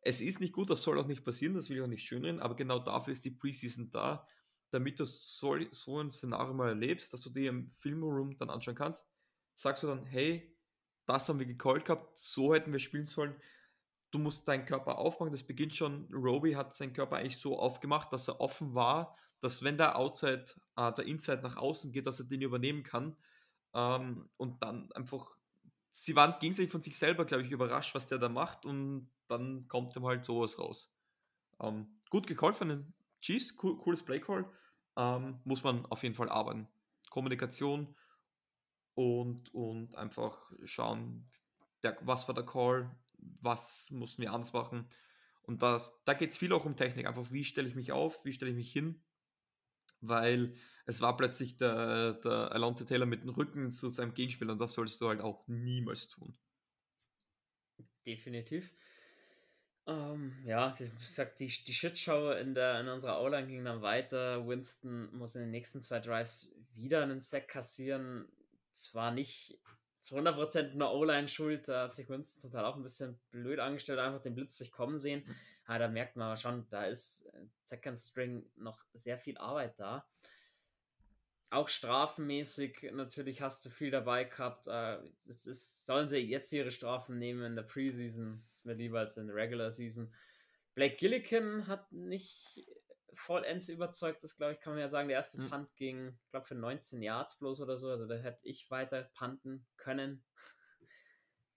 Es 0.00 0.20
ist 0.20 0.40
nicht 0.40 0.52
gut, 0.52 0.70
das 0.70 0.82
soll 0.82 0.98
auch 0.98 1.06
nicht 1.06 1.24
passieren, 1.24 1.54
das 1.54 1.70
will 1.70 1.76
ich 1.76 1.82
auch 1.84 1.86
nicht 1.86 2.04
schönreden, 2.04 2.40
aber 2.40 2.56
genau 2.56 2.80
dafür 2.80 3.12
ist 3.12 3.24
die 3.24 3.30
Preseason 3.30 3.90
da, 3.90 4.26
damit 4.72 4.98
du 4.98 5.04
so, 5.04 5.56
so 5.70 6.00
ein 6.00 6.10
Szenario 6.10 6.52
mal 6.52 6.70
erlebst, 6.70 7.12
dass 7.12 7.20
du 7.20 7.30
dir 7.30 7.48
im 7.48 7.70
Filmroom 7.70 8.36
dann 8.36 8.50
anschauen 8.50 8.74
kannst. 8.74 9.08
Sagst 9.54 9.84
du 9.84 9.86
dann, 9.86 10.04
hey, 10.04 10.52
das 11.06 11.28
haben 11.28 11.38
wir 11.38 11.46
gecallt 11.46 11.84
gehabt, 11.84 12.18
so 12.18 12.52
hätten 12.52 12.72
wir 12.72 12.80
spielen 12.80 13.06
sollen. 13.06 13.36
Du 14.10 14.18
musst 14.18 14.48
deinen 14.48 14.66
Körper 14.66 14.98
aufmachen, 14.98 15.30
das 15.30 15.44
beginnt 15.44 15.76
schon. 15.76 16.12
Roby 16.12 16.54
hat 16.54 16.74
seinen 16.74 16.92
Körper 16.92 17.18
eigentlich 17.18 17.38
so 17.38 17.56
aufgemacht, 17.56 18.12
dass 18.12 18.26
er 18.26 18.40
offen 18.40 18.74
war, 18.74 19.16
dass 19.42 19.62
wenn 19.62 19.78
der 19.78 19.96
Outside, 19.96 20.46
äh, 20.74 20.92
der 20.92 21.06
Inside 21.06 21.42
nach 21.42 21.56
außen 21.56 21.92
geht, 21.92 22.06
dass 22.06 22.18
er 22.18 22.26
den 22.26 22.42
übernehmen 22.42 22.82
kann. 22.82 23.16
Ähm, 23.74 24.28
und 24.38 24.60
dann 24.64 24.90
einfach, 24.90 25.36
sie 25.92 26.16
waren 26.16 26.34
gegenseitig 26.40 26.72
von 26.72 26.82
sich 26.82 26.98
selber, 26.98 27.24
glaube 27.24 27.44
ich, 27.44 27.52
überrascht, 27.52 27.94
was 27.94 28.08
der 28.08 28.18
da 28.18 28.28
macht. 28.28 28.66
Und 28.66 29.10
dann 29.28 29.68
kommt 29.68 29.94
ihm 29.94 30.04
halt 30.04 30.24
sowas 30.24 30.58
raus. 30.58 30.96
Ähm, 31.60 32.00
gut 32.10 32.26
gecallt 32.26 32.56
von 32.56 32.68
den 32.68 32.94
Chiefs, 33.20 33.54
cool, 33.62 33.76
cooles 33.78 34.02
Playcall. 34.02 34.50
Ähm, 34.96 35.40
muss 35.44 35.62
man 35.62 35.86
auf 35.86 36.02
jeden 36.02 36.14
Fall 36.14 36.28
arbeiten. 36.28 36.66
Kommunikation 37.10 37.94
und, 38.94 39.54
und 39.54 39.94
einfach 39.94 40.50
schauen, 40.64 41.30
der, 41.82 41.96
was 42.02 42.26
war 42.26 42.34
der 42.34 42.44
Call, 42.44 42.90
was 43.40 43.90
mussten 43.90 44.22
wir 44.22 44.32
anders 44.32 44.52
machen. 44.52 44.88
Und 45.42 45.62
das, 45.62 46.02
da 46.04 46.14
geht 46.14 46.30
es 46.30 46.38
viel 46.38 46.52
auch 46.52 46.64
um 46.64 46.76
Technik. 46.76 47.06
Einfach, 47.06 47.30
wie 47.30 47.44
stelle 47.44 47.68
ich 47.68 47.74
mich 47.74 47.92
auf, 47.92 48.24
wie 48.24 48.32
stelle 48.32 48.50
ich 48.50 48.56
mich 48.56 48.72
hin 48.72 49.02
weil 50.02 50.54
es 50.86 51.00
war 51.00 51.16
plötzlich 51.16 51.56
der, 51.56 52.14
der 52.14 52.52
Alonte 52.52 52.84
Taylor 52.84 53.06
mit 53.06 53.22
dem 53.22 53.30
Rücken 53.30 53.70
zu 53.70 53.88
seinem 53.88 54.14
Gegenspieler 54.14 54.52
und 54.52 54.60
das 54.60 54.74
solltest 54.74 55.00
du 55.00 55.08
halt 55.08 55.20
auch 55.20 55.46
niemals 55.48 56.08
tun. 56.08 56.36
Definitiv. 58.06 58.72
Ähm, 59.86 60.32
ja, 60.44 60.72
wie 60.78 60.88
gesagt, 61.00 61.40
die, 61.40 61.46
die 61.46 61.74
Shitshow 61.74 62.32
in, 62.32 62.54
der, 62.54 62.80
in 62.80 62.88
unserer 62.88 63.20
O-Line 63.20 63.48
ging 63.48 63.64
dann 63.64 63.82
weiter. 63.82 64.46
Winston 64.46 65.14
muss 65.16 65.34
in 65.34 65.42
den 65.42 65.50
nächsten 65.50 65.82
zwei 65.82 66.00
Drives 66.00 66.50
wieder 66.74 67.02
einen 67.02 67.20
Sack 67.20 67.48
kassieren. 67.48 68.28
Zwar 68.72 69.10
nicht 69.10 69.58
zu 70.02 70.16
100% 70.16 70.74
nur 70.74 70.92
O-Line 70.92 71.28
schuld, 71.28 71.68
da 71.68 71.84
hat 71.84 71.94
sich 71.94 72.08
Winston 72.08 72.40
zum 72.40 72.50
Teil 72.50 72.64
auch 72.64 72.76
ein 72.76 72.82
bisschen 72.82 73.18
blöd 73.30 73.60
angestellt, 73.60 74.00
einfach 74.00 74.20
den 74.20 74.34
Blitz 74.34 74.58
sich 74.58 74.72
kommen 74.72 74.98
sehen. 74.98 75.22
Mhm. 75.24 75.34
Aber 75.66 75.78
da 75.78 75.88
merkt 75.88 76.16
man 76.16 76.36
schon, 76.36 76.66
da 76.70 76.86
ist 76.86 77.26
äh, 77.26 77.46
Second 77.62 77.98
String 77.98 78.44
noch 78.56 78.84
sehr 78.92 79.16
viel 79.16 79.38
Arbeit 79.38 79.78
da. 79.78 80.04
Auch 81.50 81.68
strafenmäßig 81.68 82.90
natürlich 82.92 83.42
hast 83.42 83.64
du 83.64 83.70
viel 83.70 83.92
dabei 83.92 84.24
gehabt. 84.24 84.66
Äh, 84.66 84.98
es 85.28 85.46
ist, 85.46 85.86
sollen 85.86 86.08
sie 86.08 86.18
jetzt 86.18 86.52
ihre 86.52 86.72
Strafen 86.72 87.18
nehmen 87.18 87.44
in 87.44 87.54
der 87.54 87.62
Preseason? 87.62 88.42
Ist 88.50 88.64
mir 88.64 88.74
lieber 88.74 88.98
als 88.98 89.16
in 89.16 89.28
der 89.28 89.36
Regular 89.36 89.70
Season. 89.70 90.12
Blake 90.74 90.96
Gillikin 90.96 91.68
hat 91.68 91.92
nicht 91.92 92.66
vollends 93.14 93.68
überzeugt, 93.68 94.22
das 94.22 94.36
glaube 94.36 94.54
ich, 94.54 94.60
kann 94.60 94.72
man 94.72 94.80
ja 94.80 94.88
sagen. 94.88 95.08
Der 95.08 95.16
erste 95.16 95.40
mhm. 95.40 95.48
Punt 95.48 95.76
ging, 95.76 96.18
ich 96.24 96.30
glaube, 96.30 96.46
für 96.46 96.54
19 96.54 97.02
Yards 97.02 97.38
bloß 97.38 97.60
oder 97.60 97.76
so. 97.76 97.88
Also 97.90 98.06
da 98.06 98.14
hätte 98.14 98.40
ich 98.42 98.70
weiter 98.70 99.10
punten 99.14 99.66
können. 99.76 100.24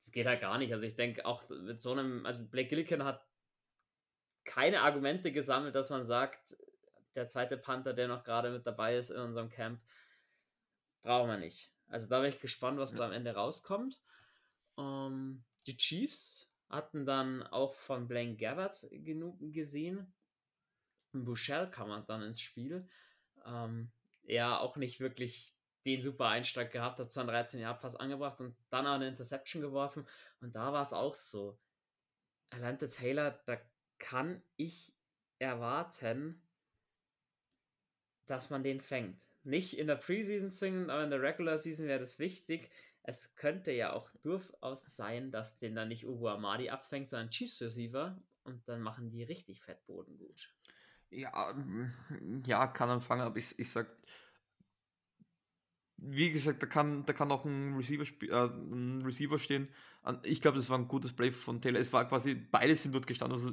Das 0.02 0.12
geht 0.12 0.28
halt 0.28 0.42
gar 0.42 0.60
nicht. 0.60 0.72
Also 0.72 0.86
ich 0.86 0.96
denke 0.96 1.26
auch 1.26 1.50
mit 1.50 1.82
so 1.82 1.92
einem, 1.92 2.28
also 2.28 2.46
Blake 2.46 2.70
Gillikin 2.70 3.04
hat 3.04 3.26
keine 4.44 4.82
Argumente 4.82 5.32
gesammelt, 5.32 5.74
dass 5.74 5.90
man 5.90 6.06
sagt, 6.06 6.56
der 7.16 7.28
zweite 7.28 7.58
Panther, 7.58 7.94
der 7.94 8.08
noch 8.08 8.24
gerade 8.24 8.52
mit 8.52 8.68
dabei 8.68 8.98
ist 8.98 9.10
in 9.10 9.20
unserem 9.20 9.50
Camp, 9.50 9.82
brauchen 11.02 11.30
wir 11.30 11.38
nicht. 11.38 11.72
Also 11.88 12.08
da 12.08 12.20
bin 12.20 12.30
ich 12.30 12.40
gespannt, 12.40 12.78
was 12.78 12.92
ja. 12.92 13.00
da 13.00 13.06
am 13.06 13.14
Ende 13.14 13.34
rauskommt. 13.34 14.00
Um, 14.76 14.86
ähm, 14.86 15.46
die 15.66 15.78
Chiefs 15.78 16.52
hatten 16.70 17.06
dann 17.06 17.44
auch 17.44 17.74
von 17.74 18.08
Blaine 18.08 18.36
Gabbard 18.36 18.88
genug 18.92 19.40
gesehen. 19.40 20.14
Bouchel 21.24 21.70
kam 21.70 22.06
dann 22.08 22.24
ins 22.24 22.42
Spiel. 22.42 22.88
Ähm, 23.46 23.92
er 24.24 24.60
auch 24.62 24.76
nicht 24.76 25.00
wirklich 25.00 25.56
den 25.86 26.02
super 26.02 26.28
Einstieg 26.28 26.72
gehabt, 26.72 27.00
hat 27.00 27.12
zwar 27.12 27.26
13 27.26 27.60
Jahre 27.60 27.80
fast 27.80 28.00
angebracht 28.00 28.42
und 28.42 28.56
dann 28.70 28.88
auch 28.88 28.96
eine 28.96 29.08
Interception 29.08 29.62
geworfen. 29.62 30.06
Und 30.42 30.56
da 30.56 30.74
war 30.74 30.82
es 30.82 30.94
auch 30.94 31.14
so. 31.14 31.58
Atlanta 32.50 32.88
Taylor, 32.88 33.40
da 33.46 33.60
kann 34.00 34.42
ich 34.58 34.94
erwarten, 35.40 36.42
dass 38.26 38.50
man 38.50 38.64
den 38.64 38.82
fängt. 38.82 39.22
Nicht 39.44 39.78
in 39.78 39.88
der 39.88 39.96
Preseason 39.96 40.50
zwingend, 40.50 40.90
aber 40.90 41.04
in 41.04 41.12
der 41.12 41.22
Regular 41.22 41.58
Season 41.58 41.88
wäre 41.88 42.00
das 42.00 42.18
wichtig. 42.18 42.72
Es 43.04 43.36
könnte 43.36 43.72
ja 43.72 43.94
auch 43.94 44.10
durchaus 44.24 44.96
sein, 44.96 45.30
dass 45.32 45.60
den 45.60 45.76
dann 45.76 45.90
nicht 45.90 46.08
Ubu 46.08 46.28
Amadi 46.28 46.72
abfängt, 46.72 47.10
sondern 47.10 47.30
Chiefs 47.30 47.62
Receiver 47.62 48.20
und 48.44 48.68
dann 48.68 48.82
machen 48.82 49.12
die 49.12 49.24
richtig 49.24 49.62
Fettboden 49.62 50.18
gut. 50.18 50.55
Ja, 51.12 51.54
mm, 51.54 52.44
ja, 52.46 52.68
kann 52.68 52.90
anfangen, 52.90 53.22
aber 53.22 53.38
ich, 53.38 53.58
ich 53.60 53.72
sag, 53.72 53.88
wie 55.98 56.32
gesagt, 56.32 56.62
da 56.62 56.68
kann, 56.68 57.06
da 57.06 57.14
kann 57.14 57.32
auch 57.32 57.46
ein 57.46 57.74
Receiver, 57.76 58.04
äh, 58.24 58.46
ein 58.48 59.02
Receiver 59.04 59.40
stehen. 59.40 59.70
Ich 60.24 60.42
glaube, 60.42 60.58
das 60.58 60.70
war 60.70 60.78
ein 60.78 60.88
gutes 60.88 61.14
Play 61.16 61.32
von 61.32 61.62
Taylor. 61.62 61.80
Es 61.80 61.94
war 61.94 62.08
quasi, 62.08 62.36
beide 62.36 62.76
sind 62.76 62.94
dort 62.94 63.08
gestanden. 63.08 63.38
Also 63.38 63.52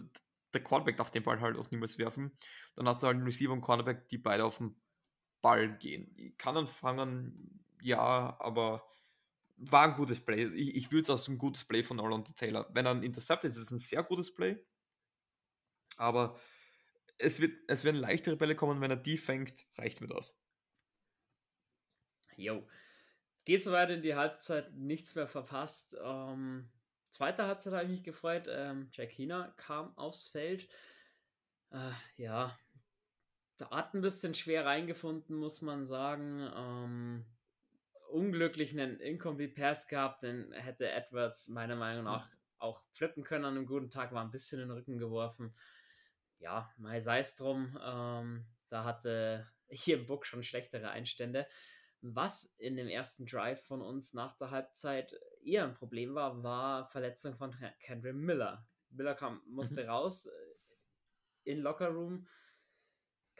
der 0.52 0.62
Cornerback 0.62 0.96
darf 0.96 1.10
den 1.10 1.22
Ball 1.22 1.40
halt 1.40 1.56
auch 1.56 1.70
niemals 1.70 1.98
werfen. 1.98 2.32
Dann 2.76 2.88
hast 2.88 3.02
du 3.02 3.06
halt 3.06 3.16
einen 3.16 3.24
Receiver 3.24 3.52
und 3.52 3.60
Cornerback, 3.62 4.08
die 4.08 4.18
beide 4.18 4.44
auf 4.44 4.58
den 4.58 4.74
Ball 5.42 5.76
gehen. 5.78 6.12
Ich 6.16 6.38
kann 6.38 6.56
anfangen, 6.56 7.64
ja, 7.82 8.36
aber 8.40 8.84
war 9.56 9.84
ein 9.84 9.94
gutes 9.96 10.20
Play. 10.24 10.46
Ich, 10.54 10.74
ich 10.76 10.92
würde 10.92 11.04
es 11.04 11.10
als 11.10 11.28
ein 11.28 11.38
gutes 11.38 11.64
Play 11.64 11.82
von 11.84 12.00
Orlando 12.00 12.32
Taylor. 12.34 12.68
Wenn 12.74 12.86
er 12.86 12.92
ein 12.92 13.02
interceptet, 13.04 13.52
ist 13.52 13.58
es 13.58 13.70
ein 13.72 13.78
sehr 13.78 14.02
gutes 14.04 14.34
Play. 14.34 14.58
Aber 15.96 16.36
es, 17.22 17.40
wird, 17.40 17.58
es 17.68 17.84
werden 17.84 18.00
leichtere 18.00 18.36
Bälle 18.36 18.56
kommen, 18.56 18.80
wenn 18.80 18.90
er 18.90 18.96
die 18.96 19.16
fängt, 19.16 19.64
reicht 19.76 20.00
mir 20.00 20.08
das. 20.08 20.40
Jo. 22.36 22.66
Geht 23.44 23.62
so 23.62 23.72
weiter 23.72 23.94
in 23.94 24.02
die 24.02 24.14
Halbzeit, 24.14 24.72
nichts 24.74 25.14
mehr 25.14 25.26
verpasst. 25.26 25.96
Ähm, 26.02 26.70
zweite 27.10 27.46
Halbzeit 27.46 27.72
habe 27.72 27.84
ich 27.84 27.90
mich 27.90 28.02
gefreut. 28.04 28.46
Ähm, 28.48 28.88
Jack 28.92 29.10
Hina 29.10 29.52
kam 29.56 29.96
aufs 29.96 30.28
Feld. 30.28 30.68
Äh, 31.70 31.90
ja, 32.16 32.56
da 33.58 33.70
hat 33.70 33.94
ein 33.94 34.00
bisschen 34.00 34.34
schwer 34.34 34.64
reingefunden, 34.64 35.36
muss 35.36 35.60
man 35.60 35.84
sagen. 35.84 36.48
Ähm, 36.54 37.26
unglücklich 38.10 38.72
einen 38.72 39.00
Incomplete 39.00 39.54
Pass 39.54 39.88
gehabt, 39.88 40.22
den 40.22 40.52
hätte 40.52 40.88
Edwards 40.88 41.48
meiner 41.48 41.76
Meinung 41.76 42.04
nach 42.04 42.28
auch 42.58 42.80
flippen 42.92 43.24
können 43.24 43.44
an 43.44 43.56
einem 43.56 43.66
guten 43.66 43.90
Tag, 43.90 44.12
war 44.12 44.22
ein 44.22 44.30
bisschen 44.30 44.60
in 44.60 44.68
den 44.68 44.76
Rücken 44.76 44.98
geworfen 44.98 45.52
ja, 46.42 46.72
mal 46.76 47.00
sei 47.00 47.20
es 47.20 47.36
drum, 47.36 47.78
ähm, 47.82 48.44
da 48.68 48.84
hatte 48.84 49.48
hier 49.68 49.98
im 49.98 50.06
Book 50.06 50.26
schon 50.26 50.42
schlechtere 50.42 50.90
Einstände. 50.90 51.46
Was 52.00 52.46
in 52.58 52.76
dem 52.76 52.88
ersten 52.88 53.26
Drive 53.26 53.64
von 53.64 53.80
uns 53.80 54.12
nach 54.12 54.36
der 54.36 54.50
Halbzeit 54.50 55.14
eher 55.44 55.64
ein 55.64 55.74
Problem 55.74 56.14
war, 56.16 56.42
war 56.42 56.84
Verletzung 56.84 57.36
von 57.36 57.54
Kendrick 57.80 58.16
Miller. 58.16 58.66
Miller 58.90 59.14
kam, 59.14 59.40
musste 59.46 59.84
mhm. 59.84 59.88
raus 59.88 60.26
äh, 60.26 60.30
in 61.44 61.60
Locker 61.60 61.88
Room, 61.88 62.26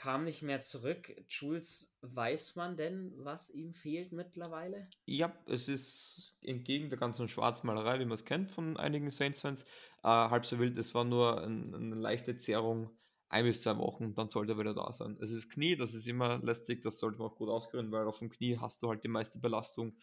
kam 0.03 0.25
nicht 0.25 0.43
mehr 0.43 0.63
zurück. 0.63 1.15
Jules, 1.29 1.97
weiß 2.01 2.57
man 2.57 2.77
denn, 2.77 3.13
was 3.19 3.51
ihm 3.51 3.73
fehlt 3.73 4.11
mittlerweile? 4.11 4.89
Ja, 5.05 5.33
es 5.47 5.69
ist 5.69 6.35
entgegen 6.43 6.91
der 6.91 6.99
ganzen 6.99 7.29
Schwarzmalerei, 7.29 8.01
wie 8.01 8.05
man 8.05 8.17
es 8.17 8.25
kennt 8.25 8.51
von 8.51 8.77
einigen 8.77 9.11
Saints-Fans, 9.11 9.63
äh, 10.03 10.09
halb 10.09 10.45
so 10.45 10.59
wild. 10.59 10.77
Es 10.77 10.93
war 10.97 11.05
nur 11.05 11.41
ein, 11.45 11.73
eine 11.73 11.95
leichte 11.95 12.37
Zerrung, 12.37 12.91
ein 13.29 13.45
bis 13.45 13.63
zwei 13.63 13.79
Wochen, 13.79 14.13
dann 14.17 14.29
sollte 14.29 14.55
er 14.55 14.59
wieder 14.59 14.75
da 14.75 14.93
sein. 14.93 15.17
Es 15.21 15.31
ist 15.31 15.51
Knie, 15.51 15.77
das 15.77 15.95
ist 15.95 16.09
immer 16.09 16.39
lästig, 16.39 16.83
das 16.83 16.99
sollte 16.99 17.19
man 17.19 17.29
auch 17.29 17.37
gut 17.37 17.49
ausküren, 17.49 17.93
weil 17.93 18.09
auf 18.09 18.19
dem 18.19 18.29
Knie 18.29 18.59
hast 18.59 18.83
du 18.83 18.89
halt 18.89 19.05
die 19.05 19.09
meiste 19.09 19.39
Belastung 19.39 19.97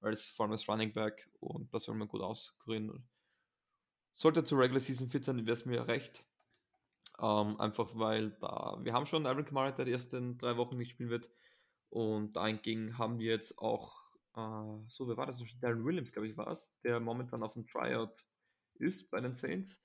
als 0.00 0.26
vor 0.26 0.46
allem 0.46 0.52
als 0.52 0.68
Running 0.68 0.92
Back 0.92 1.30
und 1.38 1.72
das 1.72 1.84
soll 1.84 1.94
man 1.94 2.08
gut 2.08 2.22
ausküren. 2.22 3.08
Sollte 4.12 4.42
zur 4.42 4.58
Regular 4.58 4.80
Season 4.80 5.06
fit 5.06 5.24
sein, 5.24 5.46
wäre 5.46 5.54
es 5.54 5.64
mir 5.64 5.86
recht. 5.86 6.24
Ähm, 7.20 7.60
einfach 7.60 7.90
weil 7.94 8.30
da, 8.40 8.78
wir 8.82 8.92
haben 8.92 9.06
schon 9.06 9.26
Aaron 9.26 9.44
Kamara, 9.44 9.70
der 9.70 9.84
die 9.84 9.92
ersten 9.92 10.36
drei 10.36 10.56
Wochen 10.56 10.76
nicht 10.76 10.90
spielen 10.90 11.10
wird. 11.10 11.30
Und 11.90 12.34
dahingegen 12.34 12.98
haben 12.98 13.18
wir 13.18 13.30
jetzt 13.30 13.58
auch, 13.58 14.02
äh, 14.36 14.82
so, 14.88 15.06
wer 15.06 15.16
war 15.16 15.26
das? 15.26 15.42
Darren 15.60 15.84
Williams, 15.84 16.12
glaube 16.12 16.26
ich, 16.26 16.36
war 16.36 16.48
es, 16.48 16.76
der 16.82 16.98
momentan 16.98 17.42
auf 17.42 17.54
dem 17.54 17.66
Tryout 17.66 18.24
ist 18.74 19.10
bei 19.10 19.20
den 19.20 19.34
Saints. 19.34 19.80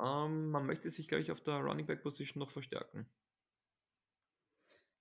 Ähm, 0.00 0.50
man 0.50 0.66
möchte 0.66 0.88
sich, 0.90 1.08
glaube 1.08 1.22
ich, 1.22 1.32
auf 1.32 1.40
der 1.40 1.56
Running 1.56 1.86
Back 1.86 2.02
Position 2.02 2.38
noch 2.38 2.50
verstärken. 2.50 3.10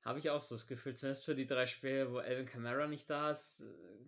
Habe 0.01 0.19
ich 0.19 0.29
auch 0.29 0.39
so 0.39 0.55
das 0.55 0.67
Gefühl, 0.67 0.95
zumindest 0.95 1.25
für 1.25 1.35
die 1.35 1.45
drei 1.45 1.67
Spiele, 1.67 2.11
wo 2.11 2.19
Elvin 2.19 2.47
Kamara 2.47 2.87
nicht 2.87 3.09
da 3.09 3.29
ist, 3.29 3.65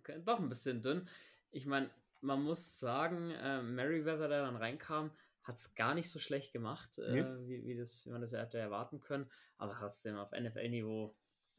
äh, 0.08 0.18
doch 0.20 0.40
ein 0.40 0.48
bisschen 0.48 0.82
dünn. 0.82 1.06
Ich 1.52 1.66
meine, 1.66 1.90
man 2.20 2.42
muss 2.42 2.80
sagen, 2.80 3.30
äh, 3.30 3.62
Merriweather, 3.62 4.28
der 4.28 4.42
dann 4.42 4.56
reinkam, 4.56 5.10
hat 5.42 5.56
es 5.56 5.74
gar 5.74 5.94
nicht 5.94 6.10
so 6.10 6.18
schlecht 6.18 6.52
gemacht, 6.52 6.98
äh, 6.98 7.18
ja. 7.18 7.46
wie, 7.46 7.64
wie, 7.64 7.76
das, 7.76 8.04
wie 8.06 8.10
man 8.10 8.20
das 8.20 8.32
hätte 8.32 8.58
erwarten 8.58 9.00
können. 9.00 9.30
Aber 9.56 9.74
trotzdem 9.74 10.16
auf 10.16 10.32
NFL-Niveau, 10.32 11.14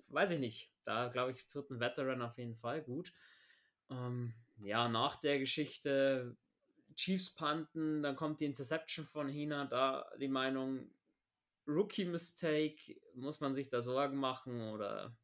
weiß 0.07 0.31
ich 0.31 0.39
nicht. 0.39 0.73
Da 0.83 1.07
glaube 1.07 1.31
ich, 1.31 1.47
tut 1.47 1.69
ein 1.69 1.79
Veteran 1.79 2.21
auf 2.21 2.37
jeden 2.37 2.55
Fall 2.55 2.81
gut. 2.81 3.11
Ähm, 3.89 4.33
ja, 4.59 4.87
nach 4.87 5.15
der 5.17 5.39
Geschichte 5.39 6.35
Chiefs 6.95 7.33
panten, 7.33 8.03
dann 8.03 8.15
kommt 8.15 8.41
die 8.41 8.45
Interception 8.45 9.05
von 9.05 9.29
Hina, 9.29 9.65
da 9.65 10.09
die 10.19 10.27
Meinung, 10.27 10.91
Rookie-Mistake, 11.67 12.99
muss 13.15 13.39
man 13.39 13.53
sich 13.53 13.69
da 13.69 13.81
Sorgen 13.81 14.17
machen 14.17 14.69
oder 14.71 15.15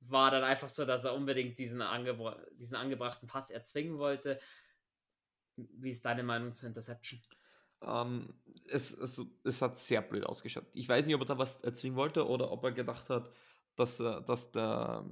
war 0.00 0.30
dann 0.30 0.44
einfach 0.44 0.68
so, 0.68 0.84
dass 0.84 1.04
er 1.04 1.14
unbedingt 1.14 1.58
diesen, 1.58 1.82
angebra 1.82 2.40
diesen 2.52 2.76
angebrachten 2.76 3.28
Pass 3.28 3.50
erzwingen 3.50 3.98
wollte? 3.98 4.40
Wie 5.56 5.90
ist 5.90 6.04
deine 6.04 6.22
Meinung 6.22 6.54
zur 6.54 6.68
Interception? 6.68 7.20
Ähm, 7.82 8.34
es, 8.68 8.94
es, 8.94 9.20
es 9.44 9.62
hat 9.62 9.78
sehr 9.78 10.02
blöd 10.02 10.24
ausgeschaut. 10.24 10.66
Ich 10.74 10.88
weiß 10.88 11.06
nicht, 11.06 11.14
ob 11.14 11.22
er 11.22 11.26
da 11.26 11.38
was 11.38 11.56
erzwingen 11.58 11.96
wollte 11.96 12.26
oder 12.28 12.50
ob 12.50 12.64
er 12.64 12.72
gedacht 12.72 13.08
hat, 13.10 13.30
dass, 13.76 13.98
dass, 13.98 14.52
der, 14.52 15.04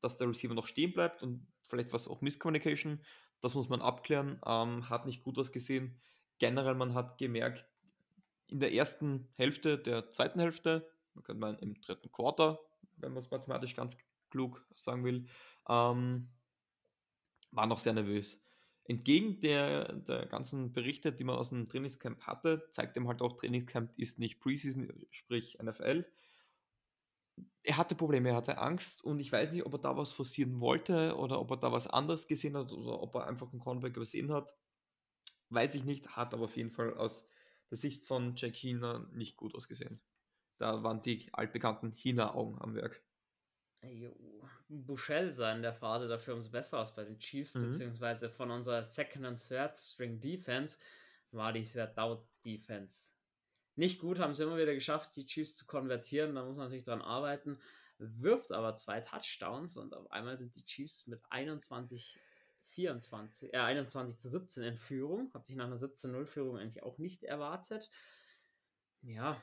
dass 0.00 0.16
der 0.16 0.28
Receiver 0.28 0.54
noch 0.54 0.66
stehen 0.66 0.92
bleibt 0.92 1.22
und 1.22 1.46
vielleicht 1.62 1.92
was 1.92 2.08
auch 2.08 2.20
Misscommunication. 2.20 3.00
Das 3.40 3.54
muss 3.54 3.68
man 3.68 3.80
abklären. 3.80 4.40
Ähm, 4.44 4.88
hat 4.88 5.06
nicht 5.06 5.22
gut 5.22 5.38
ausgesehen. 5.38 6.00
Generell, 6.38 6.74
man 6.74 6.94
hat 6.94 7.18
gemerkt, 7.18 7.66
in 8.48 8.60
der 8.60 8.72
ersten 8.72 9.28
Hälfte 9.36 9.78
der 9.78 10.10
zweiten 10.10 10.40
Hälfte, 10.40 10.90
man 11.14 11.22
könnte 11.22 11.40
man 11.40 11.58
im 11.58 11.80
dritten 11.80 12.10
Quarter, 12.10 12.58
wenn 12.96 13.12
man 13.12 13.22
es 13.22 13.30
mathematisch 13.30 13.76
ganz 13.76 13.96
klug 14.30 14.66
sagen 14.74 15.04
will, 15.04 15.26
ähm, 15.68 16.28
war 17.52 17.66
noch 17.66 17.78
sehr 17.78 17.92
nervös. 17.92 18.42
Entgegen 18.84 19.40
der, 19.40 19.92
der 19.92 20.26
ganzen 20.26 20.72
Berichte, 20.72 21.12
die 21.12 21.24
man 21.24 21.36
aus 21.36 21.50
dem 21.50 21.68
Trainingscamp 21.68 22.22
hatte, 22.22 22.66
zeigt 22.70 22.96
ihm 22.96 23.06
halt 23.06 23.22
auch, 23.22 23.34
Trainingscamp 23.34 23.92
ist 23.96 24.18
nicht 24.18 24.40
Preseason, 24.40 24.92
sprich 25.10 25.58
NFL. 25.62 26.06
Er 27.62 27.76
hatte 27.76 27.94
Probleme, 27.94 28.30
er 28.30 28.36
hatte 28.36 28.58
Angst 28.58 29.04
und 29.04 29.20
ich 29.20 29.30
weiß 29.30 29.52
nicht, 29.52 29.64
ob 29.64 29.74
er 29.74 29.78
da 29.78 29.96
was 29.96 30.12
forcieren 30.12 30.60
wollte 30.60 31.16
oder 31.16 31.40
ob 31.40 31.50
er 31.50 31.56
da 31.58 31.72
was 31.72 31.86
anderes 31.86 32.26
gesehen 32.26 32.56
hat 32.56 32.72
oder 32.72 33.00
ob 33.00 33.14
er 33.14 33.26
einfach 33.26 33.52
einen 33.52 33.60
Cornerback 33.60 33.96
übersehen 33.96 34.32
hat. 34.32 34.54
Weiß 35.50 35.74
ich 35.74 35.84
nicht, 35.84 36.16
hat 36.16 36.32
aber 36.34 36.44
auf 36.44 36.56
jeden 36.56 36.70
Fall 36.70 36.94
aus 36.96 37.28
der 37.70 37.78
Sicht 37.78 38.06
von 38.06 38.34
Jack 38.36 38.56
Hina 38.56 39.06
nicht 39.12 39.36
gut 39.36 39.54
ausgesehen. 39.54 40.00
Da 40.58 40.82
waren 40.82 41.02
die 41.02 41.28
altbekannten 41.32 41.92
Hina-Augen 41.92 42.60
am 42.60 42.74
Werk. 42.74 43.02
Bushell 44.68 45.32
sah 45.32 45.52
in 45.52 45.62
der 45.62 45.72
Phase 45.72 46.06
dafür 46.06 46.34
umso 46.34 46.50
besser 46.50 46.78
aus 46.78 46.94
bei 46.94 47.04
den 47.04 47.18
Chiefs, 47.18 47.54
mhm. 47.54 47.66
beziehungsweise 47.66 48.30
von 48.30 48.50
unserer 48.50 48.84
Second 48.84 49.24
and 49.24 49.48
Third 49.48 49.76
String 49.78 50.20
Defense 50.20 50.78
war 51.32 51.52
die 51.52 51.64
Third 51.64 51.98
Out 51.98 52.26
Defense 52.44 53.14
nicht 53.80 54.00
gut, 54.00 54.18
haben 54.18 54.34
sie 54.34 54.42
immer 54.42 54.58
wieder 54.58 54.74
geschafft, 54.74 55.16
die 55.16 55.24
Chiefs 55.26 55.56
zu 55.56 55.66
konvertieren, 55.66 56.34
da 56.34 56.44
muss 56.44 56.56
man 56.56 56.66
natürlich 56.66 56.84
dran 56.84 57.00
arbeiten, 57.00 57.58
wirft 57.98 58.52
aber 58.52 58.76
zwei 58.76 59.00
Touchdowns 59.00 59.76
und 59.76 59.94
auf 59.94 60.10
einmal 60.12 60.36
sind 60.38 60.54
die 60.54 60.64
Chiefs 60.64 61.06
mit 61.06 61.20
21 61.30 62.20
24, 62.70 63.52
äh, 63.54 63.58
21 63.58 64.18
zu 64.18 64.28
17 64.28 64.62
in 64.62 64.76
Führung. 64.76 65.32
Hat 65.34 65.46
sich 65.46 65.56
nach 65.56 65.66
einer 65.66 65.76
17-0-Führung 65.76 66.58
eigentlich 66.58 66.82
auch 66.82 66.98
nicht 66.98 67.24
erwartet. 67.24 67.90
Ja, 69.02 69.42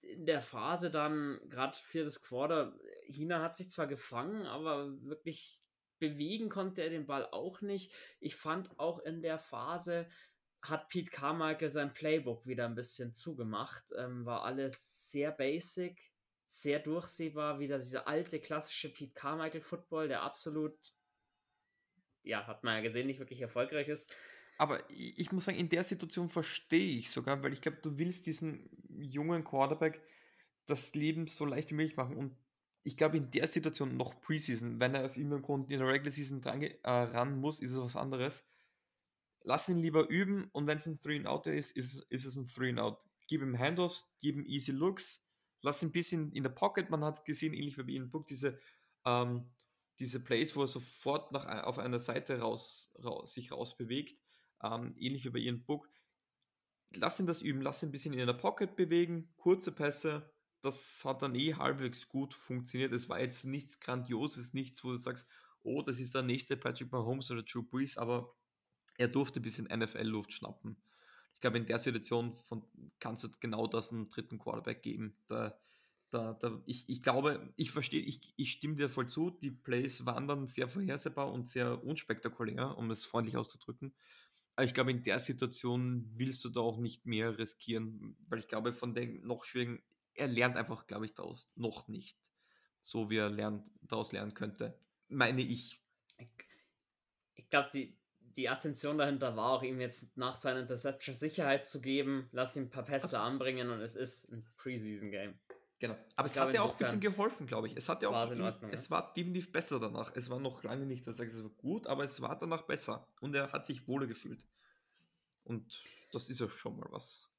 in 0.00 0.26
der 0.26 0.42
Phase 0.42 0.90
dann, 0.90 1.38
gerade 1.48 1.76
viertes 1.76 2.22
Quarter, 2.22 2.74
China 3.10 3.42
hat 3.42 3.56
sich 3.56 3.70
zwar 3.70 3.86
gefangen, 3.86 4.46
aber 4.46 5.00
wirklich 5.02 5.60
bewegen 5.98 6.48
konnte 6.48 6.82
er 6.82 6.90
den 6.90 7.06
Ball 7.06 7.26
auch 7.30 7.60
nicht. 7.60 7.92
Ich 8.20 8.36
fand 8.36 8.78
auch 8.78 9.00
in 9.00 9.22
der 9.22 9.38
Phase 9.38 10.08
hat 10.62 10.88
Pete 10.88 11.10
Carmichael 11.10 11.70
sein 11.70 11.94
Playbook 11.94 12.46
wieder 12.46 12.66
ein 12.66 12.74
bisschen 12.74 13.14
zugemacht. 13.14 13.92
Ähm, 13.96 14.26
war 14.26 14.44
alles 14.44 15.10
sehr 15.10 15.32
basic, 15.32 15.98
sehr 16.46 16.78
durchsehbar. 16.80 17.58
Wieder 17.58 17.78
dieser 17.78 18.06
alte 18.06 18.40
klassische 18.40 18.90
Pete 18.90 19.14
Carmichael 19.14 19.62
Football, 19.62 20.08
der 20.08 20.22
absolut 20.22 20.76
ja, 22.22 22.46
hat 22.46 22.64
man 22.64 22.76
ja 22.76 22.80
gesehen, 22.82 23.06
nicht 23.06 23.18
wirklich 23.18 23.40
erfolgreich 23.40 23.88
ist. 23.88 24.12
Aber 24.58 24.82
ich 24.90 25.32
muss 25.32 25.46
sagen, 25.46 25.58
in 25.58 25.70
der 25.70 25.84
Situation 25.84 26.28
verstehe 26.28 26.98
ich 26.98 27.10
sogar, 27.10 27.42
weil 27.42 27.52
ich 27.52 27.62
glaube, 27.62 27.78
du 27.80 27.96
willst 27.96 28.26
diesem 28.26 28.68
jungen 28.88 29.42
Quarterback 29.42 30.02
das 30.66 30.94
Leben 30.94 31.26
so 31.26 31.46
leicht 31.46 31.70
wie 31.70 31.74
möglich 31.74 31.96
machen. 31.96 32.16
Und 32.16 32.36
ich 32.82 32.96
glaube, 32.96 33.18
in 33.18 33.30
der 33.30 33.46
Situation 33.46 33.96
noch 33.96 34.20
Preseason, 34.20 34.80
wenn 34.80 34.94
er 34.94 35.04
aus 35.04 35.16
irgendeinem 35.16 35.42
Grund 35.42 35.70
in 35.70 35.78
der 35.78 35.88
Regular 35.88 36.12
Season 36.12 36.40
dran, 36.40 36.62
äh, 36.62 36.78
ran 36.84 37.38
muss, 37.38 37.60
ist 37.60 37.72
es 37.72 37.78
was 37.78 37.96
anderes. 37.96 38.44
Lass 39.42 39.68
ihn 39.68 39.78
lieber 39.78 40.08
üben 40.08 40.48
und 40.52 40.66
wenn 40.66 40.78
es 40.78 40.86
ein 40.86 40.98
Three 40.98 41.16
and 41.16 41.26
Out 41.26 41.46
ist, 41.46 41.72
ist, 41.76 42.06
ist 42.10 42.24
es 42.24 42.36
ein 42.36 42.46
Three 42.46 42.70
and 42.70 42.80
Out. 42.80 42.98
Gib 43.28 43.42
ihm 43.42 43.58
Handoffs, 43.58 44.10
gib 44.20 44.36
ihm 44.36 44.44
Easy 44.46 44.72
Looks, 44.72 45.22
lass 45.62 45.82
ihn 45.82 45.88
ein 45.88 45.92
bisschen 45.92 46.32
in 46.32 46.42
der 46.42 46.50
Pocket. 46.50 46.90
Man 46.90 47.04
hat 47.04 47.18
es 47.18 47.24
gesehen, 47.24 47.54
ähnlich 47.54 47.78
wie 47.78 47.82
bei 47.82 47.92
Ian 47.92 48.10
Book, 48.10 48.26
diese 48.26 48.58
ähm, 49.06 49.50
diese 50.00 50.18
Plays, 50.18 50.56
wo 50.56 50.62
er 50.62 50.66
sofort 50.66 51.30
nach, 51.30 51.46
auf 51.64 51.78
einer 51.78 51.98
Seite 51.98 52.40
raus, 52.40 52.90
raus 53.04 53.34
sich 53.34 53.52
rausbewegt, 53.52 54.18
ähm, 54.62 54.94
ähnlich 54.98 55.24
wie 55.26 55.30
bei 55.30 55.38
ihren 55.38 55.64
Book. 55.64 55.88
Lass 56.94 57.20
ihn 57.20 57.26
das 57.26 57.42
üben, 57.42 57.60
lass 57.60 57.82
ihn 57.82 57.90
ein 57.90 57.92
bisschen 57.92 58.14
in 58.14 58.26
der 58.26 58.32
Pocket 58.32 58.74
bewegen, 58.74 59.32
kurze 59.36 59.70
Pässe, 59.70 60.32
das 60.62 61.04
hat 61.04 61.22
dann 61.22 61.34
eh 61.34 61.54
halbwegs 61.54 62.08
gut 62.08 62.34
funktioniert. 62.34 62.92
Es 62.92 63.08
war 63.08 63.20
jetzt 63.20 63.44
nichts 63.44 63.80
Grandioses, 63.80 64.52
nichts, 64.52 64.84
wo 64.84 64.90
du 64.90 64.96
sagst, 64.96 65.26
oh, 65.62 65.82
das 65.82 66.00
ist 66.00 66.14
der 66.14 66.22
nächste 66.22 66.56
Patrick 66.56 66.92
Mahomes 66.92 67.30
oder 67.30 67.42
Drew 67.42 67.62
Brees, 67.62 67.96
aber 67.96 68.34
er 68.98 69.08
durfte 69.08 69.40
ein 69.40 69.42
bisschen 69.42 69.66
NFL-Luft 69.66 70.32
schnappen. 70.32 70.76
Ich 71.34 71.40
glaube, 71.40 71.58
in 71.58 71.66
der 71.66 71.78
Situation 71.78 72.34
von, 72.34 72.64
kannst 72.98 73.24
du 73.24 73.28
genau 73.40 73.66
das 73.66 73.92
einen 73.92 74.04
dritten 74.04 74.38
Quarterback 74.38 74.82
geben. 74.82 75.16
Da, 75.26 75.58
da, 76.10 76.34
da, 76.34 76.60
ich, 76.66 76.88
ich 76.88 77.02
glaube, 77.02 77.52
ich 77.56 77.70
verstehe, 77.70 78.02
ich, 78.02 78.34
ich 78.36 78.52
stimme 78.52 78.76
dir 78.76 78.90
voll 78.90 79.08
zu, 79.08 79.30
die 79.30 79.50
Plays 79.50 80.04
waren 80.04 80.28
dann 80.28 80.46
sehr 80.46 80.68
vorhersehbar 80.68 81.32
und 81.32 81.48
sehr 81.48 81.82
unspektakulär, 81.82 82.76
um 82.76 82.90
es 82.90 83.04
freundlich 83.04 83.36
auszudrücken. 83.36 83.94
Aber 84.56 84.66
ich 84.66 84.74
glaube, 84.74 84.90
in 84.90 85.02
der 85.02 85.18
Situation 85.18 86.10
willst 86.16 86.44
du 86.44 86.50
da 86.50 86.60
auch 86.60 86.78
nicht 86.78 87.06
mehr 87.06 87.38
riskieren, 87.38 88.16
weil 88.28 88.40
ich 88.40 88.48
glaube, 88.48 88.74
von 88.74 88.94
den 88.94 89.26
noch 89.26 89.44
schwierigen, 89.44 89.82
er 90.14 90.28
lernt 90.28 90.56
einfach, 90.56 90.86
glaube 90.86 91.06
ich, 91.06 91.14
daraus 91.14 91.50
noch 91.56 91.88
nicht, 91.88 92.18
so 92.80 93.10
wie 93.10 93.18
er 93.18 93.30
lernt, 93.30 93.70
daraus 93.82 94.12
lernen 94.12 94.34
könnte. 94.34 94.78
Meine 95.08 95.42
ich. 95.42 95.80
Ich, 96.18 96.28
ich 97.34 97.48
glaube, 97.50 97.70
die, 97.72 97.96
die 98.36 98.48
Attention 98.48 98.98
dahinter 98.98 99.36
war 99.36 99.52
auch, 99.52 99.62
ihm 99.62 99.80
jetzt 99.80 100.16
nach 100.16 100.36
seiner 100.36 100.60
Interception 100.60 101.14
Sicherheit 101.14 101.66
zu 101.66 101.80
geben, 101.80 102.28
lass 102.32 102.56
ihm 102.56 102.64
ein 102.64 102.70
paar 102.70 102.84
Pässe 102.84 103.04
also, 103.04 103.18
anbringen 103.18 103.70
und 103.70 103.80
es 103.80 103.96
ist 103.96 104.30
ein 104.30 104.46
Preseason-Game. 104.56 105.38
Genau. 105.80 105.96
Aber 106.14 106.26
es 106.26 106.38
hat 106.38 106.52
ja 106.52 106.60
auch 106.60 106.72
ein 106.72 106.78
bisschen 106.78 107.00
geholfen, 107.00 107.46
glaube 107.46 107.66
ich. 107.66 107.76
Es 107.76 107.88
hat 107.88 108.02
ja 108.02 108.10
auch, 108.10 108.30
in 108.30 108.42
Ordnung, 108.42 108.70
es 108.70 108.90
war 108.90 109.14
definitiv 109.14 109.50
besser 109.50 109.80
danach. 109.80 110.14
Es 110.14 110.28
war 110.28 110.38
noch 110.38 110.62
lange 110.62 110.84
nicht, 110.84 111.06
dass 111.06 111.18
er 111.18 111.30
so 111.30 111.48
gut, 111.48 111.86
aber 111.86 112.04
es 112.04 112.20
war 112.20 112.38
danach 112.38 112.62
besser. 112.62 113.08
Und 113.20 113.34
er 113.34 113.50
hat 113.50 113.64
sich 113.64 113.88
wohler 113.88 114.06
gefühlt. 114.06 114.44
Und 115.42 115.82
das 116.12 116.28
ist 116.28 116.40
ja 116.40 116.50
schon 116.50 116.76
mal 116.76 116.86
was. 116.90 117.29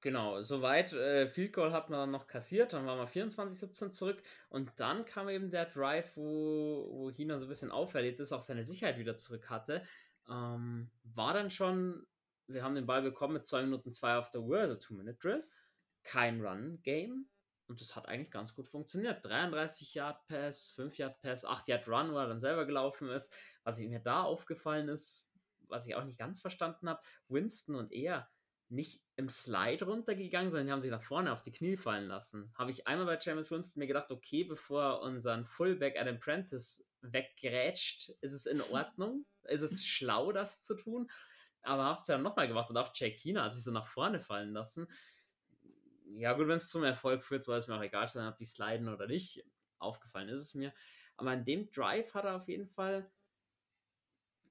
Genau, 0.00 0.40
soweit. 0.42 0.92
Äh, 0.92 1.26
Field 1.26 1.52
Goal 1.52 1.72
hat 1.72 1.90
man 1.90 1.98
dann 2.00 2.10
noch 2.12 2.28
kassiert, 2.28 2.72
dann 2.72 2.86
waren 2.86 2.98
wir 2.98 3.08
24-17 3.08 3.90
zurück 3.90 4.22
und 4.48 4.70
dann 4.76 5.04
kam 5.04 5.28
eben 5.28 5.50
der 5.50 5.66
Drive, 5.66 6.16
wo, 6.16 6.88
wo 6.90 7.10
China 7.10 7.38
so 7.38 7.46
ein 7.46 7.48
bisschen 7.48 7.72
auferlegt 7.72 8.20
ist, 8.20 8.32
auch 8.32 8.40
seine 8.40 8.62
Sicherheit 8.62 8.98
wieder 8.98 9.16
zurück 9.16 9.50
hatte. 9.50 9.82
Ähm, 10.28 10.90
war 11.02 11.34
dann 11.34 11.50
schon, 11.50 12.06
wir 12.46 12.62
haben 12.62 12.76
den 12.76 12.86
Ball 12.86 13.02
bekommen 13.02 13.34
mit 13.34 13.46
2 13.46 13.62
Minuten 13.62 13.92
2 13.92 14.18
auf 14.18 14.30
der 14.30 14.42
Uhr, 14.42 14.60
also 14.60 14.74
2-Minute-Drill 14.74 15.44
kein 16.08 16.40
Run-Game. 16.40 17.28
Und 17.66 17.80
das 17.82 17.94
hat 17.94 18.08
eigentlich 18.08 18.30
ganz 18.30 18.54
gut 18.54 18.66
funktioniert. 18.66 19.24
33 19.24 19.92
Yard 19.94 20.26
Pass, 20.26 20.70
5 20.70 20.96
Yard 20.96 21.20
Pass, 21.20 21.44
8 21.44 21.68
Yard 21.68 21.86
Run, 21.86 22.12
wo 22.12 22.16
er 22.16 22.26
dann 22.26 22.40
selber 22.40 22.64
gelaufen 22.64 23.10
ist. 23.10 23.32
Was 23.62 23.78
mir 23.78 24.00
da 24.00 24.22
aufgefallen 24.22 24.88
ist, 24.88 25.28
was 25.68 25.86
ich 25.86 25.94
auch 25.94 26.04
nicht 26.04 26.18
ganz 26.18 26.40
verstanden 26.40 26.88
habe, 26.88 27.02
Winston 27.28 27.74
und 27.74 27.92
er 27.92 28.30
nicht 28.70 29.02
im 29.16 29.28
Slide 29.28 29.84
runtergegangen, 29.84 30.50
sondern 30.50 30.66
die 30.66 30.72
haben 30.72 30.80
sich 30.80 30.90
nach 30.90 31.02
vorne 31.02 31.32
auf 31.32 31.42
die 31.42 31.52
Knie 31.52 31.76
fallen 31.76 32.06
lassen. 32.06 32.52
Habe 32.54 32.70
ich 32.70 32.86
einmal 32.86 33.06
bei 33.06 33.18
James 33.20 33.50
Winston 33.50 33.80
mir 33.80 33.86
gedacht, 33.86 34.10
okay, 34.10 34.44
bevor 34.44 35.00
unseren 35.00 35.44
Fullback 35.44 35.98
Adam 35.98 36.18
Prentice 36.18 36.90
weggerätscht, 37.00 38.10
ist 38.20 38.32
es 38.32 38.46
in 38.46 38.60
Ordnung? 38.60 39.24
Ist 39.44 39.62
es 39.62 39.84
schlau, 39.86 40.32
das 40.32 40.62
zu 40.62 40.74
tun? 40.74 41.10
Aber 41.62 41.84
habe 41.84 42.00
es 42.00 42.06
dann 42.06 42.22
nochmal 42.22 42.48
gemacht 42.48 42.70
und 42.70 42.76
auch 42.76 42.92
Jake 42.94 43.16
Keener 43.16 43.44
hat 43.44 43.54
sich 43.54 43.64
so 43.64 43.72
nach 43.72 43.86
vorne 43.86 44.20
fallen 44.20 44.52
lassen 44.52 44.88
ja 46.16 46.32
gut, 46.32 46.48
wenn 46.48 46.56
es 46.56 46.68
zum 46.68 46.84
Erfolg 46.84 47.22
führt, 47.22 47.44
soll 47.44 47.58
es 47.58 47.68
mir 47.68 47.76
auch 47.76 47.82
egal 47.82 48.08
sein, 48.08 48.28
ob 48.28 48.36
die 48.38 48.44
sliden 48.44 48.88
oder 48.88 49.06
nicht. 49.06 49.44
Aufgefallen 49.78 50.28
ist 50.28 50.40
es 50.40 50.54
mir. 50.54 50.72
Aber 51.16 51.32
in 51.32 51.44
dem 51.44 51.70
Drive 51.70 52.14
hat 52.14 52.24
er 52.24 52.36
auf 52.36 52.48
jeden 52.48 52.66
Fall 52.66 53.10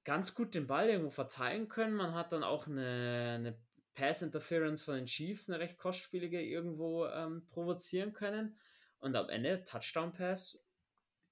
ganz 0.04 0.34
gut 0.34 0.54
den 0.54 0.66
Ball 0.66 0.88
irgendwo 0.88 1.10
verteilen 1.10 1.68
können. 1.68 1.94
Man 1.94 2.14
hat 2.14 2.32
dann 2.32 2.44
auch 2.44 2.66
eine, 2.66 3.34
eine 3.38 3.58
Pass 3.98 4.22
Interference 4.22 4.84
von 4.84 4.94
den 4.94 5.06
Chiefs, 5.06 5.50
eine 5.50 5.58
recht 5.58 5.76
kostspielige, 5.76 6.40
irgendwo 6.40 7.06
ähm, 7.06 7.44
provozieren 7.48 8.12
können. 8.12 8.56
Und 9.00 9.16
am 9.16 9.28
Ende 9.28 9.64
Touchdown 9.64 10.12
Pass 10.12 10.56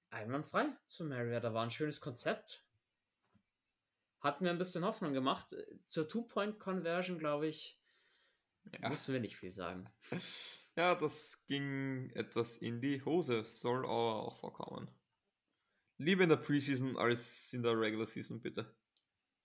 einwandfrei 0.09 0.67
zu 0.87 1.05
Mariota. 1.05 1.53
War 1.53 1.63
ein 1.63 1.71
schönes 1.71 2.01
Konzept. 2.01 2.65
Hat 4.19 4.41
mir 4.41 4.49
ein 4.49 4.57
bisschen 4.57 4.83
Hoffnung 4.83 5.13
gemacht. 5.13 5.55
Zur 5.85 6.09
Two-Point-Conversion, 6.09 7.19
glaube 7.19 7.47
ich, 7.47 7.79
ja. 8.81 8.89
müssen 8.89 9.13
wir 9.13 9.21
nicht 9.21 9.37
viel 9.37 9.51
sagen. 9.51 9.89
Ja, 10.75 10.93
das 10.93 11.43
ging 11.47 12.11
etwas 12.11 12.55
in 12.57 12.79
die 12.81 13.03
Hose. 13.03 13.43
Soll 13.43 13.79
aber 13.79 14.21
auch 14.21 14.37
vorkommen. 14.37 14.91
Lieber 15.97 16.21
in 16.21 16.29
der 16.29 16.35
Preseason 16.35 16.95
als 16.97 17.51
in 17.51 17.63
der 17.63 17.71
Regular 17.79 18.05
Season, 18.05 18.39
bitte. 18.39 18.71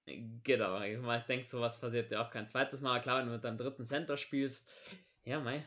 Genau, 0.05 0.81
ich 0.83 1.25
denke, 1.27 1.47
sowas 1.47 1.81
passiert 1.81 2.11
ja 2.11 2.27
auch 2.27 2.31
kein 2.31 2.49
zweites 2.49 2.81
Mal. 2.81 3.01
Klar, 3.01 3.21
wenn 3.21 3.27
du 3.27 3.33
mit 3.33 3.45
deinem 3.45 3.57
dritten 3.57 3.85
Center 3.85 4.17
spielst, 4.17 4.69
ja, 5.25 5.39
mei, 5.39 5.65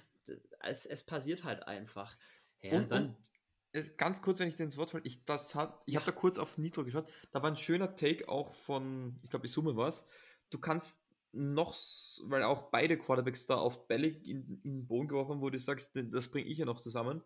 es, 0.62 0.86
es 0.86 1.06
passiert 1.06 1.44
halt 1.44 1.68
einfach. 1.68 2.18
Ja, 2.62 2.78
und, 2.78 2.92
dann, 2.92 3.16
und, 3.74 3.98
ganz 3.98 4.22
kurz, 4.22 4.40
wenn 4.40 4.48
ich 4.48 4.56
dir 4.56 4.64
ins 4.64 4.78
Wort 4.78 4.92
falle, 4.92 5.04
ich, 5.06 5.22
ich 5.26 5.54
ja. 5.54 6.00
habe 6.00 6.06
da 6.06 6.12
kurz 6.12 6.38
auf 6.38 6.58
Nitro 6.58 6.84
geschaut, 6.84 7.10
da 7.32 7.42
war 7.42 7.50
ein 7.50 7.56
schöner 7.56 7.96
Take 7.96 8.28
auch 8.28 8.54
von, 8.54 9.18
ich 9.24 9.30
glaube, 9.30 9.46
ich 9.46 9.52
zoome 9.52 9.78
was. 9.78 10.06
Du 10.50 10.60
kannst 10.60 11.00
noch, 11.32 11.76
weil 12.24 12.44
auch 12.44 12.72
beide 12.72 12.98
Quarterbacks 12.98 13.46
da 13.46 13.56
auf 13.56 13.88
Bälle 13.88 14.08
in, 14.08 14.62
in 14.64 14.80
den 14.80 14.88
Boden 14.88 15.08
geworfen 15.08 15.42
wo 15.42 15.50
du 15.50 15.60
sagst, 15.60 15.92
das 15.94 16.30
bringe 16.30 16.48
ich 16.48 16.58
ja 16.58 16.66
noch 16.66 16.80
zusammen. 16.80 17.22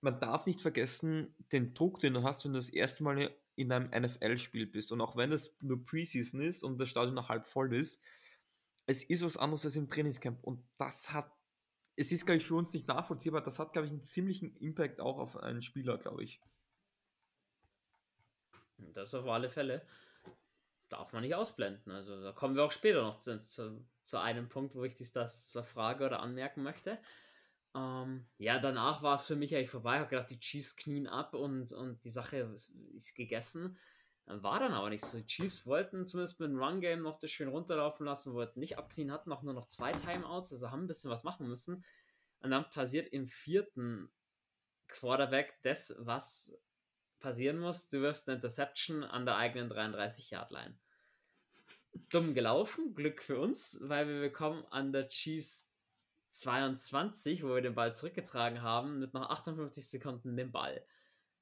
Man 0.00 0.18
darf 0.18 0.46
nicht 0.46 0.60
vergessen, 0.60 1.34
den 1.52 1.74
Druck, 1.74 2.00
den 2.00 2.14
du 2.14 2.22
hast, 2.22 2.44
wenn 2.44 2.52
du 2.52 2.58
das 2.58 2.70
erste 2.70 3.04
Mal 3.04 3.30
in 3.54 3.72
einem 3.72 3.90
NFL-Spiel 3.90 4.66
bist. 4.66 4.92
Und 4.92 5.00
auch 5.00 5.16
wenn 5.16 5.32
es 5.32 5.56
nur 5.60 5.84
Preseason 5.84 6.40
ist 6.40 6.62
und 6.62 6.78
das 6.78 6.88
Stadion 6.88 7.14
noch 7.14 7.28
halb 7.28 7.46
voll 7.46 7.74
ist, 7.74 8.00
es 8.86 9.02
ist 9.04 9.24
was 9.24 9.36
anderes 9.36 9.64
als 9.64 9.76
im 9.76 9.88
Trainingscamp. 9.88 10.42
Und 10.42 10.64
das 10.78 11.12
hat, 11.12 11.30
es 11.96 12.12
ist, 12.12 12.26
glaube 12.26 12.38
ich, 12.38 12.46
für 12.46 12.54
uns 12.54 12.72
nicht 12.72 12.88
nachvollziehbar. 12.88 13.42
Das 13.42 13.58
hat, 13.58 13.72
glaube 13.72 13.86
ich, 13.86 13.92
einen 13.92 14.02
ziemlichen 14.02 14.56
Impact 14.56 15.00
auch 15.00 15.18
auf 15.18 15.36
einen 15.36 15.62
Spieler, 15.62 15.98
glaube 15.98 16.24
ich. 16.24 16.40
Das 18.78 19.14
auf 19.14 19.26
alle 19.26 19.48
Fälle 19.48 19.86
darf 20.88 21.12
man 21.12 21.22
nicht 21.22 21.34
ausblenden. 21.34 21.92
Also 21.92 22.22
da 22.22 22.32
kommen 22.32 22.54
wir 22.54 22.64
auch 22.64 22.72
später 22.72 23.02
noch 23.02 23.18
zu, 23.18 23.40
zu, 23.42 23.84
zu 24.02 24.20
einem 24.20 24.48
Punkt, 24.48 24.74
wo 24.74 24.84
ich 24.84 24.94
dies 24.94 25.12
das 25.12 25.56
frage 25.62 26.04
oder 26.04 26.20
anmerken 26.20 26.62
möchte. 26.62 26.98
Ähm, 27.74 28.26
ja, 28.38 28.58
danach 28.58 29.02
war 29.02 29.14
es 29.14 29.22
für 29.22 29.36
mich 29.36 29.54
eigentlich 29.54 29.70
vorbei. 29.70 29.94
Ich 29.94 30.00
habe 30.00 30.10
gedacht, 30.10 30.30
die 30.30 30.40
Chiefs 30.40 30.76
knien 30.76 31.06
ab 31.06 31.34
und, 31.34 31.72
und 31.72 32.04
die 32.04 32.10
Sache 32.10 32.38
ist, 32.38 32.72
gegessen. 33.14 33.78
War 34.26 34.60
dann 34.60 34.72
aber 34.72 34.90
nicht 34.90 35.04
so. 35.04 35.18
Die 35.18 35.26
Chiefs 35.26 35.66
wollten 35.66 36.06
zumindest 36.06 36.38
mit 36.38 36.50
dem 36.50 36.62
Run-Game 36.62 37.02
noch 37.02 37.18
das 37.18 37.30
schön 37.30 37.48
runterlaufen 37.48 38.06
lassen, 38.06 38.34
wollten 38.34 38.60
nicht 38.60 38.78
abknien, 38.78 39.10
hatten 39.10 39.32
auch 39.32 39.42
nur 39.42 39.54
noch 39.54 39.66
zwei 39.66 39.92
Timeouts, 39.92 40.52
also 40.52 40.70
haben 40.70 40.84
ein 40.84 40.86
bisschen 40.86 41.10
was 41.10 41.24
machen 41.24 41.48
müssen. 41.48 41.84
Und 42.40 42.50
dann 42.50 42.68
passiert 42.70 43.08
im 43.08 43.26
vierten 43.26 44.10
Quarterback 44.86 45.58
das, 45.62 45.94
was 45.98 46.56
passieren 47.18 47.58
muss. 47.58 47.88
Du 47.88 48.00
wirst 48.00 48.28
eine 48.28 48.36
Interception 48.36 49.02
an 49.02 49.24
der 49.24 49.36
eigenen 49.36 49.70
33-Yard-Line. 49.70 50.78
Dumm 52.10 52.34
gelaufen, 52.34 52.94
Glück 52.94 53.22
für 53.22 53.38
uns, 53.38 53.80
weil 53.82 54.08
wir 54.08 54.20
bekommen 54.20 54.64
an 54.70 54.92
der 54.92 55.08
Chiefs 55.08 55.71
22, 56.32 57.44
wo 57.44 57.54
wir 57.54 57.60
den 57.60 57.74
Ball 57.74 57.94
zurückgetragen 57.94 58.62
haben, 58.62 58.98
mit 58.98 59.14
noch 59.14 59.28
58 59.28 59.86
Sekunden 59.86 60.36
den 60.36 60.50
Ball. 60.50 60.84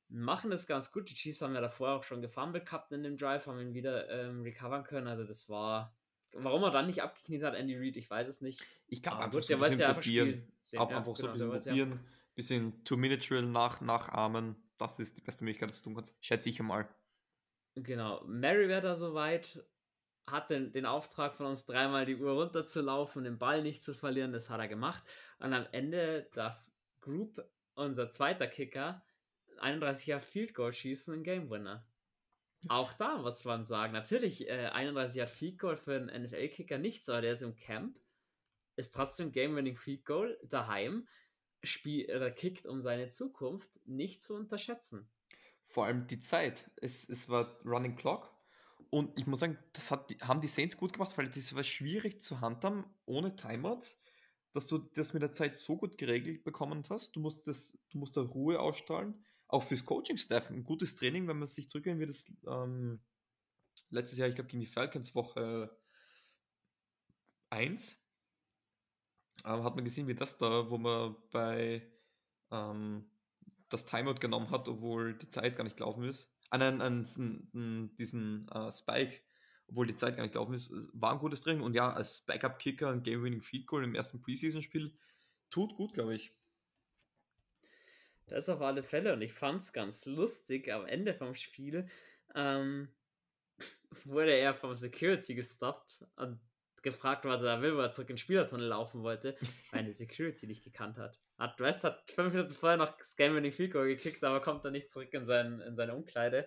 Machen 0.09 0.51
es 0.51 0.67
ganz 0.67 0.91
gut. 0.91 1.09
Die 1.09 1.15
Chiefs 1.15 1.41
haben 1.41 1.55
ja 1.55 1.61
davor 1.61 1.91
auch 1.91 2.03
schon 2.03 2.21
gefummelt 2.21 2.67
gehabt 2.67 2.91
in 2.91 3.05
dem 3.05 3.17
Drive, 3.17 3.47
haben 3.47 3.61
ihn 3.61 3.75
wieder 3.75 4.11
ähm, 4.11 4.43
recovern 4.43 4.83
können. 4.83 5.07
Also 5.07 5.25
das 5.25 5.49
war. 5.49 5.97
Warum 6.33 6.63
er 6.63 6.71
dann 6.71 6.87
nicht 6.87 7.03
abgekniet 7.03 7.43
hat, 7.43 7.55
Andy 7.55 7.77
Reid, 7.77 7.97
ich 7.97 8.09
weiß 8.09 8.29
es 8.29 8.41
nicht. 8.41 8.65
Ich 8.87 9.03
glaube 9.03 9.19
einfach 9.19 9.33
gut, 9.33 9.45
so 9.45 9.55
ein 9.55 9.61
bisschen 9.61 9.81
ja 9.81 9.93
probieren. 9.93 10.53
Ab, 10.77 10.91
ja, 10.91 10.97
einfach 10.99 10.99
genau, 10.99 11.15
so 11.15 11.27
ein 11.27 11.33
bisschen 11.33 11.51
probieren. 11.51 11.91
Ja. 11.93 11.99
Bisschen 12.35 12.85
Two-Minute-Drill 12.85 13.43
nach, 13.43 13.81
nachahmen. 13.81 14.57
Das 14.79 14.99
ist 14.99 15.17
die 15.17 15.23
beste 15.23 15.45
Möglichkeit, 15.45 15.71
dass 15.71 15.83
du 15.83 15.85
tun 15.85 15.97
kannst. 15.97 16.15
Schätze 16.21 16.49
ich 16.49 16.61
einmal. 16.61 16.89
Genau. 17.75 18.23
Mary 18.27 18.69
wäre 18.69 18.83
da 18.83 18.97
soweit 18.97 19.65
hat 20.31 20.51
den, 20.51 20.73
den 20.73 20.87
Auftrag 20.87 21.35
von 21.35 21.47
uns 21.47 21.67
dreimal 21.67 22.07
die 22.07 22.17
Uhr 22.17 22.33
runterzulaufen, 22.33 23.25
den 23.25 23.39
Ball 23.39 23.63
nicht 23.63 23.83
zu 23.83 23.95
verlieren. 23.95 24.33
Das 24.33 24.51
hat 24.51 24.61
er 24.61 24.69
gemacht. 24.69 25.03
Und 25.39 25.53
am 25.53 25.67
Ende 25.73 26.29
darf 26.35 26.65
Group, 27.01 27.45
unser 27.75 28.11
zweiter 28.11 28.47
Kicker, 28.47 29.03
31er 29.61 30.19
Field 30.19 30.55
Goal 30.55 30.73
schießen, 30.73 31.15
ein 31.15 31.23
Game 31.23 31.51
Winner. 31.51 31.87
Auch 32.69 32.93
da 32.93 33.17
muss 33.17 33.45
man 33.45 33.65
sagen, 33.65 33.93
natürlich, 33.93 34.49
äh, 34.49 34.67
31 34.67 35.17
Yard 35.17 35.31
Field 35.31 35.59
Goal 35.59 35.77
für 35.77 35.97
einen 35.97 36.25
NFL-Kicker 36.25 36.79
nichts, 36.79 37.09
aber 37.09 37.23
der 37.23 37.33
ist 37.33 37.43
im 37.43 37.57
Camp, 37.57 37.99
ist 38.77 38.95
trotzdem 38.95 39.33
Game-Winning 39.33 39.77
Field 39.77 40.05
Goal 40.05 40.39
daheim, 40.45 41.09
spielt 41.63 42.11
oder 42.11 42.31
kickt 42.31 42.67
um 42.67 42.81
seine 42.81 43.09
Zukunft 43.09 43.81
nicht 43.87 44.23
zu 44.23 44.35
unterschätzen. 44.35 45.09
Vor 45.67 45.87
allem 45.87 46.07
die 46.07 46.21
Zeit. 46.21 46.71
Es, 46.77 47.09
es 47.09 47.29
war 47.29 47.61
Running 47.65 47.97
Clock 47.97 48.35
und 48.91 49.17
ich 49.17 49.27
muss 49.27 49.41
sagen, 49.41 49.57
das 49.73 49.93
hat, 49.93 50.13
haben 50.21 50.41
die 50.41 50.49
Saints 50.49 50.77
gut 50.77 50.93
gemacht, 50.93 51.17
weil 51.17 51.29
das 51.29 51.55
war 51.55 51.63
schwierig 51.63 52.23
zu 52.23 52.41
handhaben 52.41 52.85
ohne 53.07 53.37
Timeouts, 53.37 54.01
dass 54.53 54.67
du 54.67 54.79
das 54.79 55.13
mit 55.13 55.23
der 55.23 55.31
Zeit 55.31 55.57
so 55.57 55.77
gut 55.77 55.97
geregelt 55.97 56.43
bekommen 56.43 56.85
hast. 56.91 57.15
Du 57.15 57.21
musst, 57.21 57.47
das, 57.47 57.79
du 57.91 57.99
musst 57.99 58.17
da 58.17 58.23
Ruhe 58.23 58.59
ausstrahlen. 58.59 59.25
Auch 59.47 59.63
fürs 59.63 59.85
Coaching-Staff 59.85 60.51
ein 60.51 60.65
gutes 60.65 60.97
Training, 60.97 61.29
wenn 61.29 61.39
man 61.39 61.47
sich 61.47 61.71
zurückgehen 61.71 62.01
wird. 62.01 62.11
Das, 62.11 62.27
ähm, 62.49 63.01
letztes 63.91 64.19
Jahr, 64.19 64.29
ich 64.29 64.35
glaube, 64.35 64.49
gegen 64.49 64.61
die 64.61 64.67
Falcons 64.67 65.15
Woche 65.15 65.77
1 67.51 67.97
ähm, 69.45 69.65
hat 69.65 69.77
man 69.77 69.85
gesehen, 69.85 70.09
wie 70.09 70.15
das 70.15 70.37
da, 70.37 70.69
wo 70.69 70.79
man 70.79 71.17
bei 71.31 71.89
ähm, 72.51 73.09
das 73.69 73.87
Timeout 73.87 74.15
genommen 74.15 74.51
hat, 74.51 74.67
obwohl 74.67 75.17
die 75.17 75.29
Zeit 75.29 75.55
gar 75.55 75.63
nicht 75.63 75.77
gelaufen 75.77 76.03
ist 76.05 76.29
an, 76.51 76.63
an, 76.63 76.81
an 76.81 77.95
diesen 77.97 78.51
uh, 78.55 78.71
Spike, 78.71 79.21
obwohl 79.69 79.87
die 79.87 79.97
Zeit 79.97 80.17
gar 80.17 80.25
nicht 80.25 80.35
laufen 80.35 80.55
ist, 80.55 80.73
war 80.93 81.13
ein 81.13 81.19
gutes 81.19 81.41
Training. 81.41 81.63
Und 81.63 81.75
ja, 81.75 81.93
als 81.93 82.21
Backup-Kicker 82.23 82.91
ein 82.91 83.03
Game-Winning 83.03 83.41
Feed 83.41 83.67
Goal 83.67 83.85
im 83.85 83.95
ersten 83.95 84.21
Preseason-Spiel 84.21 84.93
tut 85.51 85.75
gut, 85.77 85.93
glaube 85.95 86.15
ich. 86.15 86.33
Das 88.27 88.49
auf 88.49 88.61
alle 88.61 88.83
Fälle. 88.83 89.13
Und 89.13 89.23
ich 89.23 89.33
fand 89.33 89.63
es 89.63 89.73
ganz 89.73 90.07
lustig 90.07 90.73
am 90.73 90.87
Ende 90.87 91.15
vom 91.15 91.35
Spiel. 91.35 91.89
Ähm, 92.35 92.89
wurde 94.05 94.33
er 94.33 94.55
vom 94.55 94.75
Security 94.75 95.35
gestoppt 95.35 96.05
und 96.17 96.41
gefragt, 96.83 97.25
was 97.25 97.43
er 97.43 97.63
will, 97.63 97.77
weil 97.77 97.87
er 97.87 97.93
zurück 97.93 98.11
in 98.11 98.17
den 98.17 98.21
Spielertunnel 98.21 98.67
laufen 98.67 99.03
wollte, 99.03 99.37
weil 99.73 99.85
die 99.85 99.93
Security 99.93 100.47
nicht 100.47 100.65
gekannt 100.65 100.99
hat. 100.99 101.19
Hat 101.39 101.59
West 101.61 101.85
hat 101.85 102.11
fünf 102.11 102.33
Minuten 102.35 102.53
vorher 102.53 102.77
noch 102.77 102.97
das 102.97 103.17
Game 103.17 103.35
Winning 103.35 103.53
Field 103.53 103.73
Goal 103.73 103.89
gekickt, 103.89 104.23
aber 104.25 104.41
kommt 104.41 104.65
dann 104.65 104.73
nicht 104.73 104.91
zurück 104.91 105.13
in, 105.13 105.25
sein, 105.25 105.61
in 105.61 105.75
seine 105.75 105.95
Umkleide. 105.95 106.47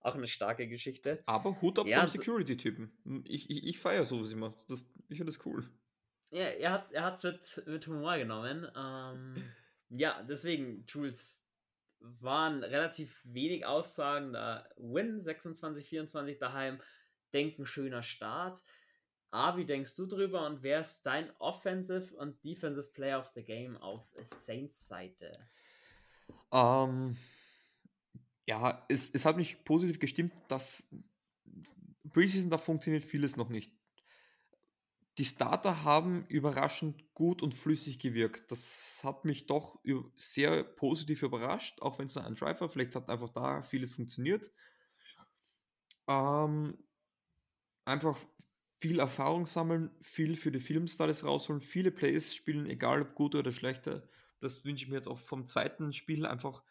Auch 0.00 0.14
eine 0.14 0.26
starke 0.26 0.68
Geschichte. 0.68 1.22
Aber 1.24 1.60
Hut 1.62 1.78
ab 1.78 1.86
ja, 1.86 2.00
vom 2.00 2.08
Security-Typen. 2.08 3.24
Ich, 3.26 3.48
ich, 3.48 3.64
ich 3.64 3.78
feiere 3.78 4.04
sowas 4.04 4.32
immer. 4.32 4.54
Das, 4.68 4.86
ich 5.08 5.16
finde 5.16 5.32
das 5.32 5.44
cool. 5.46 5.66
Ja, 6.30 6.44
er 6.44 6.72
hat 7.04 7.16
es 7.16 7.22
mit, 7.24 7.66
mit 7.66 7.86
Humor 7.86 8.18
genommen. 8.18 8.68
Ähm, 8.76 9.50
ja, 9.88 10.22
deswegen, 10.22 10.84
Jules 10.88 11.48
waren 12.00 12.62
relativ 12.62 13.20
wenig 13.24 13.64
Aussagen 13.64 14.32
da. 14.32 14.68
Win 14.76 15.20
26-24 15.20 16.38
daheim. 16.38 16.80
Denken, 17.32 17.64
schöner 17.64 18.02
Start. 18.02 18.62
A, 19.34 19.56
wie 19.56 19.64
denkst 19.64 19.96
du 19.96 20.06
drüber 20.06 20.46
und 20.46 20.62
wer 20.62 20.78
ist 20.80 21.02
dein 21.02 21.28
Offensive 21.40 22.14
und 22.16 22.42
Defensive 22.44 22.86
Player 22.92 23.18
of 23.18 23.26
the 23.34 23.42
Game 23.42 23.76
auf 23.76 24.14
Saints 24.22 24.86
Seite? 24.86 25.36
Ähm, 26.52 27.16
ja, 28.46 28.84
es, 28.88 29.10
es 29.10 29.24
hat 29.24 29.36
mich 29.36 29.64
positiv 29.64 29.98
gestimmt, 29.98 30.32
dass 30.46 30.88
Preseason, 32.12 32.48
da 32.48 32.58
funktioniert 32.58 33.02
vieles 33.02 33.36
noch 33.36 33.48
nicht. 33.48 33.72
Die 35.18 35.24
Starter 35.24 35.82
haben 35.82 36.26
überraschend 36.28 37.12
gut 37.14 37.42
und 37.42 37.54
flüssig 37.54 37.98
gewirkt. 37.98 38.52
Das 38.52 39.00
hat 39.02 39.24
mich 39.24 39.46
doch 39.46 39.80
sehr 40.14 40.62
positiv 40.62 41.24
überrascht, 41.24 41.82
auch 41.82 41.98
wenn 41.98 42.06
es 42.06 42.14
nur 42.14 42.24
ein 42.24 42.36
Driver, 42.36 42.68
vielleicht 42.68 42.94
hat 42.94 43.10
einfach 43.10 43.30
da 43.30 43.62
vieles 43.62 43.94
funktioniert. 43.94 44.52
Ähm, 46.06 46.78
einfach 47.84 48.18
viel 48.84 48.98
Erfahrung 48.98 49.46
sammeln, 49.46 49.90
viel 50.02 50.36
für 50.36 50.52
die 50.52 50.60
Filmstars 50.60 51.24
rausholen, 51.24 51.62
viele 51.62 51.90
Plays 51.90 52.34
spielen, 52.34 52.66
egal 52.66 53.00
ob 53.00 53.14
gute 53.14 53.38
oder 53.38 53.50
schlechte. 53.50 54.06
Das 54.40 54.62
wünsche 54.66 54.84
ich 54.84 54.90
mir 54.90 54.96
jetzt 54.96 55.08
auch 55.08 55.18
vom 55.18 55.46
zweiten 55.46 55.94
Spiel. 55.94 56.26
Einfach 56.26 56.62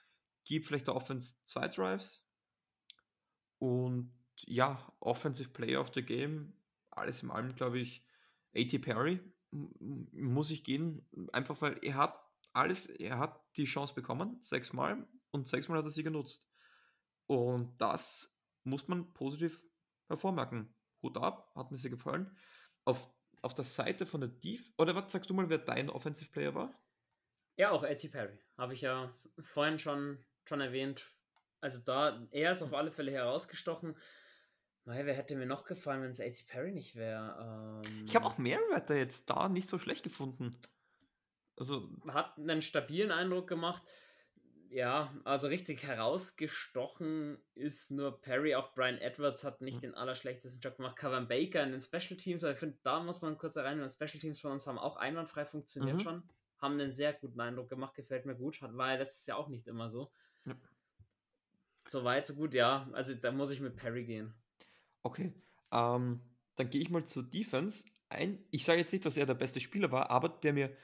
gib 0.44 0.68
vielleicht 0.68 0.86
der 0.86 0.96
Offense 0.96 1.38
zwei 1.46 1.68
Drives. 1.68 2.24
Und 3.58 4.14
ja, 4.42 4.94
Offensive 5.00 5.50
Player 5.50 5.82
of 5.82 5.90
the 5.96 6.04
Game, 6.04 6.54
alles 6.92 7.24
im 7.24 7.32
allem, 7.32 7.56
glaube 7.56 7.80
ich, 7.80 8.06
A.T. 8.56 8.78
Perry 8.78 9.20
muss 9.50 10.52
ich 10.52 10.64
gehen. 10.64 11.10
Einfach 11.32 11.60
weil 11.64 11.80
er 11.82 11.96
hat 11.96 12.16
alles, 12.54 12.86
er 12.86 13.18
hat 13.18 13.42
die 13.58 13.66
Chance 13.66 13.96
bekommen, 13.96 14.38
sechsmal, 14.40 15.08
und 15.32 15.48
sechsmal 15.48 15.80
hat 15.80 15.86
er 15.86 15.90
sie 15.90 16.04
genutzt. 16.04 16.48
Und 17.26 17.82
das 17.82 18.38
muss 18.64 18.88
man 18.88 19.12
positiv 19.14 19.64
hervormerken. 20.10 20.76
Hut 21.04 21.18
ab, 21.18 21.52
hat 21.56 21.70
mir 21.72 21.78
sehr 21.78 21.92
gefallen. 21.92 22.36
Auf, 22.86 23.10
auf 23.42 23.54
der 23.54 23.66
Seite 23.66 24.06
von 24.06 24.22
der 24.22 24.30
Div, 24.30 24.72
oder 24.78 24.96
was 24.96 25.12
sagst 25.12 25.30
du 25.30 25.34
mal, 25.34 25.50
wer 25.50 25.60
dein 25.60 25.90
Offensive 25.90 26.32
Player 26.32 26.56
war? 26.56 26.74
Ja, 27.58 27.70
auch 27.72 27.84
A.T. 27.84 28.08
Perry. 28.10 28.40
Habe 28.58 28.74
ich 28.74 28.82
ja 28.82 29.14
vorhin 29.40 29.78
schon, 29.78 30.24
schon 30.46 30.62
erwähnt. 30.62 31.12
Also 31.62 31.80
da, 31.80 32.28
er 32.32 32.52
ist 32.52 32.64
auf 32.64 32.74
alle 32.74 32.92
Fälle 32.92 33.12
herausgestochen. 33.12 33.96
Mei, 34.86 35.06
wer 35.06 35.14
hätte 35.14 35.36
mir 35.36 35.46
noch 35.46 35.64
gefallen, 35.64 36.02
wenn 36.02 36.12
es 36.12 36.20
A.T. 36.20 36.44
Perry 36.48 36.72
nicht 36.72 36.96
wäre? 36.96 37.82
Ähm, 37.86 38.04
Ich 38.06 38.16
habe 38.16 38.26
auch 38.26 38.38
Merriweather 38.38 38.98
jetzt 38.98 39.30
da 39.30 39.48
nicht 39.48 39.68
so 39.68 39.78
schlecht 39.78 40.04
gefunden. 40.04 40.52
Also, 41.56 41.90
hat 42.08 42.38
einen 42.38 42.62
stabilen 42.62 43.12
Eindruck 43.12 43.48
gemacht. 43.48 43.84
Ja, 44.74 45.14
also 45.24 45.48
richtig 45.50 45.84
herausgestochen 45.84 47.38
ist 47.54 47.92
nur 47.92 48.20
Perry. 48.22 48.56
Auch 48.56 48.74
Brian 48.74 48.98
Edwards 48.98 49.44
hat 49.44 49.62
nicht 49.62 49.78
Mhm. 49.78 49.82
den 49.82 49.94
allerschlechtesten 49.94 50.62
Job 50.62 50.78
gemacht. 50.78 50.96
Kevin 50.98 51.28
Baker 51.28 51.62
in 51.64 51.72
den 51.74 51.82
Special 51.82 52.18
Teams, 52.18 52.44
aber 52.44 52.54
ich 52.54 52.58
finde, 52.60 52.80
da 52.82 53.00
muss 53.00 53.22
man 53.22 53.38
kurz 53.38 53.56
rein. 53.58 53.80
Die 53.80 53.88
Special 53.90 54.20
Teams 54.20 54.42
von 54.42 54.52
uns 54.52 54.66
haben 54.66 54.80
auch 54.80 54.98
einwandfrei 54.98 55.46
funktioniert 55.46 55.98
Mhm. 55.98 56.00
schon. 56.00 56.24
Haben 56.58 56.74
einen 56.80 56.92
sehr 56.92 57.14
guten 57.14 57.40
Eindruck 57.40 57.70
gemacht, 57.70 57.94
gefällt 57.94 58.26
mir 58.26 58.36
gut. 58.36 58.60
War 58.64 58.94
ja 58.94 58.98
letztes 58.98 59.28
Jahr 59.28 59.38
auch 59.38 59.48
nicht 59.50 59.68
immer 59.68 59.90
so. 59.90 60.12
Ja. 60.46 60.56
So 61.88 62.04
weit, 62.04 62.26
so 62.26 62.34
gut, 62.34 62.54
ja. 62.56 62.90
Also 62.94 63.14
da 63.14 63.32
muss 63.32 63.52
ich 63.52 63.60
mit 63.60 63.76
Perry 63.76 64.06
gehen. 64.06 64.34
okay. 65.04 65.34
Ähm, 65.72 66.22
dann 66.56 66.70
gehe 66.70 66.82
ich 66.82 66.90
mal 66.90 67.04
zur 67.04 67.24
Defense. 67.24 67.86
Ein, 68.10 68.44
ich 68.52 68.64
sage 68.64 68.80
jetzt 68.80 68.92
nicht, 68.94 69.06
dass 69.06 69.18
er 69.18 69.26
der 69.26 69.34
beste 69.34 69.60
Spieler 69.60 69.92
war, 69.92 70.10
aber 70.12 70.30
der 70.30 70.54
mir 70.54 70.76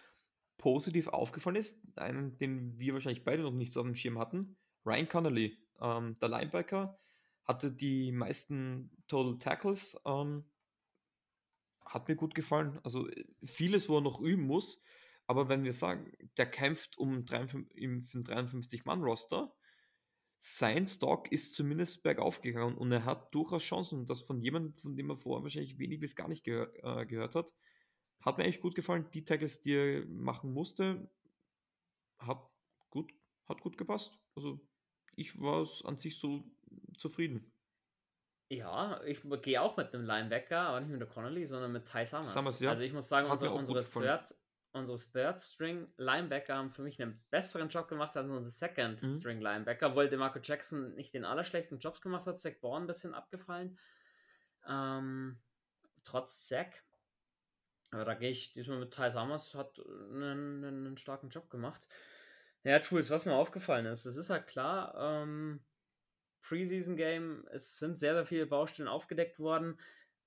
positiv 0.59 1.07
aufgefallen 1.07 1.55
ist, 1.55 1.79
einen, 1.97 2.37
den 2.37 2.77
wir 2.77 2.93
wahrscheinlich 2.93 3.23
beide 3.23 3.41
noch 3.41 3.51
nicht 3.53 3.73
so 3.73 3.79
auf 3.79 3.87
dem 3.87 3.95
Schirm 3.95 4.19
hatten, 4.19 4.55
Ryan 4.85 5.07
Connolly, 5.09 5.57
ähm, 5.81 6.13
der 6.21 6.29
Linebacker, 6.29 6.99
hatte 7.45 7.71
die 7.71 8.11
meisten 8.11 8.91
Total 9.07 9.39
Tackles, 9.39 9.97
ähm, 10.05 10.45
hat 11.83 12.07
mir 12.07 12.15
gut 12.15 12.35
gefallen. 12.35 12.79
Also 12.83 13.07
vieles, 13.43 13.89
wo 13.89 13.97
er 13.97 14.01
noch 14.01 14.21
üben 14.21 14.43
muss, 14.43 14.83
aber 15.25 15.49
wenn 15.49 15.63
wir 15.63 15.73
sagen, 15.73 16.11
der 16.37 16.45
kämpft 16.45 16.97
um 16.99 17.25
53, 17.25 17.75
im- 17.75 18.01
für 18.03 18.19
ein 18.19 18.23
53-Mann-Roster, 18.23 19.51
sein 20.37 20.87
Stock 20.87 21.31
ist 21.31 21.53
zumindest 21.53 22.01
bergauf 22.03 22.41
gegangen 22.41 22.77
und 22.77 22.91
er 22.91 23.05
hat 23.05 23.33
durchaus 23.35 23.63
Chancen. 23.63 23.99
Und 23.99 24.09
das 24.09 24.21
von 24.21 24.41
jemandem, 24.41 24.73
von 24.77 24.95
dem 24.95 25.09
er 25.09 25.17
vorher 25.17 25.43
wahrscheinlich 25.43 25.77
wenig 25.77 25.99
bis 25.99 26.15
gar 26.15 26.27
nicht 26.29 26.43
gehör, 26.45 26.71
äh, 26.83 27.05
gehört 27.05 27.35
hat. 27.35 27.53
Hat 28.21 28.37
mir 28.37 28.45
echt 28.45 28.61
gut 28.61 28.75
gefallen. 28.75 29.09
Die 29.13 29.23
Tackles, 29.23 29.61
die 29.61 29.73
er 29.73 30.05
machen 30.05 30.51
musste, 30.53 31.09
hat 32.19 32.41
gut, 32.89 33.13
hat 33.47 33.61
gut 33.61 33.77
gepasst. 33.77 34.17
Also 34.35 34.59
ich 35.15 35.39
war 35.39 35.67
an 35.85 35.97
sich 35.97 36.19
so 36.19 36.43
zufrieden. 36.97 37.51
Ja, 38.51 39.01
ich 39.03 39.21
gehe 39.43 39.61
auch 39.61 39.77
mit 39.77 39.93
einem 39.93 40.05
Linebacker, 40.05 40.59
aber 40.59 40.79
nicht 40.79 40.89
mit 40.89 40.99
der 40.99 41.07
Connolly, 41.07 41.45
sondern 41.45 41.71
mit 41.71 41.85
Ty 41.85 42.05
Summers. 42.05 42.33
Summers, 42.33 42.59
ja. 42.59 42.71
Also 42.71 42.83
ich 42.83 42.93
muss 42.93 43.07
sagen, 43.07 43.29
unsere, 43.29 43.53
unsere. 43.53 43.83
Third, 43.83 44.35
unsere 44.71 44.97
Third 44.97 45.39
String 45.39 45.87
Linebacker 45.97 46.55
haben 46.55 46.71
für 46.71 46.81
mich 46.81 47.01
einen 47.01 47.23
besseren 47.29 47.69
Job 47.69 47.87
gemacht 47.87 48.17
als 48.17 48.27
unsere 48.27 48.49
Second 48.51 49.01
Mhm. 49.03 49.15
String 49.15 49.39
Linebacker, 49.39 49.89
obwohl 49.89 50.09
DeMarco 50.09 50.39
Jackson 50.41 50.95
nicht 50.95 51.13
den 51.13 51.25
allerschlechten 51.25 51.77
Jobs 51.79 52.01
gemacht 52.01 52.25
hat, 52.25 52.39
Zach 52.39 52.55
Bourne 52.59 52.85
ein 52.85 52.87
bisschen 52.87 53.13
abgefallen. 53.13 53.77
Ähm, 54.67 55.39
trotz 56.03 56.47
Zach. 56.47 56.67
Aber 57.91 58.05
da 58.05 58.13
gehe 58.13 58.29
ich 58.29 58.53
diesmal 58.53 58.79
mit 58.79 58.93
Ty 58.93 59.11
Summers, 59.11 59.55
hat 59.55 59.79
einen, 59.79 60.63
einen, 60.63 60.85
einen 60.85 60.97
starken 60.97 61.29
Job 61.29 61.49
gemacht. 61.49 61.87
Ja, 62.63 62.79
Jules, 62.79 63.09
was 63.09 63.25
mir 63.25 63.35
aufgefallen 63.35 63.85
ist, 63.85 64.05
es 64.05 64.17
ist 64.17 64.29
halt 64.29 64.47
klar, 64.47 64.93
ähm, 64.97 65.61
Preseason 66.41 66.95
Game, 66.97 67.47
es 67.51 67.77
sind 67.79 67.97
sehr, 67.97 68.13
sehr 68.13 68.25
viele 68.25 68.45
Baustellen 68.45 68.89
aufgedeckt 68.89 69.39
worden. 69.39 69.79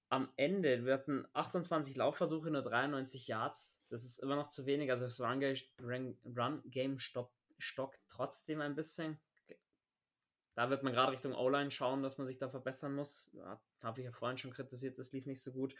Am 0.09 0.31
Ende 0.37 0.85
wir 0.85 0.95
hatten 0.95 1.27
28 1.33 1.97
Laufversuche, 1.97 2.51
nur 2.51 2.63
93 2.63 3.29
Yards. 3.29 3.87
Das 3.89 4.05
ist 4.05 4.19
immer 4.19 4.37
noch 4.37 4.49
zu 4.49 4.67
wenig. 4.67 4.91
Also 4.91 5.05
das 5.05 5.21
Run-Game 5.21 6.99
stockt 6.99 8.01
trotzdem 8.09 8.61
ein 8.61 8.75
bisschen. 8.75 9.19
Da 10.55 10.69
wird 10.69 10.83
man 10.83 10.93
gerade 10.93 11.13
Richtung 11.13 11.35
O-Line 11.35 11.71
schauen, 11.71 12.03
dass 12.03 12.19
man 12.19 12.27
sich 12.27 12.37
da 12.37 12.51
verbessern 12.51 12.95
muss. 12.95 13.31
Ja, 13.33 13.59
Habe 13.81 14.01
ich 14.01 14.05
ja 14.05 14.13
vorhin 14.13 14.37
schon 14.37 14.53
kritisiert, 14.53 14.99
das 14.99 15.13
lief 15.13 15.25
nicht 15.25 15.43
so 15.43 15.53
gut. 15.53 15.75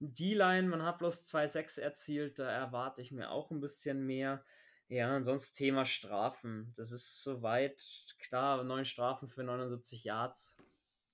D-Line, 0.00 0.68
man 0.68 0.82
hat 0.82 0.98
bloß 0.98 1.24
2-6 1.26 1.80
erzielt, 1.80 2.38
da 2.38 2.50
erwarte 2.50 3.02
ich 3.02 3.12
mir 3.12 3.30
auch 3.30 3.50
ein 3.50 3.60
bisschen 3.60 4.04
mehr. 4.04 4.44
Ja, 4.88 5.16
ansonsten 5.16 5.56
Thema 5.56 5.84
Strafen. 5.84 6.72
Das 6.76 6.92
ist 6.92 7.22
soweit 7.22 7.84
klar, 8.18 8.62
neun 8.62 8.84
Strafen 8.84 9.28
für 9.28 9.42
79 9.42 10.04
Yards. 10.04 10.62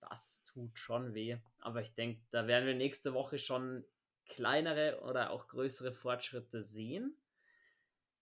Das 0.00 0.44
tut 0.44 0.78
schon 0.78 1.14
weh. 1.14 1.38
Aber 1.60 1.80
ich 1.80 1.94
denke, 1.94 2.20
da 2.30 2.46
werden 2.46 2.66
wir 2.66 2.74
nächste 2.74 3.14
Woche 3.14 3.38
schon 3.38 3.84
kleinere 4.26 5.00
oder 5.02 5.30
auch 5.30 5.48
größere 5.48 5.92
Fortschritte 5.92 6.62
sehen. 6.62 7.16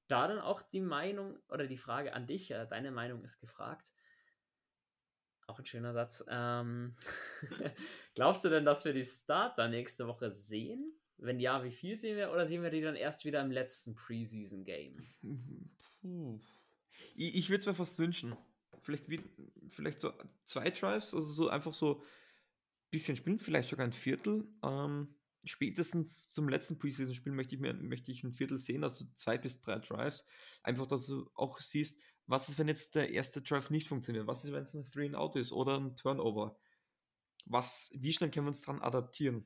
Da 0.06 0.28
dann 0.28 0.38
auch 0.38 0.62
die 0.62 0.80
Meinung 0.80 1.38
oder 1.48 1.66
die 1.66 1.78
Frage 1.78 2.12
an 2.12 2.26
dich, 2.26 2.50
äh, 2.50 2.66
deine 2.66 2.90
Meinung 2.90 3.22
ist 3.24 3.40
gefragt. 3.40 3.92
Auch 5.50 5.58
ein 5.58 5.66
schöner 5.66 5.92
Satz. 5.92 6.24
Ähm, 6.28 6.94
glaubst 8.14 8.44
du 8.44 8.50
denn, 8.50 8.64
dass 8.64 8.84
wir 8.84 8.92
die 8.92 9.04
Starter 9.04 9.66
nächste 9.66 10.06
Woche 10.06 10.30
sehen? 10.30 10.92
Wenn 11.18 11.40
ja, 11.40 11.64
wie 11.64 11.72
viel 11.72 11.96
sehen 11.96 12.16
wir? 12.16 12.30
Oder 12.30 12.46
sehen 12.46 12.62
wir 12.62 12.70
die 12.70 12.80
dann 12.80 12.94
erst 12.94 13.24
wieder 13.24 13.42
im 13.42 13.50
letzten 13.50 13.96
Preseason-Game? 13.96 15.08
Ich, 17.16 17.34
ich 17.34 17.50
würde 17.50 17.60
es 17.60 17.66
mir 17.66 17.74
fast 17.74 17.98
wünschen. 17.98 18.36
Vielleicht, 18.80 19.10
wie, 19.10 19.20
vielleicht 19.68 19.98
so 19.98 20.12
zwei 20.44 20.70
Drives, 20.70 21.14
also 21.14 21.32
so 21.32 21.48
einfach 21.48 21.74
so 21.74 21.96
ein 21.96 22.06
bisschen 22.92 23.16
spielen, 23.16 23.40
vielleicht 23.40 23.70
sogar 23.70 23.86
ein 23.86 23.92
Viertel. 23.92 24.46
Ähm, 24.62 25.16
spätestens 25.44 26.30
zum 26.30 26.48
letzten 26.48 26.78
Preseason-Spiel 26.78 27.32
möchte 27.32 27.56
ich, 27.56 27.60
mir, 27.60 27.74
möchte 27.74 28.12
ich 28.12 28.22
ein 28.22 28.32
Viertel 28.32 28.58
sehen, 28.58 28.84
also 28.84 29.04
zwei 29.16 29.36
bis 29.36 29.58
drei 29.58 29.80
Drives. 29.80 30.24
Einfach, 30.62 30.86
dass 30.86 31.08
du 31.08 31.28
auch 31.34 31.58
siehst, 31.58 32.00
was 32.30 32.48
ist, 32.48 32.58
wenn 32.58 32.68
jetzt 32.68 32.94
der 32.94 33.10
erste 33.10 33.42
Drive 33.42 33.70
nicht 33.70 33.88
funktioniert? 33.88 34.28
Was 34.28 34.44
ist, 34.44 34.52
wenn 34.52 34.62
es 34.62 34.72
ein 34.72 34.84
Three 34.84 35.06
and 35.06 35.16
Out 35.16 35.34
ist 35.34 35.50
oder 35.50 35.76
ein 35.76 35.96
Turnover? 35.96 36.56
Was, 37.44 37.90
wie 37.92 38.12
schnell 38.12 38.30
können 38.30 38.46
wir 38.46 38.50
uns 38.50 38.60
daran 38.60 38.80
adaptieren? 38.80 39.44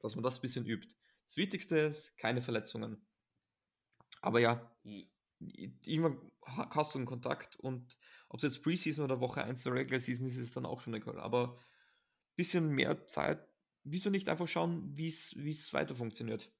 Dass 0.00 0.14
man 0.14 0.22
das 0.24 0.38
ein 0.38 0.40
bisschen 0.40 0.64
übt. 0.64 0.88
Das 1.26 1.36
Wichtigste 1.36 1.76
ist, 1.76 2.16
keine 2.16 2.40
Verletzungen. 2.40 3.06
Aber 4.22 4.40
ja, 4.40 4.74
irgendwann 5.82 6.18
hast 6.46 6.94
du 6.94 6.98
einen 6.98 7.06
Kontakt 7.06 7.56
und 7.56 7.98
ob 8.30 8.38
es 8.38 8.42
jetzt 8.44 8.62
Preseason 8.62 9.04
oder 9.04 9.20
Woche 9.20 9.44
1 9.44 9.62
der 9.64 9.74
Regular 9.74 10.00
Season 10.00 10.26
ist, 10.26 10.38
ist 10.38 10.46
es 10.46 10.52
dann 10.52 10.64
auch 10.64 10.80
schon 10.80 10.94
egal. 10.94 11.20
Aber 11.20 11.58
ein 11.58 12.36
bisschen 12.36 12.70
mehr 12.70 13.06
Zeit, 13.06 13.46
wieso 13.84 14.08
nicht 14.08 14.30
einfach 14.30 14.48
schauen, 14.48 14.96
wie 14.96 15.08
es 15.08 15.72
weiter 15.74 15.94
funktioniert? 15.94 16.50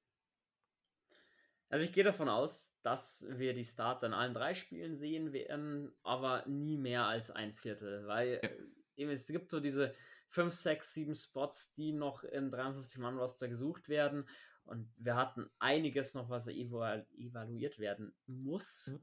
Also 1.70 1.86
ich 1.86 1.92
gehe 1.92 2.04
davon 2.04 2.28
aus, 2.28 2.74
dass 2.88 3.26
wir 3.28 3.52
die 3.52 3.64
Start 3.64 4.02
in 4.02 4.14
allen 4.14 4.32
drei 4.32 4.54
Spielen 4.54 4.96
sehen 4.96 5.32
werden, 5.34 5.92
aber 6.02 6.46
nie 6.46 6.78
mehr 6.78 7.04
als 7.04 7.30
ein 7.30 7.52
Viertel, 7.52 8.06
weil 8.06 8.40
Ja. 8.42 8.50
eben 8.96 9.10
es 9.10 9.26
gibt 9.26 9.50
so 9.50 9.60
diese 9.60 9.92
5, 10.28 10.54
6, 10.54 10.94
7 10.94 11.14
Spots, 11.14 11.74
die 11.74 11.92
noch 11.92 12.24
im 12.24 12.50
53-Mann-Roster 12.50 13.48
gesucht 13.48 13.88
werden 13.90 14.26
und 14.64 14.90
wir 14.96 15.16
hatten 15.16 15.50
einiges 15.58 16.14
noch, 16.14 16.30
was 16.30 16.48
evalu 16.48 17.04
evaluiert 17.16 17.78
werden 17.78 18.14
muss 18.26 18.86
Mhm. 18.88 19.00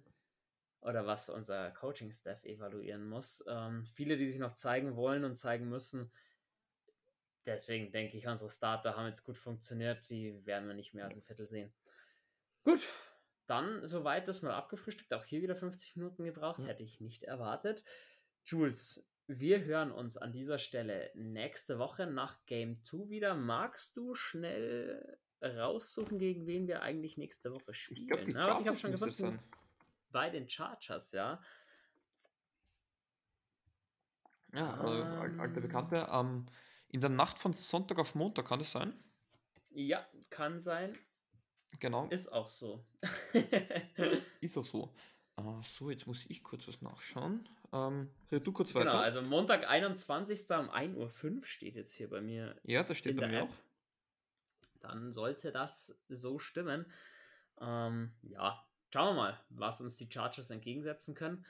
oder 0.82 1.06
was 1.06 1.30
unser 1.30 1.72
Coaching-Staff 1.72 2.44
evaluieren 2.44 3.08
muss. 3.08 3.44
Ähm, 3.48 3.86
viele, 3.86 4.18
die 4.18 4.26
sich 4.28 4.40
noch 4.40 4.54
zeigen 4.54 4.96
wollen 4.96 5.24
und 5.24 5.36
zeigen 5.36 5.70
müssen. 5.70 6.12
Deswegen 7.46 7.92
denke 7.92 8.18
ich, 8.18 8.26
unsere 8.28 8.50
Starter 8.50 8.96
haben 8.96 9.06
jetzt 9.08 9.24
gut 9.24 9.38
funktioniert. 9.38 10.10
Die 10.10 10.44
werden 10.48 10.68
wir 10.68 10.74
nicht 10.74 10.96
mehr 10.96 11.06
als 11.06 11.16
ein 11.16 11.22
Viertel 11.22 11.46
sehen. 11.46 11.72
Gut, 12.64 12.88
dann 13.48 13.86
soweit 13.86 14.28
das 14.28 14.42
mal 14.42 14.54
abgefrühstückt. 14.54 15.14
Auch 15.14 15.24
hier 15.26 15.42
wieder 15.42 15.56
50 15.56 15.96
Minuten 15.96 16.24
gebraucht. 16.24 16.60
Ja. 16.60 16.66
Hätte 16.68 16.84
ich 16.84 17.02
nicht 17.02 17.24
erwartet. 17.24 17.84
Jules, 18.44 19.10
wir 19.28 19.64
hören 19.64 19.92
uns 19.92 20.18
an 20.18 20.32
dieser 20.32 20.58
Stelle 20.58 21.12
nächste 21.16 21.80
Woche 21.80 22.06
nach 22.08 22.46
Game 22.46 22.82
2 22.84 23.10
wieder. 23.10 23.34
Magst 23.36 23.96
du 23.98 24.14
schnell 24.16 25.18
raussuchen, 25.42 26.18
gegen 26.20 26.48
wen 26.48 26.68
wir 26.68 26.82
eigentlich 26.82 27.18
nächste 27.18 27.52
Woche 27.52 27.74
spielen? 27.74 28.30
Ich 28.30 28.36
warte, 28.36 28.62
ich 28.62 28.68
habe 28.68 28.78
schon 28.78 28.92
gefunden. 28.92 29.40
Bei 30.12 30.30
den 30.30 30.48
Chargers, 30.50 31.12
ja. 31.12 31.42
Ja, 34.54 34.74
also 34.80 35.04
al- 35.04 35.40
alte 35.40 35.56
Ähm. 35.60 35.62
Bekannte. 35.62 36.08
Ähm, 36.12 36.46
in 36.90 37.02
der 37.02 37.10
Nacht 37.10 37.40
von 37.40 37.54
Sonntag 37.54 38.00
auf 38.00 38.16
Montag 38.16 38.48
kann 38.48 38.62
es 38.62 38.72
sein? 38.72 38.94
Ja, 39.72 40.08
kann 40.30 40.60
sein. 40.60 40.98
Genau, 41.80 42.08
Ist 42.08 42.32
auch 42.32 42.48
so. 42.48 42.84
ist 44.42 44.58
auch 44.58 44.66
so. 44.66 44.94
Äh, 45.38 45.42
so, 45.64 45.90
jetzt 45.90 46.08
muss 46.08 46.26
ich 46.30 46.44
kurz 46.44 46.68
was 46.68 46.82
nachschauen. 46.82 47.48
Ähm, 47.74 48.10
red 48.32 48.46
du 48.46 48.52
kurz 48.52 48.74
weiter. 48.74 48.92
genau, 48.92 49.02
also 49.02 49.22
Montag, 49.22 49.68
21. 49.68 50.40
um 50.52 50.70
1.05 50.70 50.96
Uhr 50.96 51.44
steht 51.44 51.76
jetzt 51.76 51.94
hier 51.94 52.10
bei 52.10 52.22
mir 52.22 52.56
ja, 52.64 52.84
das 52.84 52.98
steht 52.98 53.18
bei 53.18 53.28
mir 53.28 53.40
App. 53.42 53.50
auch. 53.50 53.56
Dann 54.80 55.12
sollte 55.12 55.52
das 55.52 55.98
so 56.10 56.40
stimmen. 56.40 56.86
Ähm, 57.60 58.12
ja, 58.22 58.64
schauen 58.94 59.16
wir 59.16 59.22
mal, 59.22 59.46
was 59.50 59.82
uns 59.82 59.96
die 59.96 60.10
Chargers 60.12 60.52
entgegensetzen 60.52 61.16
können. 61.16 61.46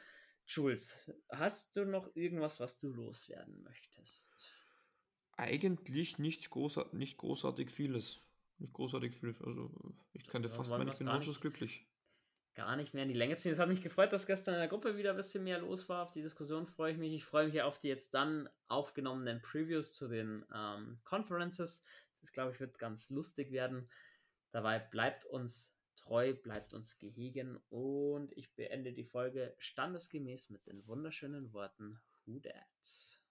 Jules, 0.48 1.12
hast 1.30 1.76
du 1.76 1.86
noch 1.86 2.16
irgendwas, 2.16 2.60
was 2.60 2.78
du 2.78 2.90
loswerden 2.90 3.64
möchtest? 3.64 4.54
Eigentlich 5.38 6.18
nicht, 6.18 6.50
großar 6.50 6.94
nicht 6.94 7.18
großartig 7.18 7.72
vieles. 7.72 8.20
Nicht 8.58 8.74
großartig 8.74 9.16
vieles. 9.16 9.42
Also 9.42 9.70
ich 10.14 10.28
könnte 10.28 10.48
Dann 10.48 10.58
fast 10.58 10.72
meinen, 10.72 10.88
ich 10.88 10.98
bin 10.98 11.08
wunschlos 11.08 11.42
glücklich. 11.42 11.86
gar 12.54 12.76
nicht 12.78 12.94
mehr 12.94 13.04
in 13.04 13.10
die 13.10 13.16
Länge 13.16 13.36
ziehen. 13.36 13.52
Es 13.52 13.60
hat 13.60 13.68
mich 13.70 13.82
gefreut, 13.82 14.14
dass 14.14 14.26
gestern 14.28 14.54
in 14.56 14.62
der 14.62 14.70
Gruppe 14.70 14.98
wieder 14.98 15.12
ein 15.12 15.18
bisschen 15.18 15.44
mehr 15.44 15.60
los 15.60 15.90
war. 15.90 16.04
Auf 16.04 16.12
die 16.14 16.22
Diskussion 16.22 16.68
freue 16.68 16.94
ich 16.94 16.98
mich. 16.98 17.14
Ich 17.14 17.26
freue 17.26 17.48
mich 17.48 17.62
auf 17.62 17.80
die 17.80 17.90
jetzt 17.90 18.14
dann 18.14 18.50
aufgenommenen 18.68 19.42
Previews 19.42 19.94
zu 19.94 20.08
den 20.08 20.46
ähm, 20.54 21.00
Conferences. 21.04 21.84
Das, 22.22 22.32
glaube 22.32 22.54
ich, 22.54 22.60
wird 22.60 22.80
ganz 22.80 23.10
lustig 23.10 23.52
werden. 23.52 23.90
Dabei 24.52 24.80
bleibt 24.80 25.26
uns 25.26 25.76
treu, 25.98 26.34
bleibt 26.34 26.74
uns 26.74 26.98
gehegen 26.98 27.58
und 27.70 28.32
ich 28.38 28.56
beende 28.56 28.94
die 28.94 29.04
Folge 29.04 29.54
standesgemäß 29.58 30.50
mit 30.50 30.66
den 30.66 30.88
wunderschönen 30.88 31.52
Worten 31.52 32.00
Who 32.26 32.40
Dat? 32.40 33.25